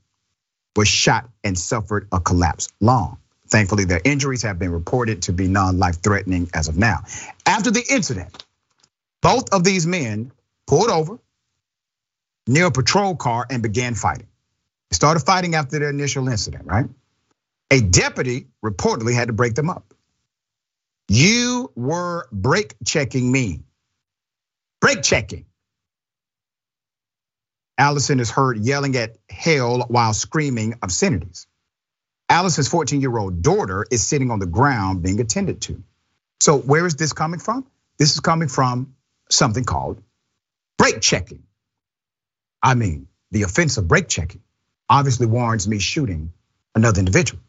was 0.76 0.88
shot 0.88 1.28
and 1.44 1.58
suffered 1.58 2.08
a 2.12 2.20
collapsed 2.20 2.72
lung. 2.80 3.18
Thankfully, 3.50 3.84
their 3.84 4.00
injuries 4.04 4.42
have 4.42 4.58
been 4.58 4.70
reported 4.70 5.22
to 5.22 5.32
be 5.32 5.48
non-life 5.48 5.96
threatening 6.02 6.48
as 6.54 6.68
of 6.68 6.76
now. 6.76 7.00
After 7.44 7.70
the 7.70 7.84
incident, 7.90 8.44
both 9.22 9.52
of 9.52 9.64
these 9.64 9.86
men 9.86 10.30
pulled 10.66 10.88
over 10.88 11.18
near 12.46 12.66
a 12.66 12.70
patrol 12.70 13.16
car 13.16 13.46
and 13.50 13.62
began 13.62 13.94
fighting. 13.94 14.28
They 14.90 14.94
started 14.94 15.20
fighting 15.20 15.54
after 15.56 15.78
their 15.78 15.90
initial 15.90 16.28
incident, 16.28 16.66
right? 16.66 16.86
A 17.70 17.80
deputy 17.80 18.46
reportedly 18.64 19.14
had 19.14 19.28
to 19.28 19.34
break 19.34 19.54
them 19.54 19.70
up. 19.70 19.94
You 21.08 21.72
were 21.74 22.28
brake 22.30 22.74
checking 22.84 23.30
me. 23.30 23.62
Brake 24.80 25.02
checking. 25.02 25.44
Allison 27.76 28.20
is 28.20 28.30
heard 28.30 28.58
yelling 28.58 28.96
at 28.96 29.16
Hale 29.28 29.80
while 29.88 30.12
screaming 30.14 30.74
obscenities. 30.82 31.46
Allison's 32.30 32.68
14 32.68 33.00
year 33.00 33.18
old 33.18 33.42
daughter 33.42 33.84
is 33.90 34.06
sitting 34.06 34.30
on 34.30 34.38
the 34.38 34.46
ground 34.46 35.02
being 35.02 35.20
attended 35.20 35.60
to. 35.62 35.82
So, 36.40 36.58
where 36.58 36.86
is 36.86 36.94
this 36.94 37.12
coming 37.12 37.40
from? 37.40 37.66
This 37.98 38.14
is 38.14 38.20
coming 38.20 38.48
from 38.48 38.94
something 39.28 39.64
called 39.64 40.00
brake 40.78 41.00
checking. 41.00 41.42
I 42.62 42.74
mean, 42.74 43.08
the 43.32 43.42
offense 43.42 43.76
of 43.76 43.88
brake 43.88 44.08
checking 44.08 44.42
obviously 44.88 45.26
warrants 45.26 45.66
me 45.66 45.78
shooting 45.80 46.32
another 46.74 47.00
individual. 47.00 47.42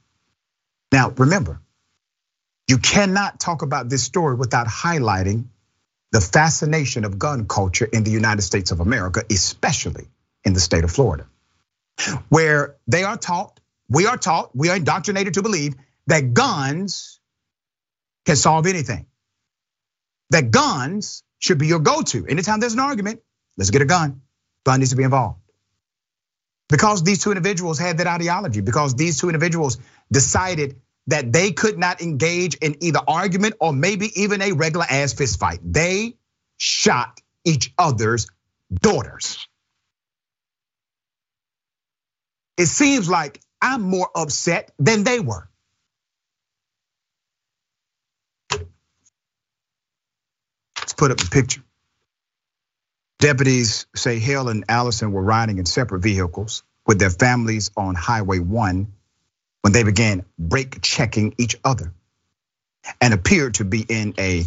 Now, 0.92 1.12
remember, 1.12 1.62
you 2.68 2.80
cannot 2.80 3.40
talk 3.40 3.62
about 3.62 3.88
this 3.88 4.04
story 4.04 4.36
without 4.36 4.68
highlighting 4.68 5.46
the 6.12 6.22
fascination 6.22 7.06
of 7.06 7.18
gun 7.18 7.48
culture 7.48 7.86
in 7.86 8.04
the 8.04 8.12
United 8.12 8.42
States 8.42 8.72
of 8.72 8.80
America, 8.82 9.24
especially 9.30 10.08
in 10.44 10.54
the 10.54 10.60
state 10.60 10.84
of 10.84 10.92
Florida, 10.92 11.28
where 12.30 12.76
they 12.88 13.04
are 13.04 13.16
taught, 13.16 13.61
we 13.92 14.08
are 14.08 14.18
taught, 14.18 14.56
we 14.56 14.70
are 14.70 14.78
indoctrinated 14.78 15.34
to 15.34 15.42
believe 15.42 15.76
that 16.08 16.34
guns 16.34 17.20
can 18.26 18.38
solve 18.38 18.66
anything. 18.66 19.06
That 20.30 20.50
guns 20.50 21.24
should 21.40 21.58
be 21.58 21.68
your 21.68 21.80
go-to. 21.80 22.26
Anytime 22.26 22.62
there's 22.62 22.74
an 22.74 22.80
argument, 22.80 23.22
let's 23.58 23.70
get 23.70 23.82
a 23.82 23.86
gun. 23.86 24.22
Gun 24.64 24.80
needs 24.80 24.92
to 24.92 24.96
be 24.96 25.04
involved. 25.04 25.40
Because 26.70 27.04
these 27.04 27.22
two 27.22 27.32
individuals 27.32 27.80
had 27.80 27.98
that 27.98 28.08
ideology, 28.08 28.62
because 28.62 28.96
these 28.96 29.20
two 29.20 29.28
individuals 29.28 29.78
decided 30.10 30.80
that 31.08 31.34
they 31.34 31.52
could 31.52 31.78
not 31.78 32.02
engage 32.02 32.56
in 32.56 32.78
either 32.82 33.02
argument 33.06 33.56
or 33.60 33.74
maybe 33.74 34.10
even 34.22 34.42
a 34.42 34.54
regular 34.54 34.86
ass 34.90 35.12
fist 35.12 35.38
fight. 35.38 35.60
They 35.66 36.16
shot 36.56 37.20
each 37.44 37.74
other's 37.78 38.28
daughters. 38.74 39.46
It 42.56 42.68
seems 42.68 43.10
like 43.10 43.42
I'm 43.62 43.82
more 43.82 44.10
upset 44.16 44.72
than 44.80 45.04
they 45.04 45.20
were. 45.20 45.48
Let's 50.80 50.94
put 50.94 51.12
up 51.12 51.18
the 51.18 51.30
picture. 51.30 51.62
Deputies 53.20 53.86
say 53.96 54.18
Hale 54.18 54.50
and 54.50 54.66
Allison 54.68 55.12
were 55.12 55.22
riding 55.22 55.60
in 55.60 55.66
separate 55.66 56.02
vehicles 56.02 56.64
with 56.88 56.98
their 56.98 57.12
families 57.12 57.70
on 57.78 57.94
Highway 57.94 58.40
1 58.40 58.88
when 59.62 59.74
they 59.74 59.84
began 59.84 60.26
brake 60.40 60.82
checking 60.82 61.36
each 61.38 61.56
other 61.64 61.94
and 63.00 63.14
appeared 63.14 63.54
to 63.56 63.64
be 63.64 63.86
in 63.88 64.16
a 64.18 64.46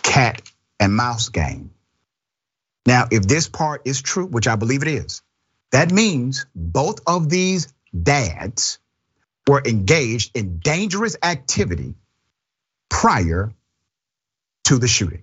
cat 0.00 0.42
and 0.78 0.94
mouse 0.94 1.28
game. 1.28 1.72
Now, 2.86 3.08
if 3.10 3.24
this 3.24 3.48
part 3.48 3.82
is 3.84 4.00
true, 4.00 4.26
which 4.26 4.46
I 4.46 4.54
believe 4.54 4.82
it 4.82 4.88
is, 4.88 5.22
that 5.72 5.90
means 5.90 6.46
both 6.54 7.00
of 7.08 7.28
these 7.28 7.73
dads 8.02 8.78
were 9.46 9.62
engaged 9.64 10.36
in 10.36 10.58
dangerous 10.58 11.16
activity 11.22 11.94
prior 12.88 13.52
to 14.64 14.78
the 14.78 14.88
shooting. 14.88 15.22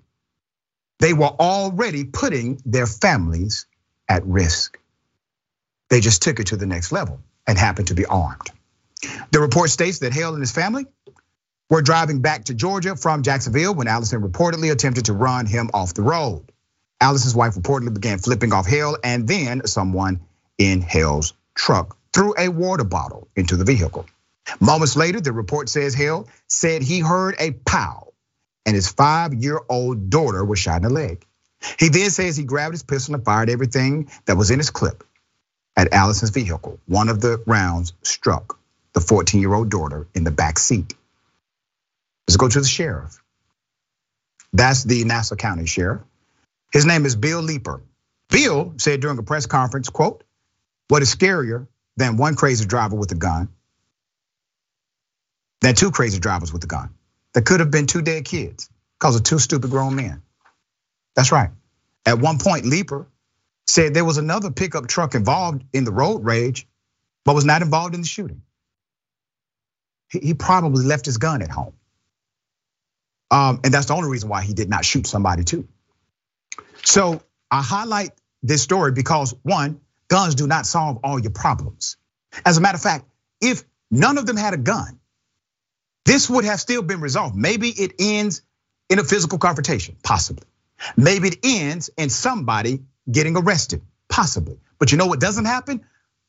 They 0.99 1.13
were 1.13 1.25
already 1.27 2.05
putting 2.05 2.61
their 2.65 2.85
families 2.85 3.65
at 4.07 4.25
risk. 4.25 4.77
They 5.89 5.99
just 5.99 6.21
took 6.21 6.39
it 6.39 6.47
to 6.47 6.57
the 6.57 6.67
next 6.67 6.91
level 6.91 7.19
and 7.47 7.57
happened 7.57 7.87
to 7.87 7.95
be 7.95 8.05
armed. 8.05 8.51
The 9.31 9.39
report 9.39 9.71
states 9.71 9.99
that 9.99 10.13
Hale 10.13 10.33
and 10.33 10.41
his 10.41 10.51
family 10.51 10.85
were 11.69 11.81
driving 11.81 12.21
back 12.21 12.45
to 12.45 12.53
Georgia 12.53 12.95
from 12.95 13.23
Jacksonville 13.23 13.73
when 13.73 13.87
Allison 13.87 14.21
reportedly 14.21 14.71
attempted 14.71 15.05
to 15.05 15.13
run 15.13 15.47
him 15.47 15.71
off 15.73 15.93
the 15.93 16.03
road. 16.03 16.51
Allison's 16.99 17.35
wife 17.35 17.55
reportedly 17.55 17.93
began 17.93 18.19
flipping 18.19 18.53
off 18.53 18.67
Hale 18.67 18.97
and 19.03 19.27
then 19.27 19.65
someone 19.65 20.21
in 20.59 20.81
Hale's 20.81 21.33
truck 21.55 21.97
threw 22.13 22.33
a 22.37 22.49
water 22.49 22.83
bottle 22.83 23.27
into 23.35 23.55
the 23.55 23.63
vehicle. 23.63 24.05
Moments 24.59 24.95
later, 24.95 25.21
the 25.21 25.31
report 25.31 25.69
says 25.69 25.93
Hill 25.93 26.27
said 26.47 26.81
he 26.81 26.99
heard 26.99 27.35
a 27.39 27.51
pow 27.51 28.11
and 28.65 28.75
his 28.75 28.89
five 28.89 29.33
year 29.33 29.59
old 29.69 30.09
daughter 30.09 30.43
was 30.43 30.59
shot 30.59 30.77
in 30.77 30.83
the 30.83 30.89
leg. 30.89 31.25
He 31.79 31.89
then 31.89 32.09
says 32.09 32.35
he 32.35 32.43
grabbed 32.43 32.73
his 32.73 32.83
pistol 32.83 33.15
and 33.15 33.23
fired 33.23 33.49
everything 33.49 34.09
that 34.25 34.37
was 34.37 34.51
in 34.51 34.59
his 34.59 34.69
clip 34.71 35.03
at 35.75 35.93
Allison's 35.93 36.31
vehicle. 36.31 36.79
One 36.87 37.09
of 37.09 37.21
the 37.21 37.41
rounds 37.45 37.93
struck 38.01 38.59
the 38.93 39.01
14 39.01 39.39
year 39.39 39.53
old 39.53 39.69
daughter 39.69 40.07
in 40.15 40.23
the 40.23 40.31
back 40.31 40.59
seat. 40.59 40.93
Let's 42.27 42.37
go 42.37 42.49
to 42.49 42.61
the 42.61 42.67
sheriff. 42.67 43.21
That's 44.53 44.83
the 44.83 45.03
Nassau 45.05 45.35
County 45.35 45.65
sheriff. 45.65 46.01
His 46.73 46.85
name 46.85 47.05
is 47.05 47.15
Bill 47.15 47.41
Leeper. 47.41 47.81
Bill 48.29 48.73
said 48.77 49.01
during 49.01 49.17
a 49.17 49.23
press 49.23 49.45
conference, 49.45 49.89
quote, 49.89 50.23
what 50.87 51.01
is 51.01 51.13
scarier 51.13 51.67
than 51.97 52.17
one 52.17 52.35
crazy 52.35 52.65
driver 52.65 52.95
with 52.95 53.11
a 53.11 53.15
gun, 53.15 53.49
than 55.61 55.75
two 55.75 55.91
crazy 55.91 56.19
drivers 56.19 56.51
with 56.51 56.63
a 56.63 56.67
gun. 56.67 56.91
That 57.33 57.45
could 57.45 57.61
have 57.61 57.71
been 57.71 57.87
two 57.87 58.01
dead 58.01 58.25
kids 58.25 58.69
because 58.99 59.15
of 59.15 59.23
two 59.23 59.39
stupid 59.39 59.71
grown 59.71 59.95
men. 59.95 60.21
That's 61.15 61.31
right. 61.31 61.49
At 62.05 62.19
one 62.19 62.39
point, 62.39 62.65
Leeper 62.65 63.07
said 63.67 63.93
there 63.93 64.05
was 64.05 64.17
another 64.17 64.51
pickup 64.51 64.87
truck 64.87 65.15
involved 65.15 65.63
in 65.71 65.85
the 65.85 65.91
road 65.91 66.25
rage, 66.25 66.67
but 67.23 67.35
was 67.35 67.45
not 67.45 67.61
involved 67.61 67.95
in 67.95 68.01
the 68.01 68.07
shooting 68.07 68.41
he 70.19 70.33
probably 70.33 70.83
left 70.83 71.05
his 71.05 71.17
gun 71.17 71.41
at 71.41 71.49
home. 71.49 71.73
Um, 73.29 73.61
and 73.63 73.73
that's 73.73 73.85
the 73.85 73.93
only 73.93 74.09
reason 74.09 74.27
why 74.27 74.41
he 74.41 74.53
did 74.53 74.69
not 74.69 74.83
shoot 74.83 75.07
somebody 75.07 75.43
too. 75.43 75.67
So 76.83 77.21
I 77.49 77.61
highlight 77.61 78.11
this 78.43 78.61
story 78.61 78.91
because 78.91 79.33
one, 79.43 79.79
guns 80.11 80.35
do 80.35 80.47
not 80.47 80.67
solve 80.67 80.99
all 81.05 81.19
your 81.19 81.31
problems. 81.31 81.97
As 82.45 82.57
a 82.57 82.61
matter 82.61 82.77
of 82.77 82.83
fact, 82.83 83.05
if 83.41 83.63
none 83.91 84.19
of 84.19 84.27
them 84.27 84.37
had 84.37 84.53
a 84.55 84.57
gun, 84.57 84.99
this 86.05 86.29
would 86.29 86.45
have 86.45 86.59
still 86.61 86.83
been 86.83 87.01
resolved. 87.01 87.35
Maybe 87.35 87.69
it 87.69 87.93
ends 87.99 88.43
in 88.89 88.99
a 88.99 89.05
physical 89.05 89.39
confrontation, 89.39 89.97
possibly. 90.03 90.47
Maybe 90.97 91.29
it 91.29 91.39
ends 91.43 91.91
in 91.97 92.09
somebody 92.09 92.81
getting 93.11 93.37
arrested, 93.37 93.83
possibly. 94.09 94.59
But 94.79 94.91
you 94.91 94.99
know 94.99 95.07
what 95.07 95.21
doesn't 95.21 95.45
happen? 95.45 95.81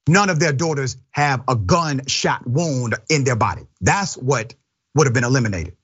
none 0.08 0.30
of 0.30 0.40
their 0.40 0.52
daughters 0.52 0.96
have 1.12 1.42
a 1.48 1.56
gunshot 1.56 2.46
wound 2.46 2.96
in 3.10 3.24
their 3.24 3.36
body. 3.36 3.62
That's 3.80 4.16
what 4.16 4.54
would 4.94 5.08
have 5.08 5.14
been 5.14 5.24
eliminated. 5.24 5.76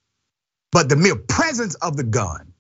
But 0.73 0.91
the 0.91 0.97
mere 0.97 1.17
presence 1.17 1.77
of 1.77 1.97
the 1.97 2.05
gun 2.05 2.55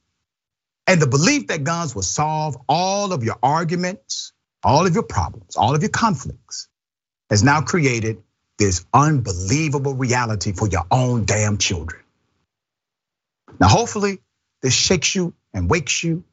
and 0.86 1.02
the 1.02 1.06
belief 1.08 1.48
that 1.48 1.64
guns 1.64 1.94
will 1.94 2.02
solve 2.02 2.56
all 2.68 3.12
of 3.12 3.24
your 3.24 3.36
arguments, 3.42 4.32
all 4.62 4.86
of 4.86 4.94
your 4.94 5.02
problems, 5.02 5.56
all 5.56 5.74
of 5.74 5.82
your 5.82 5.90
conflicts 5.90 6.68
has 7.30 7.42
now 7.42 7.60
created 7.60 8.22
this 8.58 8.84
unbelievable 8.92 9.94
reality 9.94 10.52
for 10.52 10.68
your 10.68 10.84
own 10.90 11.24
damn 11.24 11.58
children. 11.58 12.02
Now, 13.60 13.68
hopefully, 13.68 14.20
this 14.62 14.74
shakes 14.74 15.14
you 15.14 15.34
and 15.54 15.70
wakes 15.70 16.02
you 16.02 16.24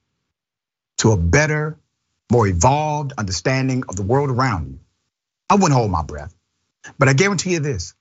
to 1.00 1.12
a 1.12 1.18
better, 1.18 1.78
more 2.32 2.48
evolved 2.48 3.14
understanding 3.18 3.84
of 3.88 3.96
the 3.96 4.04
world 4.04 4.30
around 4.30 4.72
you. 4.72 4.80
I 5.50 5.56
wouldn't 5.56 5.74
hold 5.74 5.92
my 5.92 6.04
breath. 6.04 6.34
But 6.98 7.10
I 7.10 7.14
guarantee 7.14 7.54
you 7.54 7.60
this 7.60 7.94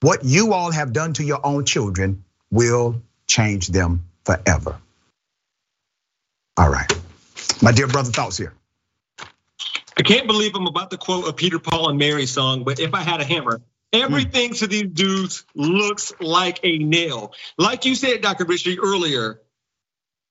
what 0.00 0.24
you 0.24 0.52
all 0.52 0.70
have 0.70 0.92
done 0.92 1.14
to 1.14 1.24
your 1.24 1.44
own 1.44 1.64
children 1.64 2.24
will 2.50 3.02
change 3.26 3.68
them 3.68 4.04
forever. 4.24 4.76
All 6.56 6.70
right. 6.70 6.90
My 7.62 7.72
dear 7.72 7.86
brother, 7.86 8.10
thoughts 8.10 8.36
here. 8.36 8.52
I 9.96 10.02
can't 10.02 10.26
believe 10.26 10.54
I'm 10.54 10.66
about 10.66 10.90
to 10.90 10.98
quote 10.98 11.28
a 11.28 11.32
Peter, 11.32 11.58
Paul, 11.58 11.88
and 11.88 11.98
Mary 11.98 12.26
song, 12.26 12.64
but 12.64 12.80
if 12.80 12.94
I 12.94 13.00
had 13.00 13.20
a 13.20 13.24
hammer, 13.24 13.62
everything 13.92 14.52
to 14.54 14.66
these 14.66 14.90
dudes 14.92 15.44
looks 15.54 16.12
like 16.20 16.60
a 16.64 16.78
nail. 16.78 17.32
Like 17.56 17.84
you 17.86 17.94
said, 17.94 18.20
Dr. 18.20 18.44
Richey, 18.44 18.78
earlier, 18.78 19.40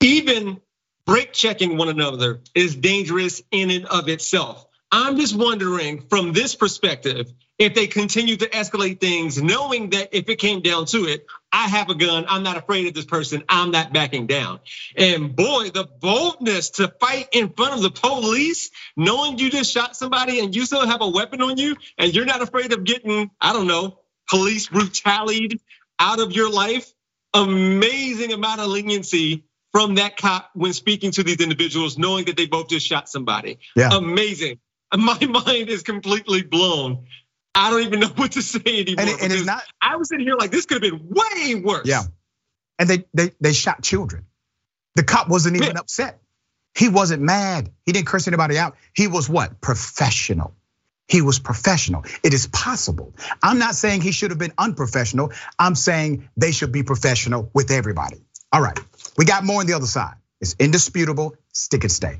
even 0.02 0.62
brake 1.06 1.34
checking 1.34 1.78
one 1.78 1.90
another 1.90 2.42
is 2.54 2.76
dangerous 2.76 3.42
in 3.52 3.72
and 3.72 3.86
of 3.86 4.10
itself. 4.10 4.68
I'm 4.92 5.18
just 5.18 5.36
wondering 5.36 6.02
from 6.10 6.34
this 6.34 6.56
perspective, 6.56 7.34
if 7.58 7.74
they 7.74 7.88
continue 7.88 8.36
to 8.36 8.50
escalate 8.50 9.00
things, 9.00 9.42
knowing 9.42 9.92
that 9.92 10.10
if 10.12 10.28
it 10.30 10.40
came 10.40 10.62
down 10.62 10.86
to 10.88 11.06
it, 11.06 11.26
I 11.52 11.68
have 11.68 11.90
a 11.90 11.96
gun, 11.96 12.26
I'm 12.28 12.44
not 12.44 12.58
afraid 12.58 12.88
of 12.88 12.94
this 12.94 13.06
person, 13.06 13.44
I'm 13.48 13.72
not 13.72 13.94
backing 13.94 14.28
down. 14.28 14.60
And 14.98 15.36
boy, 15.36 15.70
the 15.70 15.88
boldness 16.02 16.72
to 16.72 16.94
fight 17.00 17.30
in 17.32 17.50
front 17.50 17.76
of 17.76 17.82
the 17.82 17.92
police, 17.92 18.72
knowing 18.98 19.40
you 19.40 19.50
just 19.50 19.72
shot 19.72 19.96
somebody 19.96 20.40
and 20.42 20.54
you 20.54 20.66
still 20.66 20.86
have 20.86 21.02
a 21.02 21.10
weapon 21.10 21.42
on 21.42 21.58
you, 21.58 21.78
and 21.98 22.14
you're 22.14 22.26
not 22.26 22.42
afraid 22.42 22.74
of 22.74 22.84
getting, 22.84 23.32
I 23.40 23.54
don't 23.54 23.68
know, 23.68 24.00
police 24.30 24.68
brutality 24.68 25.62
out 26.00 26.20
of 26.20 26.34
your 26.34 26.52
life. 26.52 26.92
Amazing 27.34 28.32
amount 28.32 28.62
of 28.62 28.68
leniency 28.68 29.46
from 29.72 29.96
that 29.96 30.16
cop 30.16 30.52
when 30.54 30.72
speaking 30.72 31.12
to 31.12 31.24
these 31.24 31.42
individuals, 31.42 31.98
knowing 31.98 32.26
that 32.26 32.38
they 32.38 32.46
both 32.46 32.70
just 32.70 32.88
shot 32.88 33.10
somebody. 33.10 33.60
Yeah. 33.76 33.90
Amazing. 33.92 34.60
My 34.94 35.18
mind 35.26 35.70
is 35.70 35.84
completely 35.84 36.44
blown. 36.44 37.06
I 37.56 37.70
don't 37.70 37.82
even 37.82 38.02
know 38.02 38.10
what 38.16 38.34
to 38.34 38.42
say 38.42 38.60
anymore. 38.66 38.96
And, 39.00 39.10
it, 39.10 39.22
and 39.24 39.34
it's 39.34 39.46
not. 39.46 39.64
I 39.82 39.96
was 39.96 40.10
sitting 40.10 40.26
here 40.26 40.36
like 40.36 40.52
this 40.52 40.66
could 40.66 40.84
have 40.84 40.92
been 40.92 41.10
way 41.10 41.56
worse. 41.56 41.88
Yeah, 41.88 42.04
and 42.78 42.90
they 42.90 43.06
they 43.14 43.32
they 43.40 43.54
shot 43.54 43.82
children. 43.82 44.26
The 44.96 45.04
cop 45.04 45.30
wasn't 45.30 45.56
even 45.56 45.70
yeah. 45.70 45.80
upset. 45.80 46.22
He 46.78 46.90
wasn't 46.90 47.22
mad. 47.22 47.72
He 47.86 47.94
didn't 47.94 48.08
curse 48.08 48.28
anybody 48.28 48.58
out. 48.58 48.76
He 48.94 49.08
was 49.08 49.30
what? 49.30 49.62
Professional. 49.62 50.54
He 51.08 51.22
was 51.22 51.40
professional. 51.40 52.04
It 52.24 52.34
is 52.34 52.48
possible. 52.48 53.14
I'm 53.42 53.60
not 53.60 53.76
saying 53.76 54.02
he 54.02 54.12
should 54.12 54.32
have 54.32 54.40
been 54.40 54.54
unprofessional. 54.58 55.32
I'm 55.58 55.76
saying 55.76 56.30
they 56.36 56.52
should 56.52 56.72
be 56.72 56.84
professional 56.84 57.52
with 57.54 57.72
everybody. 57.72 58.18
All 58.52 58.62
right, 58.62 58.78
we 59.18 59.26
got 59.26 59.44
more 59.44 59.62
on 59.62 59.68
the 59.68 59.74
other 59.74 59.86
side. 59.86 60.16
It's 60.42 60.56
indisputable. 60.60 61.36
Stick 61.54 61.84
and 61.84 61.92
stay. 61.92 62.20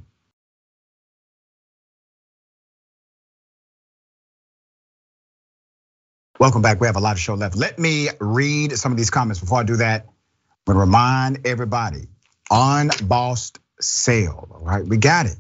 Welcome 6.38 6.62
back. 6.62 6.82
We 6.82 6.88
have 6.88 6.98
a 6.98 7.00
lot 7.00 7.14
of 7.14 7.20
show 7.20 7.34
left. 7.36 7.56
Let 7.56 7.80
me 7.80 8.10
read 8.20 8.74
some 8.74 8.92
of 8.92 8.98
these 8.98 9.10
comments 9.10 9.40
before 9.40 9.62
I 9.62 9.64
do 9.64 9.78
that. 9.78 10.06
I'm 10.06 10.74
gonna 10.74 10.80
remind 10.80 11.48
everybody, 11.48 12.08
unbossed 12.52 13.60
sale, 13.80 14.48
all 14.52 14.66
right? 14.66 14.86
We 14.86 14.98
got 14.98 15.28
it. 15.28 15.38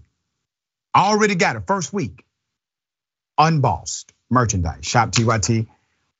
Already 0.96 1.36
got 1.36 1.58
it, 1.58 1.64
first 1.68 1.91
week. 1.91 2.24
Unbossed 3.38 4.14
merchandise, 4.30 4.86
shop 4.86 5.12
TYT. 5.12 5.68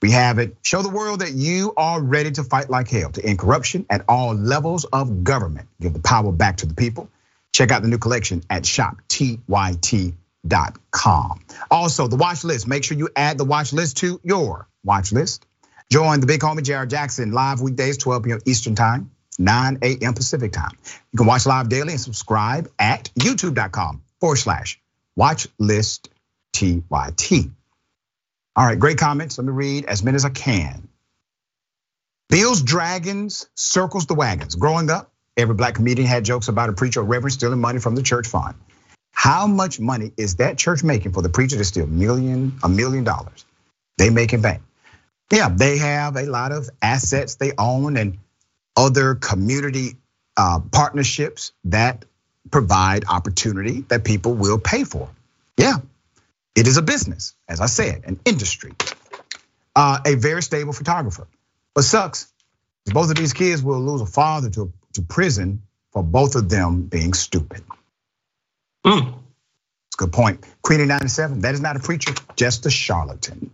We 0.02 0.12
have 0.12 0.40
it. 0.40 0.58
Show 0.62 0.82
the 0.82 0.90
world 0.90 1.22
that 1.22 1.32
you 1.32 1.74
are 1.78 2.02
ready 2.02 2.32
to 2.32 2.44
fight 2.44 2.70
like 2.70 2.90
hell 2.90 3.12
to 3.12 3.26
end 3.26 3.40
corruption 3.40 3.86
at 3.90 4.04
all 4.10 4.34
levels 4.34 4.84
of 4.86 5.24
government. 5.24 5.70
Give 5.80 5.94
the 5.94 6.00
power 6.00 6.34
back 6.34 6.58
to 6.58 6.66
the 6.66 6.74
people. 6.74 7.10
Check 7.54 7.72
out 7.72 7.82
the 7.82 7.88
new 7.88 7.98
collection 7.98 8.44
at 8.50 8.64
shoptyt.com 8.64 9.78
com. 9.82 10.25
Also, 11.72 12.08
the 12.08 12.16
watch 12.16 12.44
list. 12.44 12.68
Make 12.68 12.84
sure 12.84 12.98
you 12.98 13.10
add 13.16 13.38
the 13.38 13.46
watch 13.46 13.74
list 13.74 13.98
to 13.98 14.20
your 14.24 14.68
watch 14.84 15.12
list. 15.12 15.46
Join 15.92 16.20
the 16.20 16.28
big 16.28 16.42
homie 16.42 16.64
Jared 16.64 16.90
Jackson 16.90 17.32
live 17.32 17.62
weekdays, 17.62 17.98
12 17.98 18.24
p.m. 18.24 18.40
Eastern 18.46 18.76
Time, 18.76 19.12
9 19.38 19.80
a.m. 19.82 20.14
Pacific 20.14 20.52
Time. 20.52 20.78
You 21.12 21.18
can 21.18 21.28
watch 21.28 21.46
live 21.46 21.70
daily 21.70 21.92
and 21.92 22.02
subscribe 22.02 22.70
at 22.80 23.12
youtube.com 23.16 24.02
forward 24.20 24.38
slash 24.38 24.80
watch 25.16 25.48
list 25.60 26.10
TYT. 26.54 27.52
All 28.56 28.66
right, 28.66 28.80
great 28.80 28.98
comments. 28.98 29.38
Let 29.38 29.46
me 29.46 29.52
read 29.52 29.86
as 29.86 30.04
many 30.04 30.16
as 30.16 30.26
I 30.26 30.30
can. 30.30 30.88
Bills 32.30 32.62
Dragons 32.62 33.48
circles 33.56 34.08
the 34.08 34.16
wagons. 34.16 34.56
Growing 34.56 34.90
up, 34.90 35.12
every 35.38 35.56
black 35.56 35.76
comedian 35.76 36.08
had 36.08 36.26
jokes 36.26 36.48
about 36.48 36.70
a 36.70 36.74
preacher 36.74 37.02
or 37.02 37.04
reverend 37.04 37.34
stealing 37.34 37.60
money 37.60 37.80
from 37.80 37.96
the 37.96 38.02
church 38.02 38.28
fund. 38.28 38.56
How 39.16 39.48
much 39.48 39.80
money 39.80 40.12
is 40.18 40.36
that 40.36 40.58
church 40.58 40.84
making 40.84 41.14
for 41.14 41.24
the 41.24 41.30
preacher 41.30 41.58
to 41.58 41.64
steal 41.64 41.88
million, 41.88 42.60
a 42.62 42.70
million 42.70 43.04
dollars? 43.04 43.46
They 43.98 44.10
make 44.10 44.34
it 44.34 44.42
bank. 44.42 44.62
Yeah, 45.32 45.50
they 45.50 45.78
have 45.78 46.18
a 46.18 46.24
lot 46.24 46.52
of 46.52 46.70
assets 46.82 47.36
they 47.36 47.54
own 47.58 47.98
and 47.98 48.20
other 48.76 49.16
community 49.16 49.96
uh, 50.38 50.60
partnerships 50.72 51.54
that 51.64 52.06
provide 52.52 53.06
opportunity 53.08 53.82
that 53.88 54.04
people 54.04 54.34
will 54.34 54.60
pay 54.60 54.84
for. 54.84 55.10
Yeah, 55.58 55.78
it 56.54 56.68
is 56.68 56.78
a 56.78 56.82
business, 56.82 57.34
as 57.48 57.62
I 57.62 57.66
said, 57.68 58.04
an 58.06 58.20
industry. 58.26 58.74
Uh, 59.76 60.00
a 60.06 60.16
very 60.16 60.44
stable 60.44 60.74
photographer. 60.74 61.26
What 61.74 61.84
sucks 61.84 62.32
both 62.86 63.10
of 63.10 63.16
these 63.16 63.34
kids 63.34 63.64
will 63.64 63.80
lose 63.80 64.02
a 64.02 64.06
father 64.06 64.50
to, 64.52 64.72
to 64.94 65.02
prison 65.02 65.64
for 65.92 66.04
both 66.04 66.36
of 66.36 66.50
them 66.50 66.84
being 66.84 67.14
stupid. 67.14 67.64
Mm. 68.86 69.08
It's 69.88 69.96
a 69.96 69.98
good 69.98 70.14
point. 70.14 70.46
Queenie 70.62 70.86
97, 70.86 71.42
that 71.42 71.54
is 71.54 71.62
not 71.62 71.76
a 71.76 71.80
preacher, 71.80 72.14
just 72.36 72.66
a 72.66 72.70
charlatan. 72.70 73.52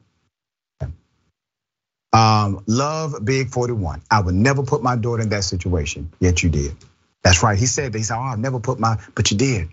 Um, 2.14 2.64
love 2.68 3.16
Big 3.24 3.50
41. 3.50 4.02
I 4.12 4.20
would 4.22 4.36
never 4.36 4.64
put 4.64 4.84
my 4.84 4.96
daughter 4.98 5.24
in 5.24 5.30
that 5.30 5.46
situation, 5.46 6.12
yet 6.20 6.44
you 6.44 6.50
did. 6.50 6.76
That's 7.24 7.42
right. 7.44 7.58
He 7.58 7.68
said, 7.68 7.94
he 7.96 8.04
said, 8.04 8.18
oh, 8.18 8.22
I'll 8.22 8.38
never 8.38 8.60
put 8.60 8.80
my, 8.80 8.98
but 9.16 9.32
you 9.32 9.38
did. 9.38 9.70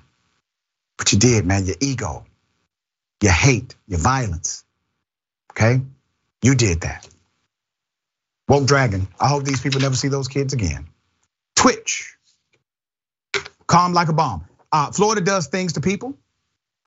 But 0.97 1.13
you 1.13 1.19
did, 1.19 1.47
man. 1.47 1.67
Your 1.67 1.77
ego, 1.81 2.27
your 3.23 3.33
hate, 3.33 3.75
your 3.89 3.99
violence. 4.01 4.65
Okay? 5.53 5.81
You 6.43 6.55
did 6.55 6.83
that. 6.83 7.09
Woke 8.49 8.67
Dragon, 8.67 9.09
I 9.21 9.29
hope 9.29 9.45
these 9.45 9.61
people 9.61 9.81
never 9.81 9.97
see 9.97 10.09
those 10.09 10.29
kids 10.29 10.55
again. 10.55 10.87
Twitch, 11.57 12.17
calm 13.67 13.93
like 13.93 14.09
a 14.09 14.13
bomb. 14.13 14.47
Uh, 14.73 14.91
Florida 14.93 15.21
does 15.21 15.47
things 15.49 15.75
to 15.75 15.81
people. 15.81 16.17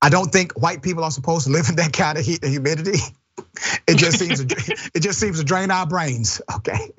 I 0.02 0.10
don't 0.10 0.32
think 0.32 0.60
white 0.60 0.82
people 0.82 1.04
are 1.04 1.12
supposed 1.12 1.46
to 1.46 1.52
live 1.52 1.68
in 1.70 1.76
that 1.76 1.94
kind 1.94 2.18
of 2.18 2.26
heat 2.26 2.44
and 2.44 2.52
humidity. 2.52 3.00
It 3.88 3.98
just 3.98 4.20
seems 4.20 4.40
it 4.94 5.00
just 5.00 5.20
seems 5.20 5.40
to 5.40 5.44
drain 5.44 5.72
our 5.72 5.88
brains. 5.88 6.42
Okay. 6.58 6.92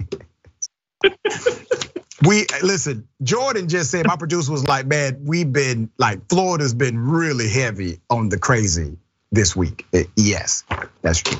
we 2.26 2.46
listen. 2.62 3.08
Jordan 3.22 3.68
just 3.68 3.90
said 3.90 4.06
my 4.06 4.16
producer 4.16 4.50
was 4.50 4.66
like, 4.66 4.86
"Man, 4.86 5.24
we've 5.24 5.52
been 5.52 5.90
like 5.98 6.28
Florida's 6.28 6.74
been 6.74 6.98
really 6.98 7.48
heavy 7.48 8.00
on 8.10 8.28
the 8.28 8.38
crazy 8.38 8.96
this 9.30 9.54
week." 9.54 9.86
Yes, 10.16 10.64
that's 11.02 11.20
true. 11.22 11.38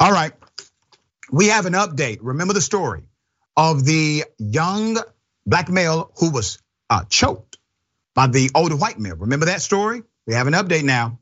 All 0.00 0.12
right, 0.12 0.32
we 1.30 1.48
have 1.48 1.66
an 1.66 1.74
update. 1.74 2.18
Remember 2.22 2.54
the 2.54 2.60
story 2.62 3.02
of 3.56 3.84
the 3.84 4.24
young 4.38 4.98
black 5.46 5.68
male 5.68 6.12
who 6.18 6.30
was 6.30 6.58
uh, 6.90 7.04
choked 7.08 7.47
by 8.18 8.26
the 8.26 8.50
older 8.56 8.74
white 8.74 8.98
male. 8.98 9.14
Remember 9.14 9.46
that 9.46 9.62
story? 9.62 10.02
We 10.26 10.34
have 10.34 10.48
an 10.48 10.52
update 10.52 10.82
now. 10.82 11.20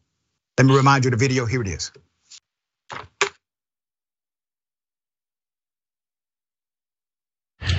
Let 0.56 0.66
me 0.66 0.74
remind 0.74 1.04
you 1.04 1.10
of 1.10 1.18
the 1.18 1.22
video. 1.22 1.44
Here 1.44 1.60
it 1.60 1.68
is. 1.68 1.92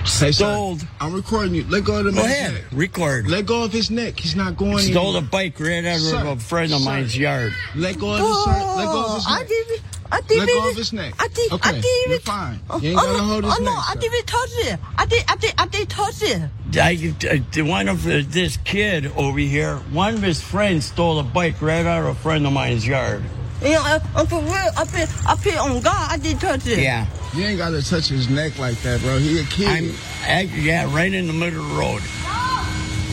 Say 0.06 0.32
Sold. 0.32 0.86
I'm 1.00 1.14
recording 1.14 1.56
you. 1.56 1.66
Let 1.66 1.84
go 1.84 2.00
of 2.00 2.06
the 2.06 2.12
Go 2.12 2.24
ahead. 2.24 2.54
Neck. 2.54 2.64
Record. 2.72 3.28
Let 3.28 3.46
go 3.46 3.64
of 3.64 3.72
his 3.72 3.92
neck. 3.92 4.20
He's 4.20 4.36
not 4.36 4.58
going 4.58 4.80
Stole 4.80 5.16
a 5.16 5.22
bike 5.22 5.60
right 5.60 5.86
out 5.86 6.00
sir, 6.00 6.18
of 6.18 6.26
a 6.28 6.36
friend 6.38 6.74
of 6.74 6.80
sir. 6.80 6.86
mine's 6.86 7.18
yard. 7.18 7.54
Let 7.76 8.00
go 8.00 8.12
of 8.12 8.20
his, 8.20 8.28
oh, 8.28 8.76
Let 8.78 8.86
go 8.86 9.06
of 9.06 9.16
his 9.16 9.26
oh, 9.28 9.34
neck. 9.34 9.42
I 9.42 9.48
did 9.48 9.82
I 10.10 10.22
did 10.22 10.40
Let 10.40 10.48
go 10.48 10.70
of 10.70 10.76
his 10.76 10.94
neck. 10.94 11.14
I 11.20 11.28
did. 11.28 11.52
Okay, 11.52 11.70
I 11.70 11.82
did 11.82 12.10
you're 12.10 12.20
fine. 12.20 12.60
Oh, 12.70 12.80
you 12.80 12.90
ain't 12.90 12.98
gotta 12.98 13.12
oh, 13.12 13.18
hold 13.18 13.44
his 13.44 13.54
oh, 13.60 13.64
neck. 13.64 13.74
Oh 13.74 13.76
no, 13.76 13.82
I 13.90 13.96
didn't 13.96 14.28
touch 14.28 14.50
it. 14.54 14.80
I 14.98 15.06
did. 15.06 15.24
I 15.28 15.36
did. 15.36 15.54
I 15.58 15.68
did 15.68 15.90
touch 15.90 16.22
it. 16.22 16.50
I, 16.76 17.62
one 17.62 17.88
of 17.88 18.04
this 18.04 18.58
kid 18.64 19.08
over 19.18 19.40
here, 19.40 19.78
one 19.92 20.14
of 20.14 20.22
his 20.22 20.42
friends 20.42 20.86
stole 20.86 21.20
a 21.20 21.24
bike 21.24 21.62
right 21.62 21.86
out 21.86 22.04
of 22.04 22.08
a 22.08 22.16
friend 22.16 22.46
of 22.46 22.54
mine's 22.54 22.88
yard. 22.88 23.24
Yeah, 23.62 23.82
uh, 23.84 24.00
I'm 24.16 24.28
for 24.28 24.42
real. 24.42 24.54
I 24.54 24.86
put, 24.86 25.28
I 25.28 25.36
put 25.36 25.58
on 25.58 25.82
God. 25.82 26.12
I 26.12 26.18
did 26.18 26.40
touch 26.40 26.68
it. 26.68 26.80
Yeah. 26.80 27.08
You 27.34 27.44
ain't 27.46 27.58
gotta 27.58 27.84
touch 27.88 28.08
his 28.08 28.30
neck 28.30 28.58
like 28.60 28.78
that, 28.82 29.02
bro. 29.02 29.18
He 29.18 29.40
a 29.40 29.44
kid. 29.44 29.68
I'm, 29.68 29.94
I, 30.24 30.42
yeah, 30.56 30.94
right 30.94 31.12
in 31.12 31.28
the 31.28 31.34
middle 31.34 31.60
of 31.60 31.70
the 31.70 31.76
road. 31.76 32.02
No, 32.24 32.64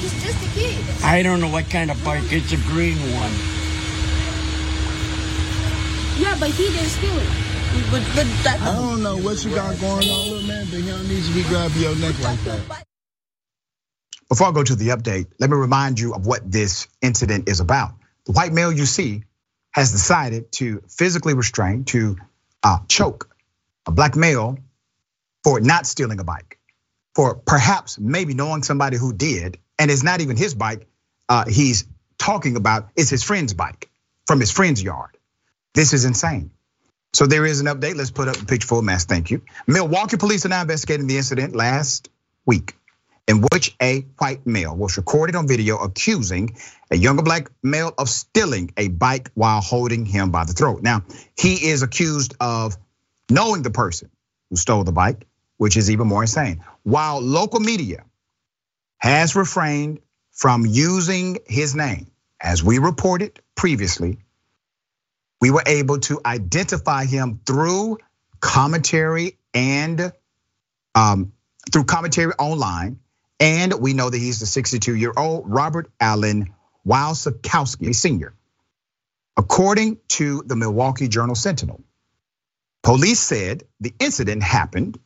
he's 0.01 0.23
just 0.23 0.45
a 0.45 0.59
kid. 0.59 1.05
I 1.05 1.23
don't 1.23 1.41
know 1.41 1.49
what 1.49 1.69
kind 1.71 1.91
of 1.91 2.03
bike. 2.05 2.23
It's 2.27 2.53
a 2.53 2.57
green 2.69 2.99
one. 3.13 3.33
Yeah, 6.21 6.37
but 6.39 6.51
he 6.51 6.69
didn't 6.69 6.87
steal 6.87 7.19
it. 7.19 7.29
But, 7.91 8.03
but 8.15 8.27
that, 8.45 8.61
I 8.63 8.75
don't 8.77 9.03
know 9.03 9.17
what 9.17 9.45
you 9.45 9.53
got 9.53 9.79
going 9.81 10.09
on, 10.09 10.31
little 10.31 10.43
man, 10.47 10.67
but 10.67 10.79
he 10.79 10.87
don't 10.89 11.09
need 11.09 11.25
to 11.25 11.35
be 11.35 11.43
grabbing 11.43 11.83
your 11.83 11.97
neck 11.97 12.21
like 12.23 12.39
that. 12.45 12.85
Before 14.29 14.47
I 14.47 14.53
go 14.53 14.63
to 14.63 14.77
the 14.77 14.89
update, 14.89 15.27
let 15.41 15.51
me 15.51 15.57
remind 15.57 15.99
you 15.99 16.15
of 16.15 16.27
what 16.27 16.51
this 16.51 16.87
incident 17.03 17.49
is 17.49 17.61
about. 17.61 17.95
The 18.27 18.33
white 18.33 18.53
male 18.53 18.71
you 18.71 18.87
see 18.87 19.25
has 19.75 19.91
decided 19.91 20.53
to 20.53 20.83
physically 20.89 21.35
restrain, 21.35 21.85
to 21.85 22.17
uh, 22.63 22.79
choke 22.89 23.35
a 23.87 23.93
black 23.93 24.15
male 24.15 24.57
for 25.43 25.61
not 25.61 25.85
stealing 25.85 26.21
a 26.21 26.25
bike, 26.25 26.59
for 27.15 27.35
perhaps 27.35 27.99
maybe 27.99 28.35
knowing 28.35 28.63
somebody 28.63 28.97
who 28.97 29.13
did, 29.13 29.59
and 29.79 29.91
it's 29.91 30.05
not 30.05 30.21
even 30.21 30.37
his 30.37 30.55
bike. 30.55 30.87
Uh, 31.29 31.45
he's 31.49 31.87
talking 32.19 32.57
about 32.57 32.89
it's 32.97 33.11
his 33.11 33.25
friend's 33.25 33.53
bike 33.53 33.91
from 34.27 34.39
his 34.39 34.53
friend's 34.53 34.83
yard. 34.83 35.17
This 35.75 35.93
is 35.93 36.05
insane. 36.05 36.53
So 37.13 37.27
there 37.27 37.45
is 37.45 37.61
an 37.61 37.67
update. 37.67 37.97
Let's 37.97 38.13
put 38.13 38.29
up 38.29 38.37
the 38.37 38.47
picture 38.47 38.69
full 38.69 38.83
mass. 38.83 39.05
Thank 39.05 39.31
you. 39.31 39.43
Milwaukee 39.67 40.17
police 40.17 40.47
are 40.47 40.51
now 40.51 40.63
investigating 40.63 41.09
the 41.09 41.17
incident 41.17 41.55
last 41.55 42.09
week 42.47 42.77
in 43.27 43.43
which 43.53 43.75
a 43.81 44.01
white 44.19 44.47
male 44.47 44.77
was 44.77 44.97
recorded 44.97 45.35
on 45.35 45.49
video 45.49 45.79
accusing 45.79 46.57
a 46.91 46.97
younger 46.97 47.23
black 47.23 47.51
male 47.63 47.93
of 47.97 48.09
stealing 48.09 48.73
a 48.77 48.89
bike 48.89 49.31
while 49.35 49.61
holding 49.61 50.05
him 50.05 50.31
by 50.31 50.45
the 50.45 50.53
throat. 50.53 50.83
Now, 50.83 51.05
he 51.37 51.69
is 51.69 51.83
accused 51.83 52.35
of 52.41 52.77
knowing 53.31 53.63
the 53.63 53.71
person 53.71 54.11
who 54.51 54.57
stole 54.57 54.85
the 54.85 54.93
bike, 54.93 55.27
which 55.57 55.77
is 55.77 55.91
even 55.91 56.07
more 56.07 56.23
insane. 56.23 56.63
While 56.83 57.21
local 57.21 57.61
media 57.61 58.05
has 58.99 59.35
refrained 59.35 60.01
from 60.33 60.67
using 60.67 61.39
his 61.47 61.75
name, 61.75 62.11
as 62.41 62.63
we 62.63 62.79
reported 62.79 63.41
previously, 63.55 64.19
we 65.41 65.51
were 65.51 65.63
able 65.67 65.99
to 66.01 66.21
identify 66.25 67.07
him 67.07 67.41
through 67.47 67.99
commentary 68.41 69.39
and 69.55 70.13
um, 70.95 71.33
through 71.73 71.85
commentary 71.85 72.33
online. 72.39 73.01
And 73.41 73.75
we 73.75 73.95
know 73.95 74.11
that 74.11 74.19
he's 74.19 74.41
the 74.41 74.47
62 74.47 74.95
year 74.95 75.13
old 75.17 75.45
Robert 75.47 75.91
Allen 76.01 76.55
Wysokowski 76.87 77.95
Sr. 77.95 78.35
According 79.37 79.99
to 80.11 80.43
the 80.47 80.57
Milwaukee 80.57 81.09
Journal 81.09 81.35
Sentinel, 81.35 81.83
police 82.83 83.21
said 83.21 83.65
the 83.81 83.93
incident 83.99 84.43
happened 84.43 84.99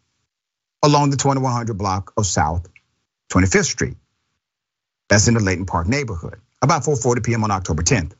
along 0.82 1.10
the 1.10 1.16
2100 1.16 1.78
block 1.78 2.12
of 2.16 2.26
South 2.26 2.68
25th 3.30 3.64
Street. 3.64 3.96
That's 5.08 5.28
in 5.28 5.34
the 5.34 5.40
Layton 5.40 5.66
Park 5.66 5.88
neighborhood, 5.88 6.40
about 6.60 6.82
4:40 6.82 7.24
p.m. 7.24 7.44
on 7.44 7.50
October 7.50 7.82
10th. 7.82 8.12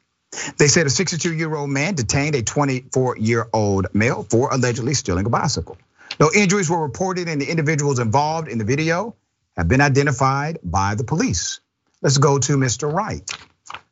They 0.58 0.68
said 0.68 0.86
a 0.86 0.90
62 0.90 1.34
year 1.34 1.54
old 1.54 1.70
man 1.70 1.94
detained 1.94 2.34
a 2.34 2.42
24 2.42 3.18
year 3.18 3.46
old 3.52 3.88
male 3.94 4.26
for 4.28 4.50
allegedly 4.50 4.94
stealing 4.94 5.26
a 5.26 5.30
bicycle. 5.30 5.76
No 6.18 6.30
injuries 6.34 6.70
were 6.70 6.82
reported, 6.82 7.28
and 7.28 7.40
the 7.40 7.50
individuals 7.50 7.98
involved 7.98 8.48
in 8.48 8.58
the 8.58 8.64
video 8.64 9.14
have 9.58 9.66
been 9.66 9.80
identified 9.80 10.60
by 10.62 10.94
the 10.94 11.02
police. 11.02 11.60
Let's 12.00 12.16
go 12.16 12.38
to 12.38 12.56
Mr. 12.56 12.90
Wright. 12.90 13.28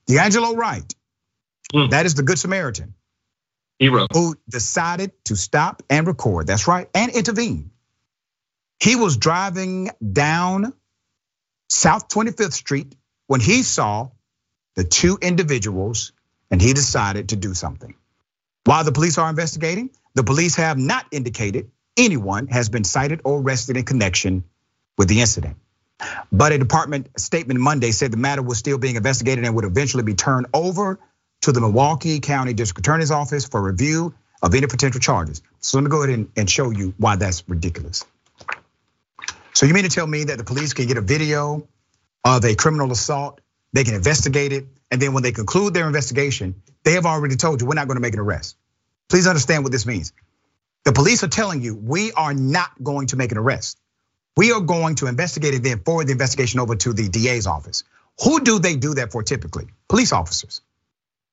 D'Angelo 0.07 0.55
Wright, 0.55 0.95
mm. 1.75 1.91
that 1.91 2.07
is 2.07 2.15
the 2.15 2.23
Good 2.23 2.39
Samaritan. 2.39 2.95
Hero. 3.81 4.07
Who 4.13 4.37
decided 4.49 5.13
to 5.25 5.37
stop 5.37 5.83
and 5.91 6.07
record, 6.07 6.47
that's 6.47 6.69
right, 6.69 6.89
and 6.95 7.13
intervene. 7.13 7.73
He 8.81 8.95
was 8.95 9.17
driving 9.17 9.91
down 10.13 10.73
South 11.69 12.09
25th 12.09 12.53
Street 12.53 12.95
when 13.27 13.41
he 13.41 13.65
saw 13.65 14.11
the 14.77 14.85
two 14.85 15.19
individuals 15.21 16.13
and 16.51 16.63
he 16.63 16.73
decided 16.75 17.31
to 17.31 17.37
do 17.37 17.55
something. 17.55 17.97
While 18.65 18.85
the 18.85 18.93
police 18.93 19.19
are 19.19 19.29
investigating, 19.29 19.91
the 20.15 20.23
police 20.23 20.57
have 20.57 20.79
not 20.79 21.07
indicated 21.11 21.73
anyone 21.97 22.47
has 22.47 22.69
been 22.69 22.85
cited 22.85 23.21
or 23.25 23.41
arrested 23.41 23.77
in 23.77 23.85
connection 23.85 24.45
with 24.97 25.09
the 25.09 25.21
incident. 25.21 25.57
But 26.31 26.53
a 26.53 26.59
department 26.59 27.09
statement 27.19 27.61
Monday 27.61 27.91
said 27.91 28.11
the 28.11 28.17
matter 28.17 28.43
was 28.43 28.59
still 28.59 28.79
being 28.79 28.97
investigated 28.97 29.45
and 29.45 29.55
would 29.55 29.65
eventually 29.65 30.03
be 30.03 30.15
turned 30.15 30.47
over 30.53 30.99
to 31.43 31.53
the 31.53 31.61
Milwaukee 31.61 32.21
County 32.21 32.53
District 32.53 32.81
Attorney's 32.81 33.11
Office 33.11 33.47
for 33.47 33.63
review 33.63 34.15
of 34.43 34.55
any 34.55 34.67
potential 34.67 35.01
charges. 35.01 35.43
So 35.61 35.79
let 35.79 35.85
me 35.85 35.91
go 35.91 36.03
ahead 36.03 36.29
and 36.37 36.51
show 36.51 36.71
you 36.71 36.95
why 36.99 37.17
that's 37.17 37.49
ridiculous. 37.49 38.05
So 39.55 39.65
you 39.65 39.73
mean 39.73 39.85
to 39.85 39.91
tell 39.91 40.07
me 40.07 40.25
that 40.25 40.37
the 40.37 40.45
police 40.45 40.75
can 40.75 40.87
get 40.87 40.99
a 40.99 41.01
video 41.01 41.67
of 42.25 42.45
a 42.45 42.55
criminal 42.55 42.93
assault, 42.93 43.41
they 43.73 43.85
can 43.85 43.95
investigate 43.95 44.53
it, 44.53 44.67
and 44.91 45.01
then 45.01 45.15
when 45.15 45.23
they 45.23 45.33
conclude 45.33 45.73
their 45.73 45.87
investigation, 45.87 46.63
they 46.85 46.93
have 46.93 47.07
already 47.07 47.37
told 47.37 47.61
you 47.61 47.67
we're 47.67 47.75
not 47.75 47.89
going 47.89 47.97
to 47.97 48.03
make 48.03 48.15
an 48.15 48.21
arrest. 48.21 48.57
Please 49.09 49.27
understand 49.27 49.63
what 49.63 49.73
this 49.73 49.87
means. 49.87 50.13
The 50.85 50.93
police 50.93 51.25
are 51.25 51.29
telling 51.29 51.63
you 51.63 51.75
we 51.75 52.13
are 52.13 52.35
not 52.35 52.71
going 52.83 53.09
to 53.09 53.17
make 53.17 53.33
an 53.33 53.39
arrest. 53.39 53.79
We 54.37 54.53
are 54.53 54.61
going 54.61 54.97
to 54.97 55.07
investigate 55.07 55.55
it 55.55 55.63
then 55.63 55.81
forward 55.81 56.09
the 56.09 56.13
investigation 56.13 56.61
over 56.61 56.77
to 56.77 56.93
the 56.93 57.09
DA's 57.09 57.47
office. 57.47 57.85
Who 58.23 58.41
do 58.41 58.59
they 58.59 58.77
do 58.77 58.95
that 58.95 59.13
for 59.13 59.23
typically? 59.23 59.67
Police 59.89 60.13
officers. 60.13 60.61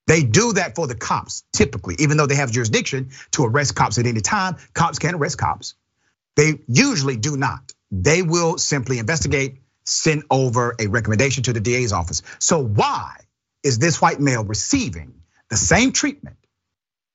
They 0.08 0.24
do 0.24 0.54
that 0.54 0.76
for 0.76 0.88
the 0.88 0.95
cops 0.95 1.43
typically, 1.54 1.95
even 1.99 2.18
though 2.18 2.28
they 2.28 2.36
have 2.36 2.51
jurisdiction 2.51 3.12
to 3.32 3.45
arrest 3.45 3.76
cops 3.76 3.97
at 3.97 4.06
any 4.06 4.22
time. 4.22 4.58
Cops 4.74 4.99
can 4.99 5.16
arrest 5.16 5.38
cops. 5.38 5.76
They 6.36 6.60
usually 6.68 7.18
do 7.18 7.38
not. 7.38 7.74
They 7.91 8.22
will 8.22 8.58
simply 8.58 8.99
investigate, 8.99 9.60
send 9.86 10.24
over 10.30 10.76
a 10.80 10.88
recommendation 10.88 11.43
to 11.43 11.54
the 11.54 11.60
DA's 11.60 11.93
office. 11.93 12.22
So 12.39 12.64
why 12.64 13.16
is 13.64 13.80
this 13.80 14.01
white 14.01 14.20
male 14.20 14.43
receiving 14.43 15.14
the 15.49 15.58
same 15.58 15.91
treatment 15.91 16.38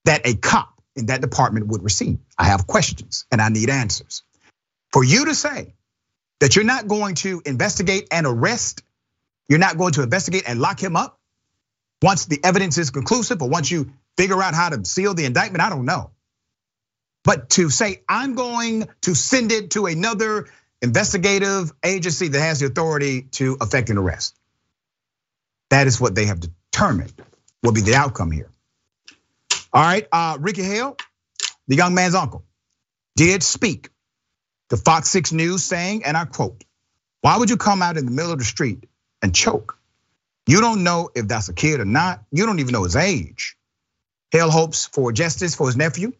that 0.05 0.25
a 0.25 0.35
cop 0.35 0.81
in 0.95 1.07
that 1.07 1.21
department 1.21 1.67
would 1.67 1.83
receive? 1.83 2.19
I 2.37 2.45
have 2.45 2.65
questions 2.65 3.25
and 3.31 3.41
I 3.41 3.49
need 3.49 3.69
answers. 3.69 4.23
For 4.91 5.03
you 5.03 5.25
to 5.25 5.35
say 5.35 5.73
that 6.39 6.55
you're 6.55 6.65
not 6.65 6.87
going 6.87 7.15
to 7.15 7.41
investigate 7.45 8.07
and 8.11 8.25
arrest, 8.25 8.83
you're 9.47 9.59
not 9.59 9.77
going 9.77 9.93
to 9.93 10.03
investigate 10.03 10.43
and 10.47 10.59
lock 10.59 10.81
him 10.81 10.95
up 10.95 11.19
once 12.01 12.25
the 12.25 12.39
evidence 12.43 12.77
is 12.77 12.91
conclusive 12.91 13.41
or 13.41 13.49
once 13.49 13.69
you 13.69 13.91
figure 14.17 14.41
out 14.41 14.53
how 14.53 14.69
to 14.69 14.85
seal 14.85 15.13
the 15.13 15.25
indictment, 15.25 15.61
I 15.61 15.69
don't 15.69 15.85
know. 15.85 16.11
But 17.23 17.49
to 17.51 17.69
say, 17.69 18.01
I'm 18.07 18.35
going 18.35 18.87
to 19.01 19.15
send 19.15 19.51
it 19.51 19.71
to 19.71 19.85
another 19.87 20.47
investigative 20.81 21.71
agency 21.83 22.29
that 22.29 22.39
has 22.39 22.59
the 22.59 22.67
authority 22.67 23.23
to 23.33 23.57
effect 23.59 23.89
an 23.89 23.97
arrest. 23.97 24.35
That 25.69 25.87
is 25.87 25.99
what 25.99 26.15
they 26.15 26.25
have 26.25 26.39
determined 26.39 27.13
will 27.63 27.73
be 27.73 27.81
the 27.81 27.95
outcome 27.95 28.31
here. 28.31 28.49
All 29.73 29.83
right, 29.83 30.07
uh, 30.11 30.37
Ricky 30.39 30.63
Hale, 30.63 30.97
the 31.67 31.75
young 31.75 31.93
man's 31.93 32.15
uncle, 32.15 32.43
did 33.15 33.43
speak 33.43 33.89
to 34.69 34.77
Fox 34.77 35.09
6 35.09 35.31
News 35.31 35.63
saying, 35.63 36.03
and 36.05 36.15
I 36.15 36.25
quote, 36.25 36.63
why 37.21 37.37
would 37.37 37.49
you 37.49 37.57
come 37.57 37.81
out 37.81 37.97
in 37.97 38.05
the 38.05 38.11
middle 38.11 38.31
of 38.31 38.39
the 38.39 38.45
street 38.45 38.85
and 39.21 39.35
choke? 39.35 39.77
You 40.47 40.61
don't 40.61 40.83
know 40.83 41.09
if 41.13 41.27
that's 41.27 41.49
a 41.49 41.53
kid 41.53 41.79
or 41.79 41.85
not. 41.85 42.23
You 42.31 42.45
don't 42.45 42.59
even 42.59 42.71
know 42.73 42.83
his 42.83 42.95
age. 42.95 43.57
Hale 44.31 44.49
hopes 44.49 44.85
for 44.85 45.11
justice 45.11 45.55
for 45.55 45.67
his 45.67 45.75
nephew. 45.75 46.13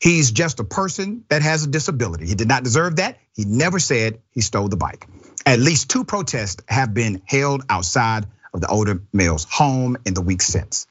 He's 0.00 0.30
just 0.30 0.60
a 0.60 0.64
person 0.64 1.24
that 1.28 1.42
has 1.42 1.64
a 1.64 1.66
disability. 1.66 2.26
He 2.26 2.34
did 2.34 2.48
not 2.48 2.62
deserve 2.62 2.96
that. 2.96 3.18
He 3.34 3.44
never 3.44 3.78
said 3.78 4.20
he 4.30 4.40
stole 4.40 4.68
the 4.68 4.76
bike. 4.76 5.06
At 5.46 5.58
least 5.58 5.90
two 5.90 6.04
protests 6.04 6.62
have 6.68 6.94
been 6.94 7.22
held 7.26 7.64
outside 7.68 8.26
of 8.52 8.60
the 8.60 8.68
older 8.68 9.02
male's 9.12 9.44
home 9.44 9.96
in 10.04 10.14
the 10.14 10.20
weeks 10.20 10.46
since. 10.46 10.86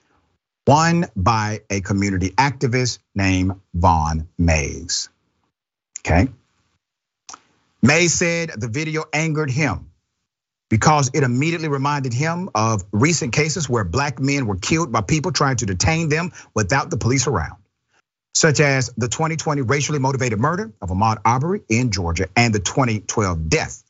One 0.66 1.05
by 1.16 1.61
a 1.70 1.82
community 1.82 2.30
activist 2.32 2.99
named 3.14 3.59
Vaun 3.76 4.28
Mayes. 4.38 5.09
Okay. 5.99 6.30
Mayes 7.84 8.14
said 8.14 8.50
the 8.56 8.70
video 8.70 9.04
angered 9.12 9.52
him 9.52 9.92
because 10.70 11.12
it 11.14 11.22
immediately 11.22 11.68
reminded 11.68 12.14
him 12.14 12.50
of 12.56 12.82
recent 12.94 13.34
cases 13.34 13.70
where 13.70 13.84
black 13.84 14.22
men 14.22 14.48
were 14.48 14.56
killed 14.56 14.92
by 14.94 15.02
people 15.02 15.34
trying 15.34 15.58
to 15.58 15.66
detain 15.66 16.08
them 16.08 16.32
without 16.56 16.90
the 16.90 16.96
police 16.98 17.28
around, 17.28 17.58
such 18.34 18.62
as 18.62 18.90
the 18.96 19.10
2020 19.10 19.64
racially 19.64 20.00
motivated 20.00 20.40
murder 20.40 20.72
of 20.82 20.90
Ahmaud 20.90 21.18
Arbery 21.26 21.62
in 21.68 21.92
Georgia 21.92 22.30
and 22.38 22.56
the 22.56 22.60
2012 22.60 23.50
death 23.50 23.84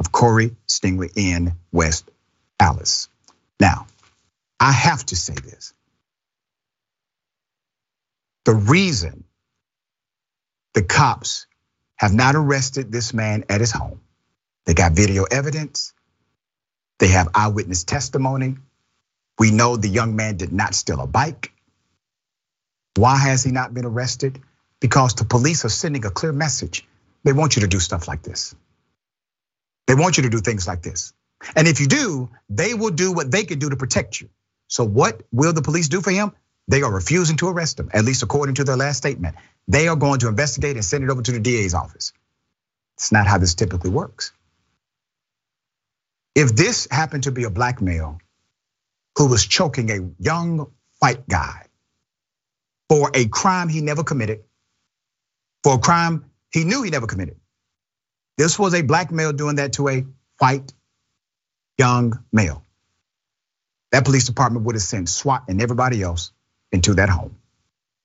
of 0.00 0.10
Corey 0.10 0.56
Stingley 0.66 1.10
in 1.14 1.52
West 1.70 2.10
Allis. 2.58 3.08
Now, 3.60 3.86
I 4.58 4.72
have 4.72 5.06
to 5.06 5.16
say 5.16 5.34
this. 5.34 5.72
The 8.46 8.54
reason 8.54 9.24
the 10.74 10.82
cops 10.82 11.45
have 11.96 12.14
not 12.14 12.36
arrested 12.36 12.92
this 12.92 13.14
man 13.14 13.44
at 13.48 13.60
his 13.60 13.72
home, 13.72 14.00
they 14.66 14.74
got 14.74 14.92
video 14.92 15.24
evidence, 15.24 15.92
they 16.98 17.08
have 17.08 17.28
eyewitness 17.34 17.84
testimony. 17.84 18.56
We 19.38 19.50
know 19.50 19.76
the 19.76 19.88
young 19.88 20.16
man 20.16 20.36
did 20.36 20.52
not 20.52 20.74
steal 20.74 21.00
a 21.00 21.06
bike. 21.06 21.52
Why 22.96 23.16
has 23.16 23.44
he 23.44 23.52
not 23.52 23.74
been 23.74 23.84
arrested? 23.84 24.40
Because 24.80 25.14
the 25.14 25.24
police 25.24 25.64
are 25.64 25.70
sending 25.70 26.04
a 26.06 26.10
clear 26.10 26.32
message. 26.32 26.86
They 27.24 27.32
want 27.32 27.56
you 27.56 27.62
to 27.62 27.68
do 27.68 27.80
stuff 27.80 28.08
like 28.08 28.22
this. 28.22 28.54
They 29.86 29.94
want 29.94 30.16
you 30.16 30.24
to 30.24 30.30
do 30.30 30.40
things 30.40 30.66
like 30.66 30.82
this. 30.82 31.12
And 31.54 31.68
if 31.68 31.80
you 31.80 31.86
do, 31.86 32.30
they 32.48 32.74
will 32.74 32.90
do 32.90 33.12
what 33.12 33.30
they 33.30 33.44
can 33.44 33.58
do 33.58 33.70
to 33.70 33.76
protect 33.76 34.20
you. 34.20 34.30
So 34.68 34.84
what 34.84 35.22
will 35.32 35.52
the 35.52 35.62
police 35.62 35.88
do 35.88 36.00
for 36.00 36.10
him? 36.10 36.32
They 36.68 36.82
are 36.82 36.92
refusing 36.92 37.36
to 37.38 37.48
arrest 37.48 37.78
him, 37.80 37.90
at 37.92 38.04
least 38.04 38.22
according 38.22 38.56
to 38.56 38.64
their 38.64 38.76
last 38.76 38.98
statement. 38.98 39.36
They 39.68 39.88
are 39.88 39.96
going 39.96 40.20
to 40.20 40.28
investigate 40.28 40.76
and 40.76 40.84
send 40.84 41.04
it 41.04 41.10
over 41.10 41.22
to 41.22 41.32
the 41.32 41.40
DA's 41.40 41.74
office. 41.74 42.12
It's 42.96 43.12
not 43.12 43.26
how 43.26 43.38
this 43.38 43.54
typically 43.54 43.90
works. 43.90 44.32
If 46.34 46.54
this 46.56 46.88
happened 46.90 47.24
to 47.24 47.32
be 47.32 47.44
a 47.44 47.50
black 47.50 47.82
male 47.82 48.18
who 49.16 49.28
was 49.28 49.46
choking 49.46 49.90
a 49.90 50.10
young 50.18 50.68
white 51.00 51.28
guy 51.28 51.66
for 52.88 53.10
a 53.14 53.26
crime 53.26 53.68
he 53.68 53.80
never 53.80 54.04
committed, 54.04 54.44
for 55.62 55.74
a 55.74 55.78
crime 55.78 56.26
he 56.52 56.64
knew 56.64 56.82
he 56.82 56.90
never 56.90 57.06
committed, 57.06 57.36
this 58.38 58.58
was 58.58 58.74
a 58.74 58.82
black 58.82 59.10
male 59.12 59.32
doing 59.32 59.56
that 59.56 59.74
to 59.74 59.88
a 59.88 60.04
white 60.38 60.72
young 61.78 62.24
male. 62.32 62.64
That 63.92 64.04
police 64.04 64.26
department 64.26 64.66
would 64.66 64.74
have 64.74 64.82
sent 64.82 65.08
SWAT 65.08 65.44
and 65.48 65.62
everybody 65.62 66.02
else 66.02 66.32
into 66.72 66.94
that 66.94 67.08
home. 67.08 67.36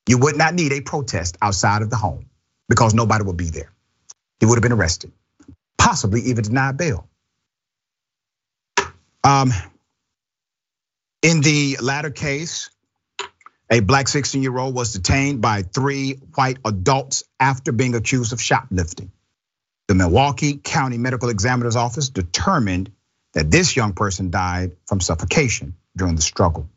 You 0.07 0.17
would 0.17 0.37
not 0.37 0.53
need 0.53 0.71
a 0.73 0.81
protest 0.81 1.37
outside 1.41 1.81
of 1.81 1.89
the 1.89 1.95
home 1.95 2.29
because 2.67 2.93
nobody 2.93 3.23
would 3.23 3.37
be 3.37 3.49
there. 3.49 3.71
He 4.39 4.45
would 4.45 4.55
have 4.55 4.63
been 4.63 4.71
arrested, 4.71 5.11
possibly 5.77 6.21
even 6.21 6.43
denied 6.43 6.77
bail. 6.77 7.07
Um, 9.23 9.51
in 11.21 11.41
the 11.41 11.77
latter 11.81 12.09
case, 12.09 12.71
a 13.69 13.79
black 13.79 14.07
16 14.07 14.41
year 14.41 14.57
old 14.57 14.73
was 14.75 14.93
detained 14.93 15.41
by 15.41 15.61
three 15.61 16.13
white 16.35 16.57
adults 16.65 17.23
after 17.39 17.71
being 17.71 17.95
accused 17.95 18.33
of 18.33 18.41
shoplifting. 18.41 19.11
The 19.87 19.95
Milwaukee 19.95 20.57
County 20.57 20.97
Medical 20.97 21.29
Examiner's 21.29 21.75
Office 21.75 22.09
determined 22.09 22.91
that 23.33 23.51
this 23.51 23.75
young 23.75 23.93
person 23.93 24.31
died 24.31 24.75
from 24.87 24.99
suffocation 24.99 25.75
during 25.95 26.15
the 26.15 26.21
struggle. 26.21 26.69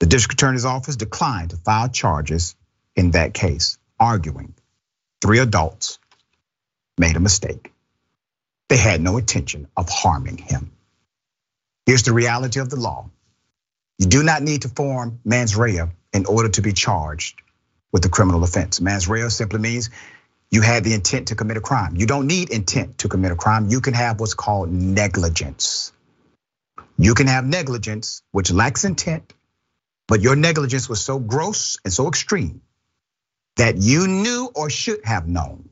The 0.00 0.06
district 0.06 0.40
attorney's 0.40 0.64
office 0.64 0.96
declined 0.96 1.50
to 1.50 1.56
file 1.56 1.88
charges 1.88 2.56
in 2.96 3.12
that 3.12 3.34
case, 3.34 3.78
arguing 3.98 4.54
three 5.20 5.38
adults 5.38 5.98
made 6.98 7.16
a 7.16 7.20
mistake. 7.20 7.72
They 8.68 8.76
had 8.76 9.00
no 9.00 9.16
intention 9.18 9.68
of 9.76 9.88
harming 9.88 10.38
him. 10.38 10.72
Here's 11.86 12.02
the 12.02 12.12
reality 12.12 12.60
of 12.60 12.70
the 12.70 12.76
law 12.76 13.10
you 13.98 14.06
do 14.06 14.22
not 14.22 14.42
need 14.42 14.62
to 14.62 14.68
form 14.68 15.20
mens 15.24 15.56
rea 15.56 15.82
in 16.12 16.26
order 16.26 16.48
to 16.48 16.62
be 16.62 16.72
charged 16.72 17.40
with 17.92 18.04
a 18.04 18.08
criminal 18.08 18.42
offense. 18.42 18.80
Mens 18.80 19.08
rea 19.08 19.28
simply 19.30 19.60
means 19.60 19.90
you 20.50 20.60
had 20.60 20.82
the 20.82 20.94
intent 20.94 21.28
to 21.28 21.36
commit 21.36 21.56
a 21.56 21.60
crime. 21.60 21.96
You 21.96 22.06
don't 22.06 22.26
need 22.26 22.50
intent 22.50 22.98
to 22.98 23.08
commit 23.08 23.30
a 23.30 23.36
crime. 23.36 23.68
You 23.68 23.80
can 23.80 23.94
have 23.94 24.18
what's 24.18 24.34
called 24.34 24.72
negligence. 24.72 25.92
You 26.98 27.14
can 27.14 27.28
have 27.28 27.46
negligence, 27.46 28.22
which 28.32 28.52
lacks 28.52 28.84
intent, 28.84 29.32
but 30.08 30.20
your 30.20 30.36
negligence 30.36 30.88
was 30.88 31.00
so 31.00 31.18
gross 31.18 31.78
and 31.84 31.92
so 31.92 32.08
extreme 32.08 32.60
that 33.56 33.76
you 33.76 34.06
knew 34.06 34.50
or 34.54 34.68
should 34.70 35.04
have 35.04 35.28
known 35.28 35.68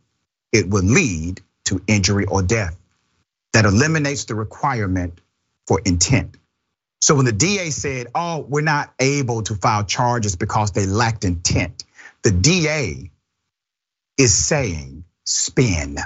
it 0.52 0.68
would 0.68 0.84
lead 0.84 1.40
to 1.64 1.82
injury 1.86 2.26
or 2.26 2.42
death. 2.42 2.76
That 3.52 3.64
eliminates 3.64 4.24
the 4.24 4.34
requirement 4.34 5.20
for 5.66 5.80
intent. 5.84 6.36
So 7.00 7.16
when 7.16 7.26
the 7.26 7.32
DA 7.32 7.70
said, 7.70 8.06
oh, 8.14 8.46
we're 8.48 8.62
not 8.62 8.94
able 8.98 9.42
to 9.42 9.54
file 9.54 9.84
charges 9.84 10.36
because 10.36 10.70
they 10.72 10.86
lacked 10.86 11.24
intent, 11.24 11.84
the 12.22 12.30
DA 12.30 13.10
is 14.16 14.34
saying 14.34 15.04
spin 15.24 15.98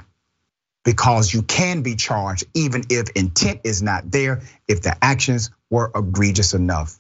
because 0.84 1.32
you 1.32 1.42
can 1.42 1.82
be 1.82 1.96
charged 1.96 2.44
even 2.54 2.84
if 2.90 3.10
intent 3.10 3.60
is 3.64 3.82
not 3.82 4.10
there, 4.10 4.42
if 4.66 4.82
the 4.82 4.96
actions 5.02 5.50
were 5.70 5.90
egregious 5.94 6.54
enough 6.54 6.96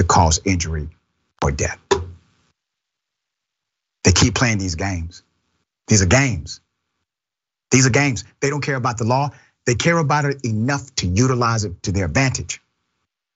to 0.00 0.06
cause 0.06 0.40
injury 0.46 0.88
or 1.44 1.52
death. 1.52 1.78
They 4.02 4.12
keep 4.12 4.34
playing 4.34 4.56
these 4.56 4.74
games. 4.74 5.22
These 5.88 6.00
are 6.00 6.06
games. 6.06 6.62
These 7.70 7.86
are 7.86 7.90
games. 7.90 8.24
They 8.40 8.48
don't 8.48 8.62
care 8.62 8.76
about 8.76 8.96
the 8.96 9.04
law. 9.04 9.30
They 9.66 9.74
care 9.74 9.98
about 9.98 10.24
it 10.24 10.42
enough 10.42 10.94
to 10.96 11.06
utilize 11.06 11.64
it 11.64 11.82
to 11.82 11.92
their 11.92 12.06
advantage. 12.06 12.62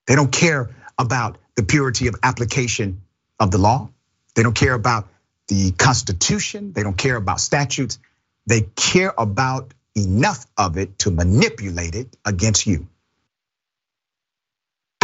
They 0.06 0.14
don't 0.14 0.32
care 0.32 0.70
about 0.98 1.36
the 1.54 1.62
purity 1.62 2.06
of 2.06 2.14
application 2.22 3.02
of 3.38 3.50
the 3.50 3.58
law. 3.58 3.90
They 4.34 4.42
don't 4.42 4.56
care 4.56 4.74
about 4.74 5.08
the 5.48 5.72
Constitution. 5.72 6.72
They 6.72 6.82
don't 6.82 6.96
care 6.96 7.16
about 7.16 7.40
statutes. 7.40 7.98
They 8.46 8.62
care 8.74 9.12
about 9.18 9.74
enough 9.94 10.46
of 10.56 10.78
it 10.78 10.98
to 11.00 11.10
manipulate 11.10 11.94
it 11.94 12.16
against 12.24 12.66
you. 12.66 12.88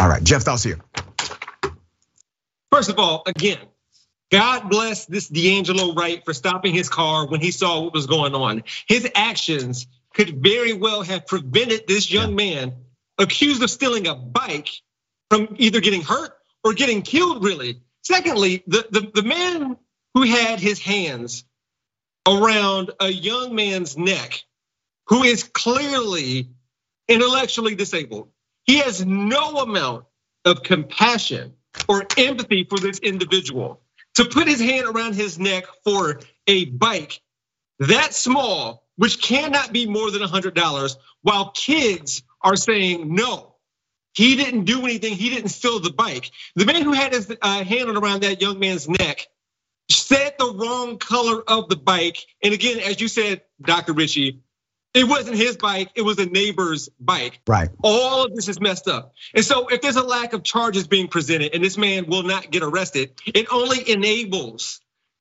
All 0.01 0.09
right, 0.09 0.25
Jeff 0.25 0.43
thoughts 0.43 0.63
here. 0.63 0.79
First 2.71 2.91
of 2.91 2.99
all, 2.99 3.23
again, 3.27 3.59
God 4.31 4.71
bless 4.71 5.07
this 5.07 5.29
D'Angelo 5.29 5.93
Wright 5.93 6.25
for 6.25 6.33
stopping 6.33 6.73
his 6.73 6.89
car 6.89 7.27
when 7.27 7.41
he 7.41 7.51
saw 7.51 7.83
what 7.83 7.93
was 7.93 8.07
going 8.07 8.35
on. 8.35 8.63
His 8.87 9.11
actions 9.15 9.89
could 10.15 10.43
very 10.43 10.73
well 10.73 11.03
have 11.03 11.27
prevented 11.27 11.87
this 11.89 12.11
young 12.11 12.37
man 12.37 12.75
accused 13.19 13.63
of 13.63 13.71
stealing 13.71 14.07
a 14.07 14.15
bike 14.15 14.69
from 15.31 15.57
either 15.59 15.81
getting 15.81 16.03
hurt 16.03 16.33
or 16.63 16.75
getting 16.75 17.03
killed, 17.03 17.45
really. 17.45 17.81
Secondly, 18.03 18.63
the, 18.67 18.87
the, 18.91 19.11
the 19.15 19.23
man 19.23 19.77
who 20.15 20.23
had 20.23 20.61
his 20.61 20.81
hands 20.81 21.45
around 22.27 22.93
a 23.01 23.09
young 23.09 23.55
man's 23.55 23.97
neck 23.97 24.43
who 25.07 25.25
is 25.25 25.43
clearly 25.43 26.51
intellectually 27.09 27.75
disabled, 27.75 28.31
he 28.65 28.79
has 28.79 29.05
no 29.05 29.59
amount 29.59 30.05
of 30.45 30.63
compassion 30.63 31.55
or 31.89 32.07
empathy 32.17 32.65
for 32.65 32.79
this 32.79 32.99
individual 33.01 33.81
to 34.15 34.25
put 34.25 34.49
his 34.49 34.61
hand 34.61 34.87
around 34.87 35.15
his 35.15 35.39
neck 35.39 35.65
for 35.85 36.21
a 36.47 36.67
bike 36.67 37.21
that 37.81 38.15
small, 38.15 38.87
which 38.97 39.23
cannot 39.23 39.73
be 39.73 39.87
more 39.87 40.11
than 40.11 40.23
$100, 40.23 40.97
while 41.23 41.51
kids 41.51 42.23
are 42.43 42.57
saying 42.57 43.15
no. 43.15 43.57
He 44.13 44.37
didn't 44.37 44.65
do 44.65 44.85
anything. 44.85 45.15
He 45.15 45.31
didn't 45.31 45.51
steal 45.51 45.81
the 45.81 45.93
bike. 45.93 46.31
The 46.57 46.67
man 46.67 46.83
who 46.83 46.93
had 46.93 47.13
his 47.13 47.35
uh, 47.41 47.65
hand 47.65 47.89
around 47.91 48.23
that 48.23 48.43
young 48.43 48.59
man's 48.59 48.89
neck 48.89 49.29
said 49.91 50.35
the 50.39 50.53
wrong 50.53 50.99
color 50.99 51.43
of 51.49 51.69
the 51.69 51.77
bike. 51.77 52.19
And 52.43 52.53
again, 52.53 52.81
as 52.81 53.01
you 53.01 53.09
said, 53.09 53.43
Dr. 53.63 53.95
Richey, 53.95 54.41
it 54.93 55.07
wasn't 55.07 55.37
his 55.37 55.57
bike, 55.57 55.91
it 55.95 56.03
was 56.03 56.19
a 56.19 56.27
neighbor's 56.27 56.89
bike. 56.99 57.41
Right. 57.47 57.69
All 57.83 58.25
of 58.25 58.35
this 58.35 58.49
is 58.49 58.61
messed 58.61 58.89
up. 58.89 59.13
And 59.35 59.45
so 59.45 59.69
if 59.69 59.81
there's 59.81 59.97
a 59.97 60.03
lack 60.03 60.33
of 60.33 60.43
charges 60.43 60.87
being 60.87 61.09
presented 61.09 61.55
and 61.55 61.63
this 61.63 61.79
man 61.79 62.07
will 62.07 62.25
not 62.25 62.51
get 62.51 62.63
arrested, 62.63 63.13
it 63.27 63.47
only 63.53 63.89
enables 63.91 64.81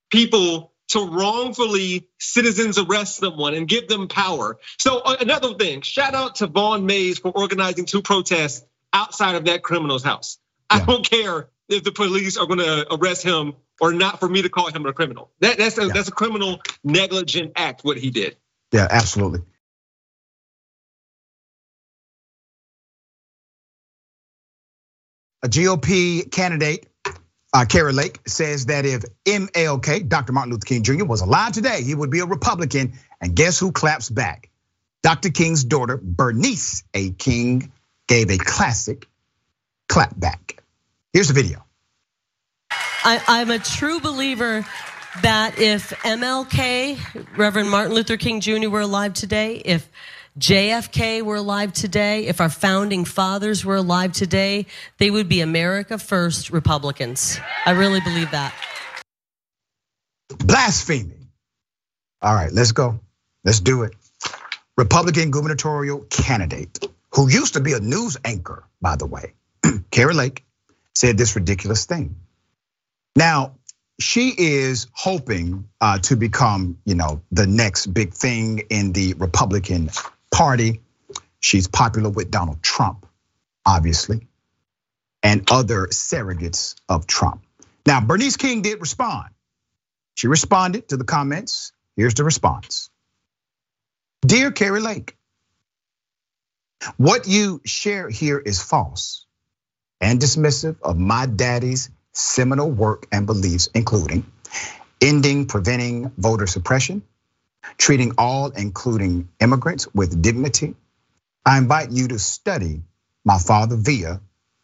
people 0.09 0.73
to 0.89 1.07
wrongfully 1.07 2.07
citizens 2.19 2.79
arrest 2.79 3.17
someone 3.17 3.53
and 3.53 3.67
give 3.67 3.87
them 3.87 4.07
power. 4.07 4.57
So 4.79 4.99
uh, 4.99 5.17
another 5.19 5.53
thing, 5.53 5.81
shout 5.81 6.15
out 6.15 6.35
to 6.35 6.47
Vaun 6.47 6.85
Mayes 6.85 7.19
for 7.19 7.31
organizing 7.31 7.85
two 7.85 8.01
protests 8.01 8.65
outside 8.91 9.35
of 9.35 9.45
that 9.45 9.61
criminal's 9.61 10.03
house. 10.03 10.39
I 10.67 10.83
don't 10.83 11.07
care 11.07 11.49
if 11.67 11.83
the 11.83 11.91
police 11.91 12.37
are 12.37 12.47
gonna 12.47 12.85
arrest 12.89 13.23
him 13.23 13.53
or 13.79 13.93
not 13.93 14.19
for 14.19 14.27
me 14.27 14.41
to 14.41 14.49
call 14.49 14.71
him 14.71 14.85
a 14.85 14.93
criminal. 14.93 15.31
That, 15.41 15.57
that's 15.57 15.77
a, 15.77 15.85
yeah. 15.85 15.93
that's 15.93 16.09
a 16.09 16.11
criminal 16.11 16.59
negligent 16.83 17.53
act, 17.55 17.83
what 17.83 17.97
he 17.97 18.09
did. 18.09 18.35
Yeah, 18.71 18.87
absolutely. 18.89 19.41
A 25.41 25.47
GOP 25.47 26.29
candidate, 26.29 26.87
uh, 27.53 27.65
Kari 27.65 27.93
Lake, 27.93 28.19
says 28.27 28.65
that 28.65 28.85
if 28.85 29.03
MLK, 29.25 30.07
Dr. 30.07 30.33
Martin 30.33 30.51
Luther 30.51 30.65
King 30.65 30.83
Jr., 30.83 31.05
was 31.05 31.21
alive 31.21 31.53
today, 31.53 31.81
he 31.83 31.95
would 31.95 32.09
be 32.09 32.19
a 32.19 32.25
Republican. 32.25 32.93
And 33.21 33.35
guess 33.35 33.59
who 33.59 33.71
claps 33.71 34.09
back? 34.09 34.49
Dr. 35.01 35.29
King's 35.29 35.63
daughter, 35.63 35.99
Bernice 36.01 36.83
A. 36.93 37.11
King, 37.11 37.71
gave 38.07 38.29
a 38.29 38.37
classic 38.37 39.07
clap 39.87 40.17
back. 40.19 40.61
Here's 41.13 41.29
the 41.29 41.33
video. 41.33 41.65
I, 43.03 43.41
am 43.41 43.49
a 43.49 43.59
true 43.59 43.99
believer 43.99 44.65
that 45.21 45.57
if 45.57 45.89
MLK, 46.01 47.37
Reverend 47.37 47.69
Martin 47.69 47.93
Luther 47.93 48.17
King 48.17 48.41
Jr., 48.41 48.69
were 48.69 48.81
alive 48.81 49.13
today, 49.13 49.61
if 49.63 49.89
JFK 50.39 51.21
were 51.21 51.35
alive 51.35 51.73
today, 51.73 52.27
if 52.27 52.39
our 52.39 52.49
founding 52.49 53.03
fathers 53.03 53.65
were 53.65 53.75
alive 53.75 54.13
today, 54.13 54.67
they 54.97 55.11
would 55.11 55.27
be 55.27 55.41
America 55.41 55.97
First 55.97 56.49
Republicans. 56.49 57.37
I 57.65 57.71
really 57.71 57.99
believe 57.99 58.31
that. 58.31 58.53
Blasphemy. 60.37 61.11
All 62.21 62.33
right, 62.33 62.51
let's 62.53 62.71
go. 62.71 63.01
Let's 63.43 63.59
do 63.59 63.83
it. 63.83 63.93
Republican 64.77 65.29
gubernatorial 65.29 66.05
candidate 66.09 66.87
who 67.13 67.29
used 67.29 67.55
to 67.55 67.59
be 67.59 67.73
a 67.73 67.79
news 67.79 68.15
anchor, 68.23 68.63
by 68.81 68.95
the 68.95 69.05
way, 69.05 69.33
Kari 69.91 70.13
Lake, 70.13 70.45
said 70.95 71.17
this 71.17 71.35
ridiculous 71.35 71.85
thing. 71.85 72.15
Now, 73.13 73.55
she 73.99 74.33
is 74.37 74.87
hoping 74.93 75.67
uh, 75.81 75.99
to 75.99 76.15
become, 76.15 76.77
you 76.85 76.95
know, 76.95 77.21
the 77.31 77.45
next 77.45 77.87
big 77.87 78.13
thing 78.13 78.59
in 78.69 78.93
the 78.93 79.15
Republican 79.15 79.89
Party. 80.31 80.81
She's 81.39 81.67
popular 81.67 82.09
with 82.09 82.31
Donald 82.31 82.61
Trump, 82.61 83.05
obviously, 83.65 84.27
and 85.23 85.49
other 85.49 85.87
surrogates 85.87 86.75
of 86.87 87.07
Trump. 87.07 87.43
Now, 87.85 88.01
Bernice 88.01 88.37
King 88.37 88.61
did 88.61 88.81
respond. 88.81 89.29
She 90.15 90.27
responded 90.27 90.89
to 90.89 90.97
the 90.97 91.05
comments. 91.05 91.71
Here's 91.95 92.13
the 92.13 92.23
response 92.23 92.89
Dear 94.21 94.51
Kari 94.51 94.81
Lake, 94.81 95.17
what 96.97 97.27
you 97.27 97.61
share 97.65 98.09
here 98.09 98.37
is 98.37 98.61
false 98.61 99.25
and 100.01 100.19
dismissive 100.19 100.77
of 100.81 100.97
my 100.97 101.25
daddy's 101.25 101.89
seminal 102.11 102.69
work 102.69 103.07
and 103.11 103.25
beliefs, 103.25 103.69
including 103.73 104.25
ending, 105.01 105.45
preventing 105.45 106.11
voter 106.17 106.47
suppression, 106.47 107.01
treating 107.77 108.13
all, 108.17 108.47
including 108.49 109.29
immigrants, 109.39 109.87
with 109.93 110.21
dignity. 110.21 110.75
I 111.45 111.57
invite 111.57 111.91
you 111.91 112.09
to 112.09 112.19
study 112.19 112.83
my 113.25 113.37
father 113.37 113.75
via 113.75 114.21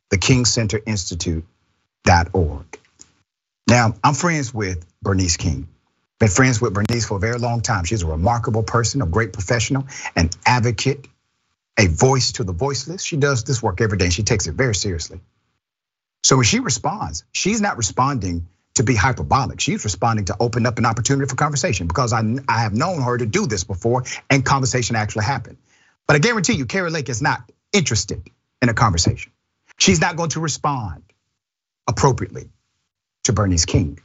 the 0.10 0.18
King 0.18 0.46
Center 0.46 0.80
Institute.org. 0.86 2.80
Now, 3.68 3.96
I'm 4.04 4.14
friends 4.14 4.54
with 4.54 4.86
Bernice 5.02 5.38
King. 5.38 5.68
Been 6.20 6.30
friends 6.30 6.62
with 6.62 6.74
Bernice 6.74 7.08
for 7.08 7.18
a 7.18 7.20
very 7.20 7.40
long 7.40 7.62
time. 7.62 7.84
She's 7.84 8.04
a 8.04 8.08
remarkable 8.08 8.64
person, 8.64 9.02
a 9.02 9.06
great 9.06 9.34
professional, 9.34 9.88
an 10.16 10.30
advocate 10.46 11.08
a 11.78 11.88
voice 11.88 12.34
to 12.34 12.44
the 12.44 12.54
voiceless. 12.54 13.04
She 13.04 13.18
does 13.18 13.44
this 13.44 13.62
work 13.62 13.82
every 13.82 13.98
day 13.98 14.06
and 14.06 14.14
she 14.14 14.24
takes 14.24 14.48
it 14.48 14.54
very 14.54 14.76
seriously. 14.76 15.20
So 16.24 16.38
when 16.38 16.46
she 16.46 16.60
responds, 16.60 17.24
she's 17.32 17.62
not 17.62 17.78
responding 17.78 18.48
to 18.76 18.84
be 18.84 18.96
hyperbolic. 18.96 19.60
She's 19.60 19.84
responding 19.84 20.26
to 20.26 20.36
open 20.40 20.66
up 20.66 20.78
an 20.78 20.86
opportunity 20.86 21.28
for 21.28 21.36
conversation 21.36 21.88
because 21.88 22.14
I, 22.14 22.22
I 22.48 22.62
have 22.62 22.74
known 22.74 23.02
her 23.02 23.18
to 23.18 23.26
do 23.26 23.48
this 23.48 23.64
before 23.64 24.04
and 24.30 24.46
conversation 24.46 24.96
actually 24.96 25.26
happened. 25.26 25.58
But 26.08 26.16
I 26.18 26.20
guarantee 26.20 26.54
you, 26.54 26.66
Kari 26.66 26.92
Lake 26.92 27.10
is 27.10 27.22
not 27.22 27.50
interested 27.74 28.30
in 28.62 28.70
a 28.70 28.74
conversation. 28.74 29.32
She's 29.78 30.00
not 30.00 30.16
going 30.16 30.30
to 30.32 30.40
respond 30.40 31.04
appropriately 31.88 32.50
to 33.24 33.34
Bernice 33.34 33.66
King. 33.66 34.00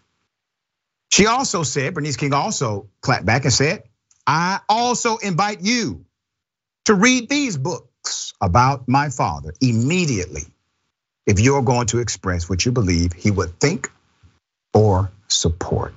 She 1.11 1.27
also 1.27 1.62
said, 1.64 1.95
Bernice 1.95 2.16
King 2.16 2.33
also 2.33 2.89
clapped 3.01 3.27
back 3.27 3.45
and 3.45 3.53
said, 3.53 3.83
I 4.27 4.61
also 4.68 5.16
invite 5.16 5.61
you 5.62 6.05
to 6.85 6.95
read 6.95 7.29
these 7.29 7.57
books 7.57 8.33
about 8.41 8.89
my 8.89 9.11
father 9.11 9.53
immediately 9.61 10.43
if 11.27 11.41
you're 11.41 11.62
going 11.62 11.89
to 11.89 11.99
express 11.99 12.49
what 12.49 12.64
you 12.64 12.73
believe 12.73 13.12
he 13.12 13.31
would 13.31 13.59
think 13.61 13.91
or 14.75 15.11
support. 15.29 15.95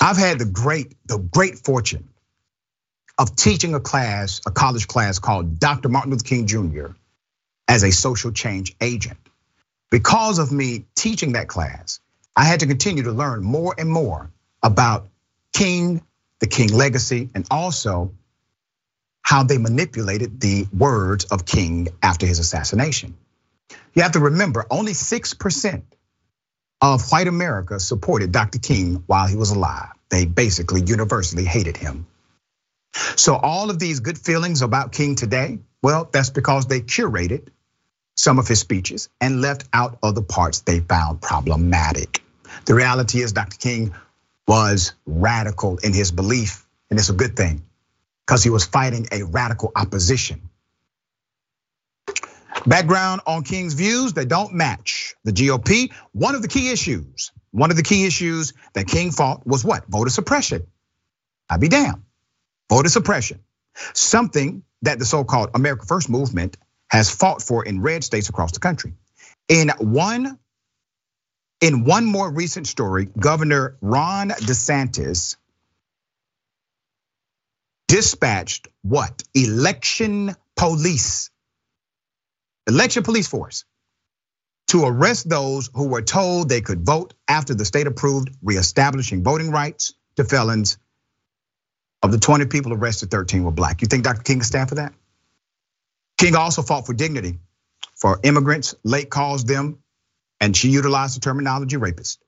I've 0.00 0.16
had 0.16 0.38
the 0.38 0.44
great, 0.44 0.94
the 1.06 1.18
great 1.18 1.58
fortune 1.58 2.08
of 3.18 3.34
teaching 3.34 3.74
a 3.74 3.80
class, 3.80 4.40
a 4.46 4.50
college 4.50 4.86
class 4.86 5.18
called 5.18 5.58
Dr. 5.58 5.88
Martin 5.88 6.12
Luther 6.12 6.24
King 6.24 6.46
Jr. 6.46 6.88
as 7.66 7.82
a 7.82 7.90
social 7.90 8.30
change 8.30 8.76
agent. 8.80 9.18
Because 9.90 10.38
of 10.38 10.52
me 10.52 10.84
teaching 10.94 11.32
that 11.32 11.48
class, 11.48 12.00
I 12.36 12.44
had 12.44 12.60
to 12.60 12.66
continue 12.66 13.04
to 13.04 13.12
learn 13.12 13.42
more 13.42 13.74
and 13.76 13.90
more 13.90 14.30
about 14.62 15.08
King, 15.52 16.02
the 16.38 16.46
King 16.46 16.72
legacy, 16.72 17.30
and 17.34 17.46
also 17.50 18.12
how 19.22 19.42
they 19.42 19.58
manipulated 19.58 20.40
the 20.40 20.66
words 20.72 21.24
of 21.26 21.44
King 21.44 21.88
after 22.02 22.26
his 22.26 22.38
assassination. 22.38 23.16
You 23.94 24.02
have 24.02 24.12
to 24.12 24.20
remember, 24.20 24.66
only 24.70 24.92
6% 24.92 25.82
of 26.80 27.10
white 27.10 27.26
America 27.26 27.80
supported 27.80 28.32
Dr. 28.32 28.58
King 28.58 29.02
while 29.06 29.26
he 29.26 29.36
was 29.36 29.50
alive. 29.50 29.92
They 30.10 30.26
basically 30.26 30.82
universally 30.82 31.44
hated 31.44 31.76
him. 31.76 32.06
So 33.16 33.34
all 33.36 33.70
of 33.70 33.78
these 33.78 34.00
good 34.00 34.18
feelings 34.18 34.62
about 34.62 34.92
King 34.92 35.14
today, 35.14 35.58
well, 35.82 36.08
that's 36.10 36.30
because 36.30 36.66
they 36.66 36.80
curated 36.80 37.48
some 38.16 38.38
of 38.38 38.48
his 38.48 38.60
speeches 38.60 39.08
and 39.20 39.40
left 39.40 39.64
out 39.72 39.98
other 40.02 40.22
parts 40.22 40.60
they 40.60 40.80
found 40.80 41.20
problematic. 41.20 42.22
The 42.64 42.74
reality 42.74 43.20
is 43.22 43.32
Dr. 43.32 43.56
King 43.58 43.94
was 44.46 44.94
radical 45.06 45.76
in 45.78 45.92
his 45.92 46.10
belief, 46.10 46.66
and 46.90 46.98
it's 46.98 47.10
a 47.10 47.14
good 47.14 47.36
thing 47.36 47.62
because 48.26 48.42
he 48.42 48.50
was 48.50 48.64
fighting 48.64 49.06
a 49.12 49.22
radical 49.22 49.70
opposition. 49.76 50.47
Background 52.66 53.22
on 53.26 53.44
King's 53.44 53.74
views, 53.74 54.12
they 54.12 54.24
don't 54.24 54.52
match 54.52 55.14
the 55.24 55.32
GOP. 55.32 55.92
One 56.12 56.34
of 56.34 56.42
the 56.42 56.48
key 56.48 56.70
issues, 56.70 57.32
one 57.50 57.70
of 57.70 57.76
the 57.76 57.82
key 57.82 58.06
issues 58.06 58.52
that 58.74 58.86
King 58.86 59.10
fought 59.10 59.46
was 59.46 59.64
what? 59.64 59.86
Voter 59.86 60.10
suppression. 60.10 60.66
I'd 61.48 61.60
be 61.60 61.68
damned. 61.68 62.02
Voter 62.68 62.88
suppression. 62.88 63.40
Something 63.94 64.62
that 64.82 64.98
the 64.98 65.04
so-called 65.04 65.50
America 65.54 65.86
First 65.86 66.08
movement 66.08 66.56
has 66.90 67.10
fought 67.10 67.42
for 67.42 67.64
in 67.64 67.80
red 67.80 68.04
states 68.04 68.28
across 68.28 68.52
the 68.52 68.60
country. 68.60 68.94
In 69.48 69.70
one 69.78 70.38
in 71.60 71.84
one 71.84 72.04
more 72.04 72.30
recent 72.30 72.66
story, 72.68 73.08
Governor 73.18 73.76
Ron 73.80 74.28
DeSantis 74.28 75.36
dispatched 77.88 78.68
what? 78.82 79.22
Election 79.34 80.36
police 80.54 81.30
election 82.68 83.02
police 83.02 83.26
force 83.26 83.64
to 84.68 84.84
arrest 84.84 85.28
those 85.28 85.70
who 85.74 85.88
were 85.88 86.02
told 86.02 86.48
they 86.48 86.60
could 86.60 86.84
vote 86.84 87.14
after 87.26 87.54
the 87.54 87.64
state 87.64 87.86
approved 87.86 88.30
reestablishing 88.42 89.24
voting 89.24 89.50
rights 89.50 89.94
to 90.16 90.24
felons. 90.24 90.78
Of 92.00 92.12
the 92.12 92.18
20 92.18 92.46
people 92.46 92.72
arrested, 92.72 93.10
13 93.10 93.42
were 93.42 93.50
black. 93.50 93.82
You 93.82 93.88
think 93.88 94.04
Dr. 94.04 94.22
King 94.22 94.42
stand 94.42 94.68
for 94.68 94.76
that? 94.76 94.92
King 96.16 96.36
also 96.36 96.62
fought 96.62 96.86
for 96.86 96.92
dignity 96.92 97.38
for 97.96 98.20
immigrants. 98.22 98.76
Lake 98.84 99.10
calls 99.10 99.44
them, 99.44 99.78
and 100.40 100.56
she 100.56 100.68
utilized 100.68 101.16
the 101.16 101.20
terminology 101.20 101.76
rapist. 101.76 102.22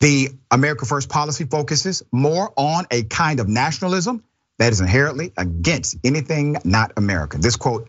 The 0.00 0.30
America 0.50 0.84
First 0.84 1.08
policy 1.08 1.44
focuses 1.44 2.02
more 2.12 2.52
on 2.56 2.86
a 2.90 3.04
kind 3.04 3.40
of 3.40 3.48
nationalism 3.48 4.24
that 4.58 4.72
is 4.72 4.80
inherently 4.80 5.32
against 5.36 5.96
anything 6.04 6.56
not 6.64 6.92
American. 6.96 7.40
This 7.40 7.56
quote 7.56 7.88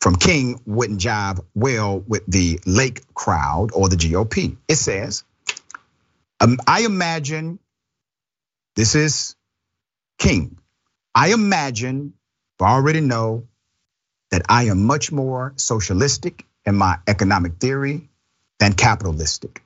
from 0.00 0.16
King 0.16 0.60
wouldn't 0.66 1.00
jive 1.00 1.40
well 1.54 2.00
with 2.00 2.22
the 2.28 2.60
Lake 2.66 3.02
crowd 3.14 3.70
or 3.72 3.88
the 3.88 3.96
GOP. 3.96 4.56
It 4.68 4.76
says, 4.76 5.24
um, 6.40 6.58
I 6.66 6.82
imagine 6.82 7.58
this 8.76 8.94
is 8.94 9.36
King. 10.18 10.58
I 11.14 11.32
imagine, 11.32 12.14
I 12.60 12.72
already 12.72 13.00
know 13.00 13.48
that 14.30 14.42
I 14.48 14.64
am 14.64 14.84
much 14.84 15.12
more 15.12 15.54
socialistic 15.56 16.44
in 16.64 16.74
my 16.74 16.98
economic 17.06 17.58
theory 17.58 18.08
than 18.58 18.74
capitalistic. 18.74 19.62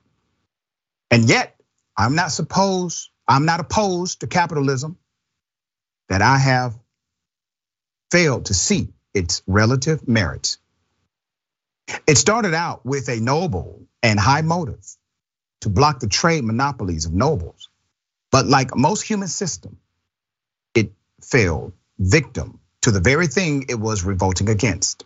And 1.11 1.29
yet, 1.29 1.57
I'm 1.97 2.15
not 2.15 2.31
supposed, 2.31 3.11
I'm 3.27 3.47
not 3.47 3.61
opposed 3.61 4.21
to 4.21 4.27
capitalism 4.27 4.97
that 6.09 6.23
I 6.23 6.39
have 6.39 6.79
failed 8.11 8.47
to 8.47 8.55
see 8.55 8.89
its 9.15 9.43
relative 9.47 10.07
merits. 10.09 10.59
It 12.07 12.17
started 12.17 12.55
out 12.55 12.85
with 12.85 13.09
a 13.09 13.21
noble 13.21 13.83
and 14.03 14.19
high 14.19 14.43
motive 14.43 14.85
to 15.63 15.69
block 15.69 16.01
the 16.01 16.09
trade 16.09 16.45
monopolies 16.45 17.07
of 17.07 17.13
nobles. 17.13 17.69
But 18.31 18.47
like 18.47 18.77
most 18.77 19.03
human 19.03 19.29
system, 19.29 19.79
it 20.75 20.93
fell 21.23 21.73
victim 21.99 22.61
to 22.83 22.91
the 22.91 23.01
very 23.01 23.27
thing 23.27 23.67
it 23.69 23.79
was 23.79 24.05
revolting 24.05 24.49
against. 24.49 25.05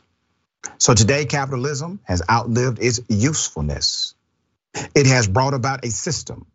So 0.78 0.94
today, 0.94 1.26
capitalism 1.26 2.00
has 2.04 2.22
outlived 2.28 2.78
its 2.82 3.00
usefulness. 3.08 4.14
It 4.94 5.06
has 5.06 5.28
brought 5.28 5.54
about 5.54 5.84
a 5.84 5.90
system 5.90 6.46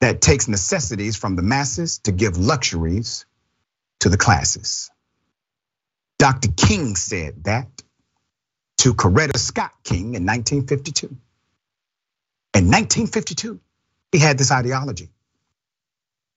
that 0.00 0.20
takes 0.20 0.48
necessities 0.48 1.16
from 1.16 1.36
the 1.36 1.42
masses 1.42 1.98
to 2.00 2.12
give 2.12 2.36
luxuries 2.38 3.26
to 4.00 4.08
the 4.08 4.16
classes. 4.16 4.90
Dr. 6.20 6.50
King 6.54 6.96
said 6.96 7.44
that 7.44 7.82
to 8.76 8.92
Coretta 8.92 9.38
Scott 9.38 9.72
King 9.82 10.14
in 10.14 10.26
1952. 10.26 11.06
In 11.06 12.66
1952, 12.66 13.58
he 14.12 14.18
had 14.18 14.36
this 14.36 14.52
ideology. 14.52 15.08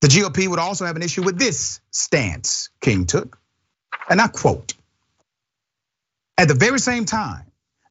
The 0.00 0.08
GOP 0.08 0.48
would 0.48 0.58
also 0.58 0.86
have 0.86 0.96
an 0.96 1.02
issue 1.02 1.22
with 1.22 1.38
this 1.38 1.80
stance 1.90 2.70
King 2.80 3.04
took. 3.04 3.38
And 4.08 4.22
I 4.22 4.28
quote 4.28 4.72
At 6.38 6.48
the 6.48 6.54
very 6.54 6.78
same 6.78 7.04
time 7.04 7.44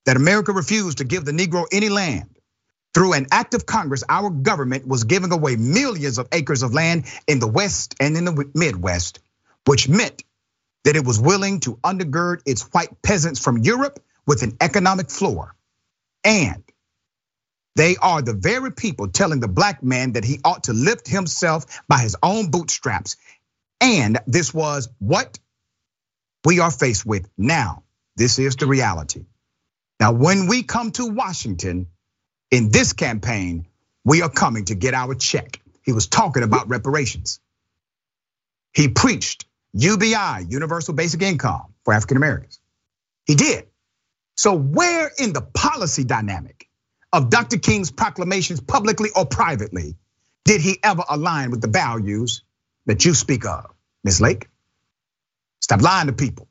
that 0.05 0.17
America 0.17 0.51
refused 0.51 0.97
to 0.97 1.03
give 1.03 1.25
the 1.25 1.31
Negro 1.31 1.67
any 1.71 1.89
land, 1.89 2.39
through 2.95 3.13
an 3.13 3.27
act 3.31 3.53
of 3.53 3.67
Congress, 3.67 4.03
our 4.09 4.31
government 4.31 4.87
was 4.87 5.03
giving 5.03 5.31
away 5.31 5.57
millions 5.57 6.17
of 6.17 6.27
acres 6.31 6.63
of 6.63 6.73
land 6.73 7.05
in 7.27 7.37
the 7.37 7.47
West 7.47 7.93
and 7.99 8.17
in 8.17 8.25
the 8.25 8.49
Midwest, 8.55 9.19
which 9.65 9.87
meant 9.87 10.23
that 10.85 10.95
it 10.95 11.05
was 11.05 11.19
willing 11.19 11.60
to 11.61 11.77
undergird 11.77 12.41
its 12.45 12.64
white 12.73 13.01
peasants 13.01 13.39
from 13.39 13.60
Europe 13.60 13.99
with 14.27 14.43
an 14.43 14.57
economic 14.61 15.10
floor. 15.10 15.55
And 16.23 16.64
they 17.76 17.95
are 17.97 18.22
the 18.22 18.34
very 18.34 18.72
people 18.72 19.10
telling 19.10 19.39
the 19.39 19.47
black 19.47 19.84
man 19.84 20.14
that 20.14 20.26
he 20.26 20.39
ought 20.43 20.65
to 20.65 20.73
lift 20.73 21.07
himself 21.07 21.65
by 21.88 21.99
his 21.99 22.15
own 22.22 22.51
bootstraps. 22.51 23.18
And 23.81 24.19
this 24.27 24.53
was 24.53 24.89
what 24.99 25.39
we 26.45 26.60
are 26.60 26.72
faced 26.72 27.05
with 27.05 27.30
now. 27.38 27.84
This 28.15 28.39
is 28.39 28.55
the 28.57 28.68
reality. 28.68 29.26
Now, 29.99 30.14
when 30.14 30.47
we 30.47 30.64
come 30.64 30.91
to 30.93 31.07
Washington 31.07 31.88
in 32.51 32.72
this 32.72 32.93
campaign, 32.93 33.68
we 34.05 34.22
are 34.22 34.30
coming 34.30 34.65
to 34.65 34.76
get 34.76 34.93
our 34.93 35.15
check. 35.15 35.61
He 35.84 35.93
was 35.93 36.07
talking 36.07 36.43
about 36.43 36.69
reparations. 36.69 37.39
He 38.73 38.89
preached 38.89 39.45
UBI, 39.73 40.45
universal 40.49 40.93
basic 40.93 41.21
income 41.21 41.73
for 41.85 41.93
African 41.93 42.17
Americans. 42.17 42.59
He 43.25 43.35
did. 43.35 43.67
So, 44.35 44.55
where 44.55 45.11
in 45.19 45.33
the 45.33 45.41
policy 45.41 46.03
dynamic 46.03 46.67
of 47.13 47.29
Dr. 47.29 47.59
King's 47.59 47.91
proclamations, 47.91 48.59
publicly 48.61 49.09
or 49.15 49.25
privately, 49.25 49.95
did 50.45 50.61
he 50.61 50.79
ever 50.83 51.03
align 51.09 51.51
with 51.51 51.61
the 51.61 51.67
values 51.67 52.43
that 52.85 53.05
you 53.05 53.13
speak 53.13 53.45
of, 53.45 53.65
Ms. 54.03 54.21
Lake? 54.21 54.47
Stop 55.61 55.81
lying 55.81 56.07
to 56.07 56.13
people. 56.13 56.47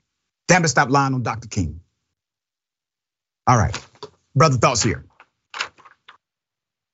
Damn 0.48 0.64
it, 0.64 0.68
stop 0.68 0.90
lying 0.90 1.14
on 1.14 1.22
Dr. 1.22 1.48
King. 1.48 1.80
All 3.46 3.58
right, 3.58 3.78
brother, 4.34 4.56
thoughts 4.56 4.82
here. 4.82 5.04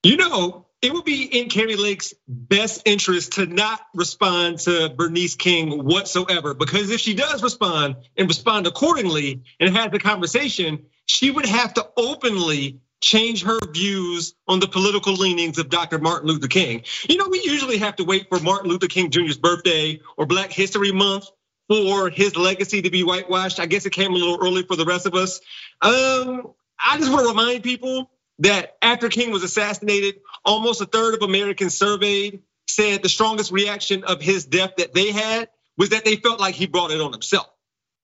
You 0.04 0.16
know, 0.16 0.66
it 0.80 0.92
would 0.92 1.04
be 1.04 1.24
in 1.24 1.48
Kari 1.48 1.76
Lake's 1.76 2.14
best 2.26 2.82
interest 2.84 3.32
to 3.34 3.46
not 3.46 3.80
respond 3.94 4.60
to 4.60 4.90
Bernice 4.90 5.34
King 5.34 5.84
whatsoever. 5.84 6.54
Because 6.54 6.90
if 6.90 7.00
she 7.00 7.14
does 7.14 7.42
respond 7.42 7.96
and 8.16 8.28
respond 8.28 8.66
accordingly 8.66 9.42
and 9.58 9.76
have 9.76 9.90
the 9.90 9.98
conversation, 9.98 10.86
she 11.06 11.30
would 11.30 11.46
have 11.46 11.74
to 11.74 11.88
openly 11.96 12.80
change 13.00 13.44
her 13.44 13.58
views 13.72 14.34
on 14.46 14.60
the 14.60 14.68
political 14.68 15.14
leanings 15.14 15.58
of 15.58 15.68
Dr. 15.68 15.98
Martin 15.98 16.28
Luther 16.28 16.48
King. 16.48 16.82
You 17.08 17.16
know, 17.16 17.28
we 17.28 17.40
usually 17.44 17.78
have 17.78 17.96
to 17.96 18.04
wait 18.04 18.28
for 18.28 18.38
Martin 18.40 18.70
Luther 18.70 18.88
King 18.88 19.10
Jr.'s 19.10 19.36
birthday 19.36 20.00
or 20.16 20.26
Black 20.26 20.52
History 20.52 20.92
Month 20.92 21.28
for 21.68 22.08
his 22.08 22.36
legacy 22.36 22.82
to 22.82 22.90
be 22.90 23.02
whitewashed. 23.02 23.60
I 23.60 23.66
guess 23.66 23.84
it 23.86 23.92
came 23.92 24.12
a 24.12 24.16
little 24.16 24.38
early 24.40 24.62
for 24.62 24.76
the 24.76 24.84
rest 24.84 25.06
of 25.06 25.14
us. 25.14 25.40
Um, 25.82 26.52
I 26.78 26.98
just 26.98 27.10
want 27.12 27.24
to 27.24 27.28
remind 27.28 27.62
people 27.62 28.10
that 28.40 28.76
after 28.82 29.08
King 29.08 29.30
was 29.30 29.42
assassinated, 29.42 30.20
almost 30.44 30.80
a 30.80 30.86
third 30.86 31.14
of 31.14 31.22
Americans 31.22 31.76
surveyed 31.76 32.42
said 32.66 33.02
the 33.02 33.08
strongest 33.08 33.50
reaction 33.50 34.04
of 34.04 34.20
his 34.20 34.44
death 34.44 34.72
that 34.76 34.94
they 34.94 35.10
had 35.10 35.48
was 35.76 35.90
that 35.90 36.04
they 36.04 36.16
felt 36.16 36.40
like 36.40 36.54
he 36.54 36.66
brought 36.66 36.90
it 36.90 37.00
on 37.00 37.12
himself. 37.12 37.48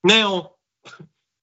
Now, 0.02 0.52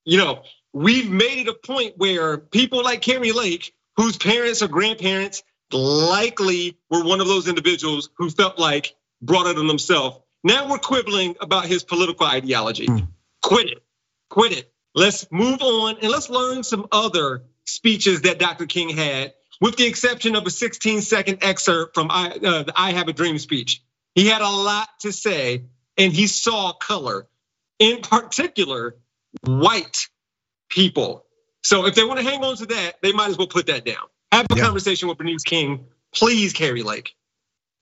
you 0.06 0.18
know, 0.18 0.44
we've 0.74 1.10
made 1.10 1.40
it 1.40 1.48
a 1.48 1.54
point 1.54 1.98
where 1.98 2.38
people 2.38 2.84
like 2.84 3.02
Kari 3.02 3.32
Lake, 3.32 3.74
whose 3.98 4.18
parents 4.18 4.62
or 4.62 4.68
grandparents 4.68 5.44
likely 5.72 6.78
were 6.90 7.04
one 7.04 7.22
of 7.22 7.28
those 7.28 7.48
individuals 7.48 8.10
who 8.16 8.30
felt 8.30 8.60
like 8.60 8.96
brought 9.22 9.48
it 9.48 9.58
on 9.58 9.68
themselves. 9.68 10.20
Now 10.44 10.70
we're 10.70 10.80
quibbling 10.80 11.36
about 11.40 11.66
his 11.66 11.84
political 11.84 12.26
ideology. 12.26 12.88
Mm. 12.88 13.08
Quit 13.44 13.70
it. 13.70 13.84
Quit 14.30 14.54
it. 14.54 14.74
Let's 14.96 15.32
move 15.32 15.62
on 15.62 15.98
and 16.02 16.12
let's 16.12 16.30
learn 16.30 16.64
some 16.64 16.88
other 16.92 17.44
speeches 17.66 18.22
that 18.22 18.40
Dr. 18.40 18.66
King 18.66 18.90
had, 18.90 19.34
with 19.60 19.78
the 19.78 19.86
exception 19.86 20.36
of 20.36 20.46
a 20.46 20.50
16 20.50 21.02
second 21.02 21.40
excerpt 21.42 21.94
from 21.94 22.10
I, 22.10 22.30
uh, 22.30 22.64
the 22.64 22.74
I 22.76 22.92
Have 22.92 23.08
a 23.08 23.14
Dream 23.14 23.38
speech. 23.38 23.84
He 24.16 24.28
had 24.28 24.42
a 24.42 24.50
lot 24.50 24.90
to 25.02 25.12
say 25.12 25.64
and 25.98 26.12
he 26.12 26.28
saw 26.28 26.74
color, 26.74 27.28
in 27.80 28.02
particular, 28.02 28.96
white 29.46 30.08
people. 30.70 31.26
So 31.64 31.86
if 31.86 31.96
they 31.96 32.04
want 32.04 32.20
to 32.20 32.26
hang 32.26 32.44
on 32.44 32.56
to 32.58 32.66
that, 32.68 32.94
they 33.02 33.12
might 33.12 33.30
as 33.30 33.38
well 33.38 33.48
put 33.48 33.68
that 33.68 33.86
down. 33.86 34.08
Have 34.32 34.48
a 34.50 34.56
yeah. 34.56 34.64
conversation 34.64 35.10
with 35.10 35.18
Bernice 35.18 35.44
King, 35.44 35.86
please, 36.14 36.54
Kari 36.54 36.84
Lake. 36.84 37.14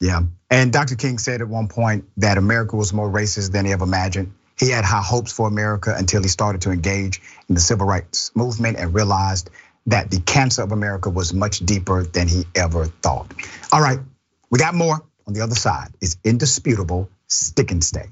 Yeah, 0.02 0.22
and 0.50 0.72
Dr. 0.72 0.96
King 0.96 1.18
said 1.18 1.42
at 1.42 1.48
one 1.48 1.68
point 1.68 2.06
that 2.18 2.38
America 2.38 2.76
was 2.76 2.94
more 2.94 3.10
racist 3.10 3.52
than 3.52 3.66
he 3.66 3.72
ever 3.72 3.84
imagined. 3.84 4.34
He 4.58 4.70
had 4.70 4.84
high 4.84 5.02
hopes 5.02 5.32
for 5.32 5.48
America 5.48 5.94
until 5.98 6.22
he 6.22 6.28
started 6.28 6.62
to 6.62 6.72
engage 6.72 7.22
in 7.48 7.56
the 7.56 7.62
civil 7.62 7.86
rights 7.86 8.36
movement 8.36 8.78
and 8.78 8.94
realized 8.94 9.50
that 9.90 10.12
the 10.12 10.20
cancer 10.22 10.64
of 10.64 10.72
America 10.72 11.10
was 11.10 11.34
much 11.34 11.60
deeper 11.60 12.04
than 12.04 12.28
he 12.28 12.46
ever 12.56 12.86
thought. 12.86 13.34
All 13.72 13.82
right, 13.82 14.00
we 14.50 14.60
got 14.60 14.74
more 14.74 15.04
on 15.28 15.34
the 15.34 15.42
other 15.42 15.56
side. 15.56 15.90
It's 16.02 16.18
indisputable 16.24 17.10
stick 17.28 17.72
and 17.72 17.84
stay. 17.84 18.08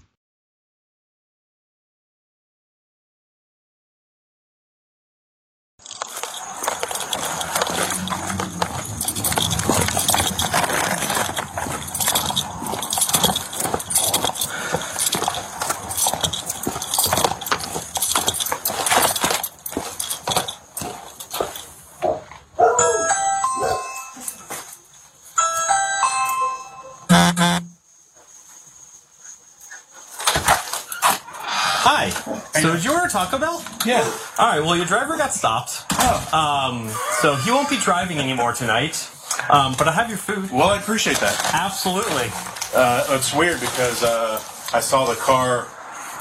Taco 33.17 33.39
Bell? 33.39 33.65
Yeah. 33.83 34.03
All 34.37 34.47
right. 34.47 34.59
Well, 34.59 34.75
your 34.75 34.85
driver 34.85 35.17
got 35.17 35.33
stopped. 35.33 35.85
Oh. 35.93 36.29
Um, 36.31 36.91
so 37.19 37.33
he 37.33 37.49
won't 37.49 37.67
be 37.67 37.79
driving 37.79 38.19
anymore 38.19 38.53
tonight. 38.53 39.09
Um, 39.49 39.73
but 39.75 39.87
I 39.87 39.91
have 39.91 40.07
your 40.07 40.19
food. 40.19 40.51
Well, 40.51 40.69
I 40.69 40.77
appreciate 40.77 41.17
that. 41.17 41.51
Absolutely. 41.51 42.29
Uh, 42.75 43.07
it's 43.17 43.33
weird 43.33 43.59
because 43.59 44.03
uh, 44.03 44.39
I 44.71 44.79
saw 44.81 45.05
the 45.05 45.15
car. 45.15 45.67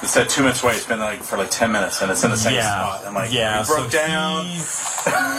It 0.03 0.09
said 0.09 0.29
two 0.29 0.43
minutes 0.43 0.63
away. 0.63 0.75
It's 0.75 0.87
been 0.87 1.01
like 1.01 1.23
for 1.23 1.39
like 1.39 1.51
ten 1.51 1.73
minutes, 1.73 2.03
and 2.03 2.11
it's 2.11 2.23
in 2.23 2.31
the 2.31 2.37
same 2.37 2.55
yeah. 2.55 2.95
spot. 2.95 3.07
I'm 3.07 3.15
like, 3.15 3.33
yeah, 3.33 3.63
he 3.63 3.67
broke 3.67 3.91
so 3.91 3.99
down. 3.99 4.45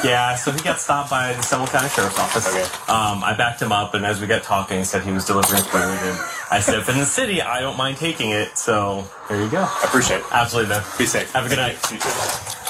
yeah, 0.03 0.35
so 0.35 0.51
he 0.51 0.59
got 0.61 0.79
stopped 0.79 1.09
by 1.09 1.33
the 1.33 1.41
Seminole 1.43 1.67
County 1.67 1.89
Sheriff's 1.89 2.19
Office. 2.19 2.47
Okay. 2.47 2.63
Um, 2.91 3.23
I 3.23 3.35
backed 3.37 3.61
him 3.61 3.71
up, 3.71 3.93
and 3.93 4.05
as 4.05 4.19
we 4.19 4.27
got 4.27 4.43
talking, 4.43 4.79
he 4.79 4.83
said 4.83 5.03
he 5.03 5.11
was 5.11 5.25
delivering 5.25 5.63
food, 5.63 5.81
and 5.81 6.19
I 6.49 6.59
said, 6.59 6.79
if 6.79 6.89
in 6.89 6.97
the 6.97 7.05
city, 7.05 7.41
I 7.41 7.61
don't 7.61 7.77
mind 7.77 7.97
taking 7.97 8.31
it. 8.31 8.57
So 8.57 9.05
there 9.29 9.41
you 9.41 9.49
go. 9.49 9.61
I 9.63 9.81
appreciate 9.83 10.19
it. 10.19 10.25
Absolutely, 10.31 10.69
man. 10.69 10.83
Be 10.97 11.05
safe. 11.05 11.31
Have 11.33 11.45
a 11.45 11.49
good 11.49 11.57
night. 11.57 11.77
You. 11.91 12.66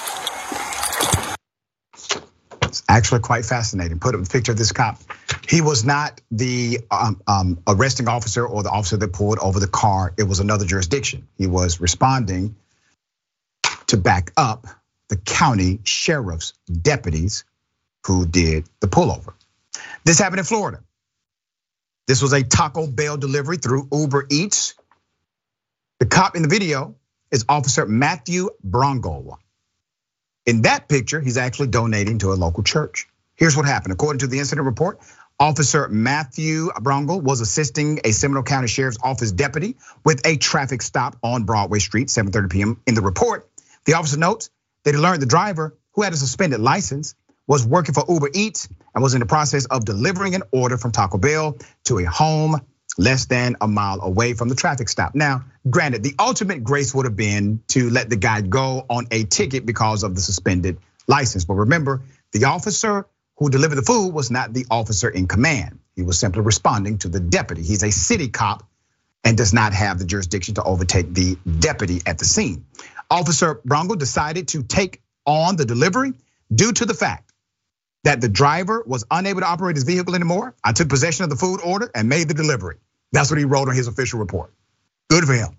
It's 2.68 2.84
actually 2.90 3.22
quite 3.22 3.46
fascinating. 3.46 4.00
Put 4.00 4.16
up 4.16 4.22
a 4.22 4.26
picture 4.26 4.52
of 4.52 4.58
this 4.58 4.72
cop. 4.72 5.00
He 5.48 5.62
was 5.62 5.86
not 5.86 6.20
the 6.30 6.80
um, 6.92 7.22
um, 7.26 7.60
arresting 7.66 8.08
officer 8.08 8.46
or 8.46 8.64
the 8.64 8.70
officer 8.70 8.98
that 8.98 9.14
pulled 9.14 9.40
over 9.40 9.60
the 9.60 9.68
car. 9.68 10.14
It 10.18 10.24
was 10.24 10.40
another 10.40 10.66
jurisdiction. 10.66 11.28
He 11.38 11.48
was 11.48 11.80
responding 11.80 12.56
to 13.88 13.98
back 13.98 14.32
up 14.36 14.68
the 15.10 15.18
county 15.18 15.80
sheriff's 15.84 16.54
deputies 16.70 17.46
who 18.06 18.26
did 18.26 18.68
the 18.82 18.88
pullover. 18.88 19.34
This 20.04 20.20
happened 20.20 20.40
in 20.40 20.46
Florida. 20.46 20.82
This 22.08 22.22
was 22.22 22.34
a 22.34 22.44
Taco 22.44 22.88
Bell 22.88 23.18
delivery 23.18 23.58
through 23.58 23.88
Uber 23.92 24.28
Eats. 24.30 24.76
The 26.00 26.06
cop 26.06 26.36
in 26.36 26.42
the 26.42 26.48
video 26.48 26.96
is 27.32 27.46
Officer 27.50 27.86
Matthew 27.86 28.50
Brongo. 28.66 29.38
In 30.48 30.62
that 30.62 30.88
picture, 30.88 31.20
he's 31.20 31.36
actually 31.36 31.68
donating 31.68 32.20
to 32.20 32.32
a 32.32 32.36
local 32.36 32.64
church. 32.64 33.10
Here's 33.36 33.58
what 33.58 33.66
happened. 33.66 33.92
According 33.92 34.20
to 34.20 34.28
the 34.28 34.40
incident 34.40 34.66
report, 34.66 35.00
Officer 35.42 35.90
Matthew 35.90 36.70
Brongo 36.70 37.22
was 37.22 37.42
assisting 37.42 38.00
a 38.06 38.12
Seminole 38.12 38.44
County 38.44 38.70
Sheriff's 38.70 38.98
Office 39.04 39.34
deputy 39.34 39.76
with 40.06 40.26
a 40.26 40.38
traffic 40.38 40.82
stop 40.82 41.18
on 41.22 41.44
Broadway 41.44 41.80
Street, 41.80 42.08
7:30 42.08 42.50
p.m. 42.50 42.82
In 42.88 42.96
the 42.96 43.02
report, 43.02 43.50
the 43.84 43.96
officer 43.96 44.18
notes 44.18 44.50
that 44.84 44.96
he 44.96 45.02
learned 45.02 45.22
the 45.22 45.28
driver, 45.28 45.78
who 45.92 46.02
had 46.02 46.14
a 46.14 46.18
suspended 46.18 46.62
license, 46.62 47.14
was 47.46 47.68
working 47.68 47.94
for 47.94 48.06
Uber 48.08 48.30
Eats 48.34 48.70
and 48.96 49.04
was 49.04 49.14
in 49.14 49.20
the 49.20 49.26
process 49.26 49.66
of 49.66 49.84
delivering 49.84 50.34
an 50.34 50.44
order 50.52 50.78
from 50.78 50.94
Taco 50.94 51.18
Bell 51.18 51.58
to 51.84 52.00
a 52.00 52.06
home 52.06 52.62
less 52.98 53.26
than 53.26 53.56
a 53.62 53.68
mile 53.68 54.02
away 54.02 54.34
from 54.34 54.50
the 54.50 54.56
traffic 54.56 54.90
stop. 54.90 55.16
Now, 55.16 55.46
granted, 55.70 56.04
the 56.04 56.16
ultimate 56.20 56.64
grace 56.64 56.94
would 56.94 57.06
have 57.06 57.16
been 57.16 57.62
to 57.70 57.90
let 57.90 58.10
the 58.10 58.16
guy 58.16 58.42
go 58.42 58.86
on 58.90 59.08
a 59.12 59.24
ticket 59.24 59.66
because 59.66 60.04
of 60.04 60.16
the 60.16 60.22
suspended 60.22 60.80
license. 61.08 61.46
But 61.46 61.56
remember, 61.56 62.02
the 62.32 62.46
officer 62.46 63.06
who 63.38 63.50
delivered 63.50 63.76
the 63.76 63.84
food 63.84 64.14
was 64.14 64.32
not 64.32 64.54
the 64.54 64.66
officer 64.70 65.10
in 65.10 65.28
command. 65.28 65.80
He 65.96 66.02
was 66.02 66.20
simply 66.20 66.42
responding 66.42 66.98
to 67.00 67.08
the 67.08 67.20
deputy. 67.20 67.62
He's 67.62 67.84
a 67.84 67.92
city 67.92 68.30
cop 68.30 68.68
and 69.24 69.38
does 69.38 69.54
not 69.54 69.74
have 69.74 70.00
the 70.00 70.06
jurisdiction 70.06 70.56
to 70.56 70.64
overtake 70.64 71.14
the 71.14 71.38
deputy 71.60 72.02
at 72.06 72.18
the 72.18 72.26
scene. 72.26 72.66
Officer 73.10 73.56
Brongo 73.68 73.98
decided 73.98 74.50
to 74.50 74.64
take 74.64 75.02
on 75.26 75.56
the 75.56 75.66
delivery 75.66 76.14
due 76.54 76.72
to 76.72 76.86
the 76.86 76.94
fact 76.94 77.32
that 78.04 78.22
the 78.22 78.30
driver 78.30 78.84
was 78.88 79.06
unable 79.12 79.42
to 79.42 79.48
operate 79.48 79.76
his 79.76 79.84
vehicle 79.84 80.16
anymore. 80.16 80.56
I 80.64 80.72
took 80.72 80.90
possession 80.90 81.24
of 81.24 81.30
the 81.30 81.36
food 81.36 81.60
order 81.64 81.92
and 81.94 82.08
made 82.08 82.28
the 82.28 82.34
delivery. 82.34 82.78
That's 83.12 83.30
what 83.30 83.40
he 83.40 83.46
wrote 83.46 83.70
on 83.70 83.76
his 83.76 83.88
official 83.88 84.20
report. 84.20 84.54
Good 85.10 85.24
for 85.26 85.34
him. 85.34 85.58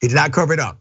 He 0.00 0.08
did 0.08 0.14
not 0.14 0.32
cover 0.32 0.52
it 0.52 0.60
up. 0.60 0.80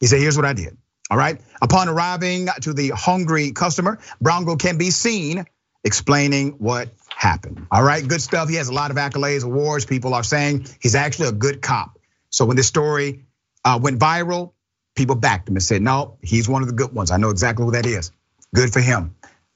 He 0.00 0.06
said, 0.06 0.20
here's 0.20 0.36
what 0.36 0.46
I 0.46 0.52
did. 0.52 0.76
All 1.10 1.18
right. 1.18 1.40
Upon 1.60 1.88
arriving 1.88 2.48
to 2.62 2.72
the 2.72 2.90
hungry 2.90 3.52
customer, 3.52 3.98
Brongo 4.22 4.58
can 4.58 4.78
be 4.78 4.90
seen 4.90 5.44
explaining 5.84 6.52
what 6.52 6.88
happened. 7.08 7.66
All 7.70 7.82
right. 7.82 8.06
Good 8.06 8.22
stuff. 8.22 8.48
He 8.48 8.56
has 8.56 8.68
a 8.68 8.72
lot 8.72 8.90
of 8.90 8.96
accolades, 8.96 9.44
awards. 9.44 9.84
People 9.84 10.14
are 10.14 10.24
saying 10.24 10.66
he's 10.80 10.94
actually 10.94 11.28
a 11.28 11.32
good 11.32 11.60
cop. 11.60 11.98
So 12.30 12.46
when 12.46 12.56
this 12.56 12.66
story 12.66 13.26
uh, 13.64 13.78
went 13.82 13.98
viral, 13.98 14.52
people 14.94 15.16
backed 15.16 15.48
him 15.48 15.56
and 15.56 15.62
said, 15.62 15.82
no, 15.82 16.18
he's 16.22 16.48
one 16.48 16.62
of 16.62 16.68
the 16.68 16.74
good 16.74 16.92
ones. 16.92 17.10
I 17.10 17.16
know 17.18 17.30
exactly 17.30 17.64
who 17.64 17.72
that 17.72 17.86
is. 17.86 18.10
Good 18.54 18.72
for 18.72 18.80
him. 18.80 19.14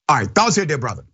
All 0.08 0.16
right, 0.16 0.28
thoughts 0.28 0.56
here, 0.56 0.66
dear 0.66 0.78
brother. 0.78 1.04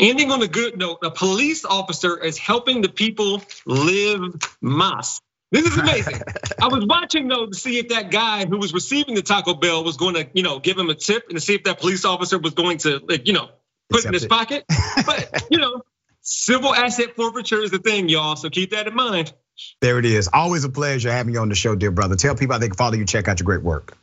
Ending 0.00 0.32
on 0.32 0.42
a 0.42 0.48
good 0.48 0.78
note, 0.78 1.00
a 1.02 1.10
police 1.10 1.66
officer 1.66 2.18
is 2.18 2.38
helping 2.38 2.80
the 2.80 2.88
people 2.88 3.42
live 3.66 4.34
mas. 4.62 5.20
This 5.52 5.66
is 5.66 5.76
amazing. 5.76 6.22
I 6.62 6.68
was 6.68 6.86
watching 6.86 7.28
though 7.28 7.46
to 7.46 7.54
see 7.54 7.78
if 7.78 7.88
that 7.88 8.10
guy 8.10 8.46
who 8.46 8.56
was 8.56 8.72
receiving 8.72 9.14
the 9.14 9.22
Taco 9.22 9.54
Bell 9.54 9.84
was 9.84 9.98
going 9.98 10.14
to, 10.14 10.26
you 10.32 10.42
know, 10.42 10.58
give 10.58 10.78
him 10.78 10.88
a 10.88 10.94
tip 10.94 11.24
and 11.28 11.36
to 11.36 11.40
see 11.40 11.54
if 11.54 11.64
that 11.64 11.80
police 11.80 12.06
officer 12.06 12.38
was 12.38 12.54
going 12.54 12.78
to, 12.78 13.00
like, 13.06 13.26
you 13.26 13.34
know, 13.34 13.50
put 13.90 13.98
Accept 13.98 14.06
in 14.06 14.14
his 14.14 14.24
it. 14.24 14.30
pocket. 14.30 14.64
But 15.04 15.46
you 15.50 15.58
know, 15.58 15.82
civil 16.22 16.74
asset 16.74 17.14
forfeiture 17.16 17.60
is 17.60 17.70
the 17.70 17.78
thing, 17.78 18.08
y'all. 18.08 18.36
So 18.36 18.48
keep 18.48 18.70
that 18.70 18.86
in 18.86 18.94
mind. 18.94 19.34
There 19.80 19.98
it 19.98 20.06
is. 20.06 20.30
Always 20.32 20.64
a 20.64 20.70
pleasure 20.70 21.12
having 21.12 21.34
you 21.34 21.40
on 21.40 21.50
the 21.50 21.54
show, 21.54 21.74
dear 21.74 21.90
brother. 21.90 22.16
Tell 22.16 22.34
people 22.34 22.54
how 22.54 22.58
they 22.58 22.68
can 22.68 22.76
follow 22.76 22.94
you, 22.94 23.04
check 23.04 23.28
out 23.28 23.40
your 23.40 23.44
great 23.44 23.62
work. 23.62 23.98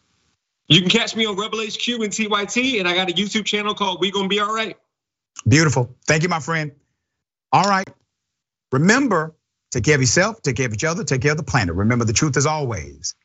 You 0.68 0.82
can 0.82 0.90
catch 0.90 1.16
me 1.16 1.26
on 1.26 1.38
Rebel 1.38 1.60
HQ 1.60 1.88
and 1.88 2.12
TYT, 2.12 2.80
and 2.80 2.88
I 2.88 2.94
got 2.94 3.10
a 3.10 3.14
YouTube 3.14 3.46
channel 3.46 3.74
called 3.74 4.02
We 4.02 4.12
Gonna 4.12 4.28
Be 4.28 4.40
All 4.40 4.54
Right. 4.54 4.78
Beautiful. 5.46 5.96
Thank 6.08 6.24
you, 6.24 6.30
my 6.30 6.40
friend. 6.40 6.72
All 7.52 7.64
right. 7.66 7.88
Remember, 8.72 9.36
take 9.72 9.86
care 9.86 9.96
of 9.96 10.02
yourself, 10.02 10.42
take 10.42 10.58
care 10.58 10.68
of 10.68 10.74
each 10.74 10.84
other, 10.84 11.04
take 11.04 11.22
care 11.22 11.32
of 11.32 11.38
the 11.38 11.44
planet. 11.44 11.76
Remember, 11.76 12.06
the 12.06 12.14
truth 12.14 12.38
is 12.38 12.46
always 12.46 13.16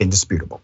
indisputable. 0.00 0.62